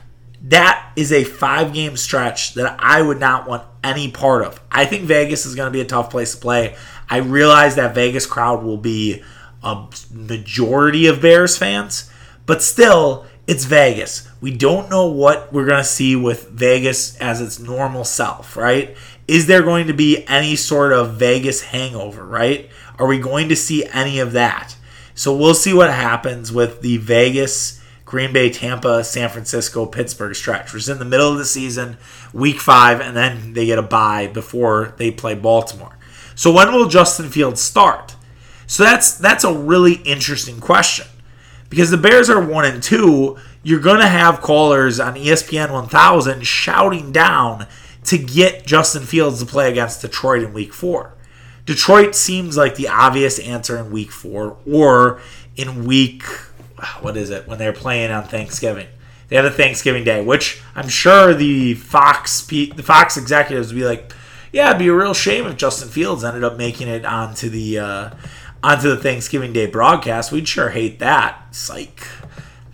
that 0.43 0.93
is 0.97 1.13
a 1.13 1.25
five 1.25 1.73
game 1.73 1.97
stretch 1.97 2.55
that 2.55 2.77
I 2.79 3.03
would 3.03 3.21
not 3.21 3.49
want 3.49 3.65
any 3.83 4.11
part 4.11 4.45
of. 4.45 4.61
I 4.71 4.85
think 4.85 5.05
Vegas 5.05 5.47
is 5.47 5.55
going 5.55 5.67
to 5.67 5.73
be 5.73 5.81
a 5.81 5.87
tough 5.87 6.11
place 6.11 6.35
to 6.35 6.41
play. 6.41 6.77
I 7.09 7.19
realize 7.19 7.77
that 7.77 7.95
Vegas 7.95 8.27
crowd 8.27 8.63
will 8.63 8.77
be 8.77 9.23
a 9.63 9.87
majority 10.13 11.07
of 11.07 11.21
Bears 11.21 11.57
fans, 11.57 12.11
but 12.47 12.63
still, 12.63 13.27
it's 13.49 13.65
Vegas. 13.65 14.29
We 14.43 14.55
don't 14.55 14.91
know 14.91 15.07
what 15.07 15.53
we're 15.53 15.65
going 15.65 15.79
to 15.79 15.85
see 15.85 16.15
with 16.15 16.51
Vegas 16.51 17.17
as 17.17 17.41
its 17.41 17.59
normal 17.59 18.05
self, 18.05 18.59
right? 18.59 18.95
Is 19.27 19.47
there 19.47 19.63
going 19.63 19.87
to 19.87 19.95
be 19.95 20.25
any 20.29 20.55
sort 20.55 20.93
of 20.93 21.15
Vegas 21.15 21.63
hangover, 21.63 22.25
right? 22.25 22.69
Are 22.99 23.07
we 23.07 23.19
going 23.19 23.49
to 23.49 23.57
see 23.57 23.87
any 23.87 24.19
of 24.19 24.33
that? 24.33 24.77
So 25.15 25.35
we'll 25.35 25.55
see 25.55 25.73
what 25.73 25.91
happens 25.91 26.53
with 26.53 26.83
the 26.83 26.99
Vegas 26.99 27.83
Green 28.05 28.33
Bay, 28.33 28.51
Tampa, 28.51 29.03
San 29.03 29.29
Francisco, 29.29 29.87
Pittsburgh 29.87 30.35
stretch, 30.35 30.75
is 30.75 30.89
in 30.89 30.99
the 30.99 31.05
middle 31.05 31.31
of 31.33 31.39
the 31.39 31.45
season, 31.45 31.97
week 32.33 32.59
five, 32.59 33.01
and 33.01 33.17
then 33.17 33.55
they 33.55 33.67
get 33.67 33.79
a 33.79 33.83
bye 33.83 34.27
before 34.27 34.95
they 34.97 35.11
play 35.11 35.35
Baltimore. 35.35 35.99
So 36.35 36.53
when 36.53 36.73
will 36.73 36.89
Justin 36.89 37.29
Fields 37.29 37.61
start? 37.61 38.15
So 38.67 38.83
that's 38.83 39.17
that's 39.17 39.45
a 39.45 39.53
really 39.53 39.95
interesting 40.05 40.61
question. 40.61 41.07
Because 41.69 41.91
the 41.91 41.97
Bears 41.97 42.31
are 42.31 42.41
one 42.41 42.65
and 42.65 42.83
two, 42.83 43.37
you're 43.63 43.81
gonna 43.81 44.09
have 44.09 44.41
callers 44.41 44.99
on 45.01 45.15
ESPN 45.15 45.73
1000 45.73 46.47
shouting 46.47 47.13
down 47.13 47.67
to 48.05 48.19
get 48.19 48.67
Justin 48.67 49.03
Fields 49.03 49.41
to 49.41 49.47
play 49.47 49.71
against 49.71 50.01
Detroit 50.01 50.43
in 50.43 50.53
week 50.53 50.73
four. 50.73 51.15
Detroit 51.67 52.15
seems 52.15 52.57
like 52.57 52.77
the 52.77 52.89
obvious 52.89 53.39
answer 53.39 53.77
in 53.77 53.91
week 53.91 54.11
four, 54.11 54.57
or 54.67 55.21
in 55.57 55.85
week 55.85 56.23
what 57.01 57.17
is 57.17 57.31
it 57.31 57.47
when 57.47 57.59
they're 57.59 57.73
playing 57.73 58.11
on 58.11 58.25
Thanksgiving? 58.25 58.87
They 59.29 59.37
have 59.37 59.45
a 59.45 59.51
Thanksgiving 59.51 60.05
Day, 60.05 60.23
which 60.25 60.63
I'm 60.75 60.89
sure 60.89 61.35
the 61.35 61.75
Fox 61.75 62.47
the 62.47 62.71
Fox 62.83 63.17
executives 63.17 63.69
would 63.69 63.79
be 63.79 63.85
like, 63.85 64.13
yeah, 64.53 64.69
it'd 64.69 64.79
be 64.79 64.89
a 64.89 64.95
real 64.95 65.13
shame 65.13 65.47
if 65.47 65.57
Justin 65.57 65.89
Fields 65.89 66.25
ended 66.25 66.45
up 66.45 66.57
making 66.57 66.89
it 66.89 67.05
onto 67.05 67.51
the 67.51 67.79
uh, 67.79 68.11
onto 68.63 68.89
the 68.89 68.97
Thanksgiving 68.97 69.53
Day 69.53 69.67
broadcast. 69.67 70.33
We'd 70.33 70.49
sure 70.49 70.71
hate 70.71 70.99
that. 70.99 71.55
Psych. 71.55 72.07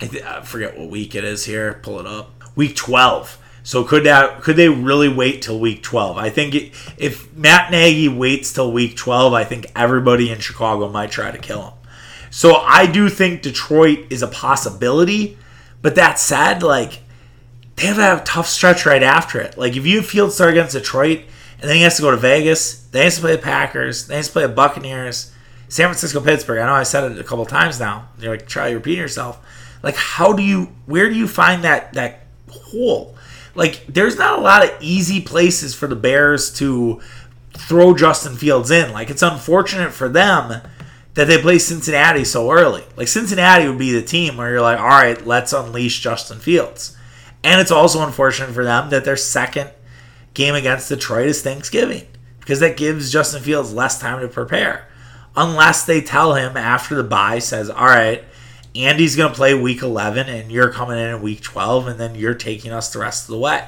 I, 0.01 0.07
th- 0.07 0.25
I 0.25 0.43
forget 0.43 0.79
what 0.79 0.91
week 0.91 1.15
it 1.15 1.25
is 1.25 1.45
here. 1.45 1.81
Pull 1.83 2.01
it 2.01 2.07
up. 2.07 2.31
Week 2.57 2.77
12. 2.77 3.39
So 3.63 3.83
could 3.83 4.05
that 4.05 4.43
could 4.43 4.57
they 4.57 4.69
really 4.69 5.09
wait 5.09 5.41
till 5.41 5.59
week 5.59 5.83
12? 5.83 6.19
I 6.19 6.29
think 6.29 6.55
it, 6.55 6.73
if 6.99 7.35
Matt 7.35 7.71
Nagy 7.71 8.09
waits 8.09 8.53
till 8.53 8.71
week 8.71 8.95
12, 8.95 9.33
I 9.33 9.45
think 9.45 9.67
everybody 9.75 10.31
in 10.31 10.39
Chicago 10.39 10.91
might 10.91 11.11
try 11.11 11.31
to 11.31 11.39
kill 11.39 11.63
him. 11.63 11.73
So 12.31 12.57
I 12.57 12.87
do 12.87 13.09
think 13.09 13.41
Detroit 13.41 14.07
is 14.11 14.23
a 14.23 14.29
possibility. 14.29 15.39
But 15.81 15.95
that 15.95 16.19
said, 16.19 16.63
like 16.63 17.01
they 17.77 17.87
have 17.87 18.21
a 18.21 18.25
tough 18.25 18.49
stretch 18.49 18.85
right 18.85 19.03
after 19.03 19.41
it. 19.41 19.57
Like 19.57 19.77
if 19.77 19.87
you 19.87 20.03
field 20.03 20.33
start 20.33 20.51
against 20.51 20.75
Detroit 20.75 21.21
and 21.61 21.69
then 21.69 21.77
he 21.77 21.83
has 21.83 21.97
to 21.97 22.03
go 22.03 22.11
to 22.11 22.17
Vegas, 22.17 22.85
then 22.89 23.01
he 23.01 23.05
has 23.05 23.17
to 23.17 23.21
play 23.23 23.37
the 23.37 23.43
Packers, 23.43 24.07
then 24.07 24.17
he 24.17 24.19
has 24.19 24.27
to 24.27 24.33
play 24.33 24.43
the 24.43 24.53
Buccaneers, 24.53 25.33
San 25.75 25.89
Francisco, 25.89 26.21
Pittsburgh. 26.21 26.61
I 26.61 26.67
know 26.67 26.75
I 26.75 26.85
said 26.85 27.11
it 27.11 27.19
a 27.19 27.25
couple 27.25 27.45
times 27.47 27.81
now. 27.81 28.07
You're 28.21 28.37
like 28.37 28.47
try 28.47 28.71
repeating 28.71 29.01
yourself. 29.01 29.45
Like 29.83 29.97
how 29.97 30.33
do 30.33 30.41
you 30.41 30.73
where 30.87 31.09
do 31.09 31.17
you 31.17 31.27
find 31.27 31.65
that 31.65 31.95
that 31.95 32.27
hole? 32.49 33.17
Like 33.57 33.85
there's 33.89 34.17
not 34.17 34.39
a 34.39 34.41
lot 34.41 34.63
of 34.63 34.71
easy 34.81 35.21
places 35.21 35.75
for 35.75 35.89
the 35.89 35.97
Bears 35.97 36.55
to 36.59 37.01
throw 37.55 37.93
Justin 37.93 38.37
Fields 38.37 38.71
in. 38.71 38.93
Like 38.93 39.11
it's 39.11 39.21
unfortunate 39.21 39.93
for 39.93 40.09
them 40.09 40.63
that 41.15 41.25
they 41.25 41.43
play 41.43 41.59
Cincinnati 41.59 42.23
so 42.25 42.53
early. 42.53 42.85
Like 42.97 43.09
Cincinnati 43.09 43.67
would 43.67 43.77
be 43.77 43.91
the 43.91 44.01
team 44.01 44.37
where 44.37 44.51
you're 44.51 44.61
like, 44.61 44.79
all 44.79 44.87
right, 44.87 45.27
let's 45.27 45.53
unleash 45.53 45.99
Justin 45.99 46.39
Fields. 46.39 46.97
And 47.43 47.61
it's 47.61 47.73
also 47.73 48.07
unfortunate 48.07 48.55
for 48.55 48.63
them 48.63 48.91
that 48.91 49.05
their 49.05 49.17
second 49.17 49.71
game 50.35 50.55
against 50.55 50.89
Detroit 50.89 51.27
is 51.27 51.43
Thanksgiving 51.43 52.07
because 52.39 52.61
that 52.61 52.77
gives 52.77 53.13
Justin 53.13 53.43
Fields 53.43 53.75
less 53.75 53.99
time 53.99 54.21
to 54.21 54.29
prepare. 54.29 54.87
Unless 55.37 55.85
they 55.85 56.01
tell 56.01 56.35
him 56.35 56.57
after 56.57 56.95
the 56.95 57.03
bye 57.05 57.39
says, 57.39 57.69
"All 57.71 57.87
right, 57.87 58.25
Andy's 58.75 59.17
going 59.17 59.31
to 59.31 59.37
play 59.37 59.55
week 59.55 59.83
11 59.83 60.29
and 60.29 60.51
you're 60.51 60.73
coming 60.73 60.99
in 60.99 61.09
in 61.09 61.23
week 61.23 61.43
12 61.43 61.89
and 61.89 61.99
then 61.99 62.15
you're 62.15 62.35
taking 62.35 62.73
us 62.73 62.93
the 62.93 63.01
rest 63.01 63.25
of 63.25 63.33
the 63.33 63.39
way." 63.39 63.65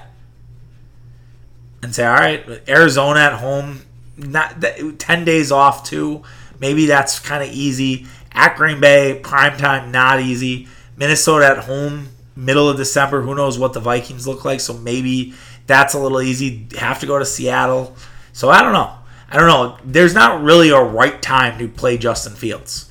And 1.82 1.94
say, 1.94 2.06
"All 2.06 2.14
right, 2.14 2.44
Arizona 2.68 3.20
at 3.20 3.34
home, 3.34 3.82
not 4.16 4.64
10 4.98 5.24
days 5.24 5.52
off 5.52 5.84
too. 5.84 6.22
Maybe 6.60 6.86
that's 6.86 7.18
kind 7.18 7.42
of 7.42 7.50
easy. 7.50 8.06
At 8.32 8.56
Green 8.56 8.80
Bay, 8.80 9.20
prime 9.22 9.56
time, 9.56 9.90
not 9.90 10.20
easy. 10.20 10.68
Minnesota 10.96 11.46
at 11.46 11.58
home, 11.64 12.08
middle 12.34 12.68
of 12.68 12.76
December. 12.76 13.22
Who 13.22 13.34
knows 13.34 13.58
what 13.58 13.72
the 13.72 13.80
Vikings 13.80 14.26
look 14.26 14.44
like? 14.44 14.60
So 14.60 14.74
maybe 14.74 15.34
that's 15.66 15.94
a 15.94 15.98
little 15.98 16.22
easy. 16.22 16.66
Have 16.78 17.00
to 17.00 17.06
go 17.06 17.18
to 17.18 17.24
Seattle. 17.24 17.96
So 18.32 18.48
I 18.50 18.62
don't 18.62 18.72
know. 18.72 18.92
I 19.30 19.36
don't 19.38 19.48
know. 19.48 19.78
There's 19.84 20.14
not 20.14 20.42
really 20.42 20.70
a 20.70 20.80
right 20.80 21.20
time 21.20 21.58
to 21.58 21.68
play 21.68 21.98
Justin 21.98 22.34
Fields. 22.34 22.90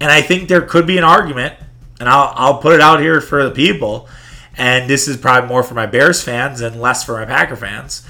And 0.00 0.10
I 0.10 0.22
think 0.22 0.48
there 0.48 0.62
could 0.62 0.86
be 0.86 0.98
an 0.98 1.04
argument, 1.04 1.54
and 2.00 2.08
I'll, 2.08 2.32
I'll 2.34 2.58
put 2.58 2.74
it 2.74 2.80
out 2.80 3.00
here 3.00 3.20
for 3.20 3.44
the 3.44 3.50
people, 3.50 4.08
and 4.56 4.88
this 4.88 5.06
is 5.06 5.16
probably 5.16 5.48
more 5.48 5.62
for 5.62 5.74
my 5.74 5.86
Bears 5.86 6.22
fans 6.22 6.60
and 6.60 6.80
less 6.80 7.04
for 7.04 7.12
my 7.12 7.24
Packer 7.24 7.56
fans. 7.56 8.06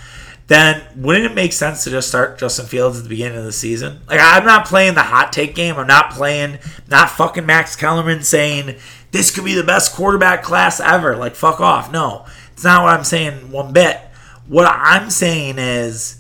Then 0.47 0.83
wouldn't 0.97 1.27
it 1.27 1.35
make 1.35 1.53
sense 1.53 1.85
to 1.85 1.91
just 1.91 2.09
start 2.09 2.39
Justin 2.39 2.67
Fields 2.67 2.99
at 2.99 3.05
the 3.05 3.09
beginning 3.09 3.39
of 3.39 3.45
the 3.45 3.53
season? 3.53 4.01
Like 4.09 4.19
I'm 4.21 4.45
not 4.45 4.67
playing 4.67 4.95
the 4.95 5.03
hot 5.05 5.33
take 5.33 5.55
game. 5.55 5.77
I'm 5.77 5.87
not 5.87 6.11
playing 6.11 6.59
not 6.89 7.11
fucking 7.11 7.47
Max 7.47 7.77
Kellerman 7.77 8.25
saying 8.25 8.75
this 9.13 9.31
could 9.31 9.45
be 9.45 9.55
the 9.55 9.63
best 9.63 9.95
quarterback 9.95 10.43
class 10.43 10.81
ever. 10.81 11.15
Like 11.17 11.37
fuck 11.37 11.61
off. 11.61 11.93
No. 11.93 12.27
It's 12.53 12.65
not 12.65 12.83
what 12.83 12.99
I'm 12.99 13.05
saying 13.05 13.53
one 13.53 13.73
bit. 13.73 13.99
What 14.49 14.67
I'm 14.67 15.09
saying 15.11 15.61
is, 15.61 16.20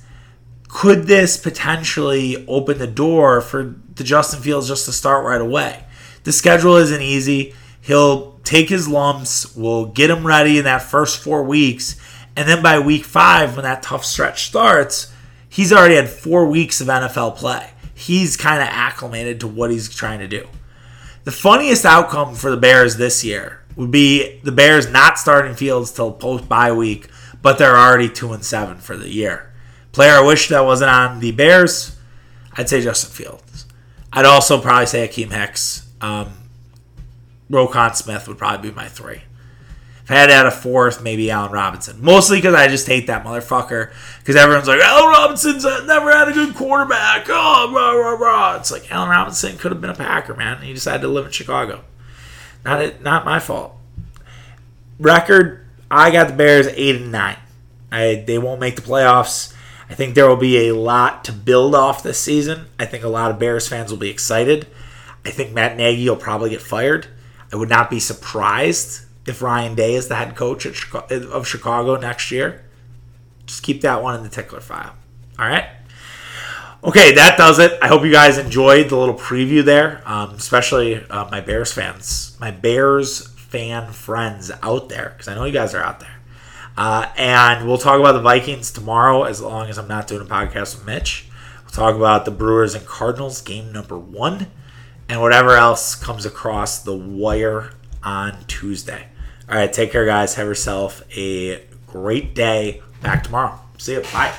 could 0.72 1.08
this 1.08 1.36
potentially 1.36 2.46
open 2.46 2.78
the 2.78 2.86
door 2.86 3.40
for 3.40 3.74
the 3.96 4.04
Justin 4.04 4.40
Fields 4.40 4.68
just 4.68 4.86
to 4.86 4.92
start 4.92 5.24
right 5.24 5.40
away? 5.40 5.84
The 6.22 6.32
schedule 6.32 6.76
isn't 6.76 7.02
easy. 7.02 7.54
He'll 7.80 8.38
take 8.44 8.68
his 8.68 8.86
lumps. 8.86 9.56
We'll 9.56 9.86
get 9.86 10.10
him 10.10 10.24
ready 10.24 10.58
in 10.58 10.64
that 10.64 10.82
first 10.82 11.22
four 11.22 11.42
weeks. 11.42 11.96
And 12.36 12.48
then 12.48 12.62
by 12.62 12.78
week 12.78 13.04
five, 13.04 13.56
when 13.56 13.64
that 13.64 13.82
tough 13.82 14.04
stretch 14.04 14.46
starts, 14.46 15.12
he's 15.48 15.72
already 15.72 15.96
had 15.96 16.08
four 16.08 16.46
weeks 16.46 16.80
of 16.80 16.86
NFL 16.86 17.36
play. 17.36 17.72
He's 17.92 18.36
kind 18.36 18.62
of 18.62 18.68
acclimated 18.68 19.40
to 19.40 19.48
what 19.48 19.72
he's 19.72 19.92
trying 19.92 20.20
to 20.20 20.28
do. 20.28 20.46
The 21.24 21.32
funniest 21.32 21.84
outcome 21.84 22.36
for 22.36 22.50
the 22.50 22.56
Bears 22.56 22.96
this 22.96 23.24
year 23.24 23.64
would 23.74 23.90
be 23.90 24.38
the 24.44 24.52
Bears 24.52 24.88
not 24.88 25.18
starting 25.18 25.54
Fields 25.54 25.90
till 25.90 26.12
post 26.12 26.48
bye 26.48 26.70
week, 26.70 27.08
but 27.42 27.58
they're 27.58 27.76
already 27.76 28.08
two 28.08 28.32
and 28.32 28.44
seven 28.44 28.78
for 28.78 28.96
the 28.96 29.08
year. 29.08 29.49
Player 29.92 30.12
I 30.12 30.20
wish 30.20 30.48
that 30.48 30.64
wasn't 30.64 30.90
on 30.90 31.20
the 31.20 31.32
Bears, 31.32 31.96
I'd 32.56 32.68
say 32.68 32.80
Justin 32.80 33.10
Fields. 33.10 33.66
I'd 34.12 34.24
also 34.24 34.60
probably 34.60 34.86
say 34.86 35.06
Akiem 35.06 35.32
Hicks. 35.32 35.88
Um, 36.00 36.32
Roquan 37.50 37.94
Smith 37.94 38.28
would 38.28 38.38
probably 38.38 38.70
be 38.70 38.74
my 38.74 38.88
three. 38.88 39.22
If 40.04 40.10
I 40.10 40.14
had 40.14 40.26
to 40.26 40.32
add 40.32 40.46
a 40.46 40.50
fourth, 40.50 41.02
maybe 41.02 41.30
Allen 41.30 41.52
Robinson. 41.52 42.02
Mostly 42.02 42.38
because 42.38 42.54
I 42.54 42.66
just 42.68 42.86
hate 42.86 43.06
that 43.08 43.24
motherfucker. 43.24 43.92
Because 44.18 44.36
everyone's 44.36 44.66
like, 44.66 44.80
Allen 44.80 45.08
Robinson's 45.08 45.64
never 45.64 46.10
had 46.10 46.28
a 46.28 46.32
good 46.32 46.54
quarterback. 46.54 47.26
Oh, 47.28 47.72
rah, 47.72 47.92
rah, 47.92 48.16
rah. 48.16 48.56
It's 48.56 48.72
like 48.72 48.90
Allen 48.90 49.10
Robinson 49.10 49.56
could 49.56 49.70
have 49.70 49.80
been 49.80 49.90
a 49.90 49.94
Packer, 49.94 50.34
man. 50.34 50.62
He 50.62 50.72
decided 50.72 51.02
to 51.02 51.08
live 51.08 51.26
in 51.26 51.32
Chicago. 51.32 51.84
Not 52.64 52.82
it, 52.82 53.02
not 53.02 53.24
my 53.24 53.38
fault. 53.38 53.76
Record, 54.98 55.64
I 55.90 56.10
got 56.10 56.28
the 56.28 56.34
Bears 56.34 56.66
eight 56.68 56.96
and 56.96 57.12
nine. 57.12 57.38
I 57.92 58.24
they 58.26 58.38
won't 58.38 58.60
make 58.60 58.76
the 58.76 58.82
playoffs. 58.82 59.54
I 59.90 59.94
think 59.94 60.14
there 60.14 60.28
will 60.28 60.36
be 60.36 60.68
a 60.68 60.74
lot 60.74 61.24
to 61.24 61.32
build 61.32 61.74
off 61.74 62.04
this 62.04 62.18
season. 62.18 62.66
I 62.78 62.86
think 62.86 63.02
a 63.02 63.08
lot 63.08 63.32
of 63.32 63.40
Bears 63.40 63.68
fans 63.68 63.90
will 63.90 63.98
be 63.98 64.08
excited. 64.08 64.68
I 65.26 65.30
think 65.30 65.52
Matt 65.52 65.76
Nagy 65.76 66.08
will 66.08 66.16
probably 66.16 66.50
get 66.50 66.62
fired. 66.62 67.08
I 67.52 67.56
would 67.56 67.68
not 67.68 67.90
be 67.90 67.98
surprised 67.98 69.04
if 69.26 69.42
Ryan 69.42 69.74
Day 69.74 69.94
is 69.94 70.06
the 70.06 70.14
head 70.14 70.36
coach 70.36 70.64
of 70.64 71.46
Chicago 71.46 71.96
next 71.96 72.30
year. 72.30 72.64
Just 73.46 73.64
keep 73.64 73.80
that 73.80 74.00
one 74.00 74.14
in 74.14 74.22
the 74.22 74.28
tickler 74.28 74.60
file. 74.60 74.94
All 75.38 75.46
right. 75.46 75.66
Okay, 76.84 77.12
that 77.16 77.36
does 77.36 77.58
it. 77.58 77.76
I 77.82 77.88
hope 77.88 78.04
you 78.04 78.12
guys 78.12 78.38
enjoyed 78.38 78.88
the 78.88 78.96
little 78.96 79.16
preview 79.16 79.62
there, 79.64 80.02
um, 80.06 80.30
especially 80.30 81.04
uh, 81.10 81.28
my 81.30 81.40
Bears 81.40 81.72
fans, 81.72 82.36
my 82.40 82.52
Bears 82.52 83.26
fan 83.26 83.92
friends 83.92 84.50
out 84.62 84.88
there, 84.88 85.10
because 85.10 85.28
I 85.28 85.34
know 85.34 85.44
you 85.44 85.52
guys 85.52 85.74
are 85.74 85.82
out 85.82 86.00
there. 86.00 86.19
Uh, 86.76 87.06
and 87.16 87.66
we'll 87.66 87.78
talk 87.78 88.00
about 88.00 88.12
the 88.12 88.20
Vikings 88.20 88.70
tomorrow, 88.70 89.24
as 89.24 89.40
long 89.40 89.68
as 89.68 89.78
I'm 89.78 89.88
not 89.88 90.06
doing 90.06 90.22
a 90.22 90.24
podcast 90.24 90.76
with 90.76 90.86
Mitch. 90.86 91.26
We'll 91.62 91.72
talk 91.72 91.94
about 91.94 92.24
the 92.24 92.30
Brewers 92.30 92.74
and 92.74 92.86
Cardinals, 92.86 93.42
game 93.42 93.72
number 93.72 93.98
one, 93.98 94.46
and 95.08 95.20
whatever 95.20 95.56
else 95.56 95.94
comes 95.94 96.24
across 96.24 96.82
the 96.82 96.96
wire 96.96 97.72
on 98.02 98.44
Tuesday. 98.46 99.08
All 99.48 99.56
right, 99.56 99.72
take 99.72 99.92
care, 99.92 100.06
guys. 100.06 100.34
Have 100.36 100.46
yourself 100.46 101.02
a 101.16 101.64
great 101.86 102.34
day. 102.34 102.82
Back 103.02 103.24
tomorrow. 103.24 103.58
See 103.78 103.94
you. 103.94 104.02
Bye. 104.12 104.32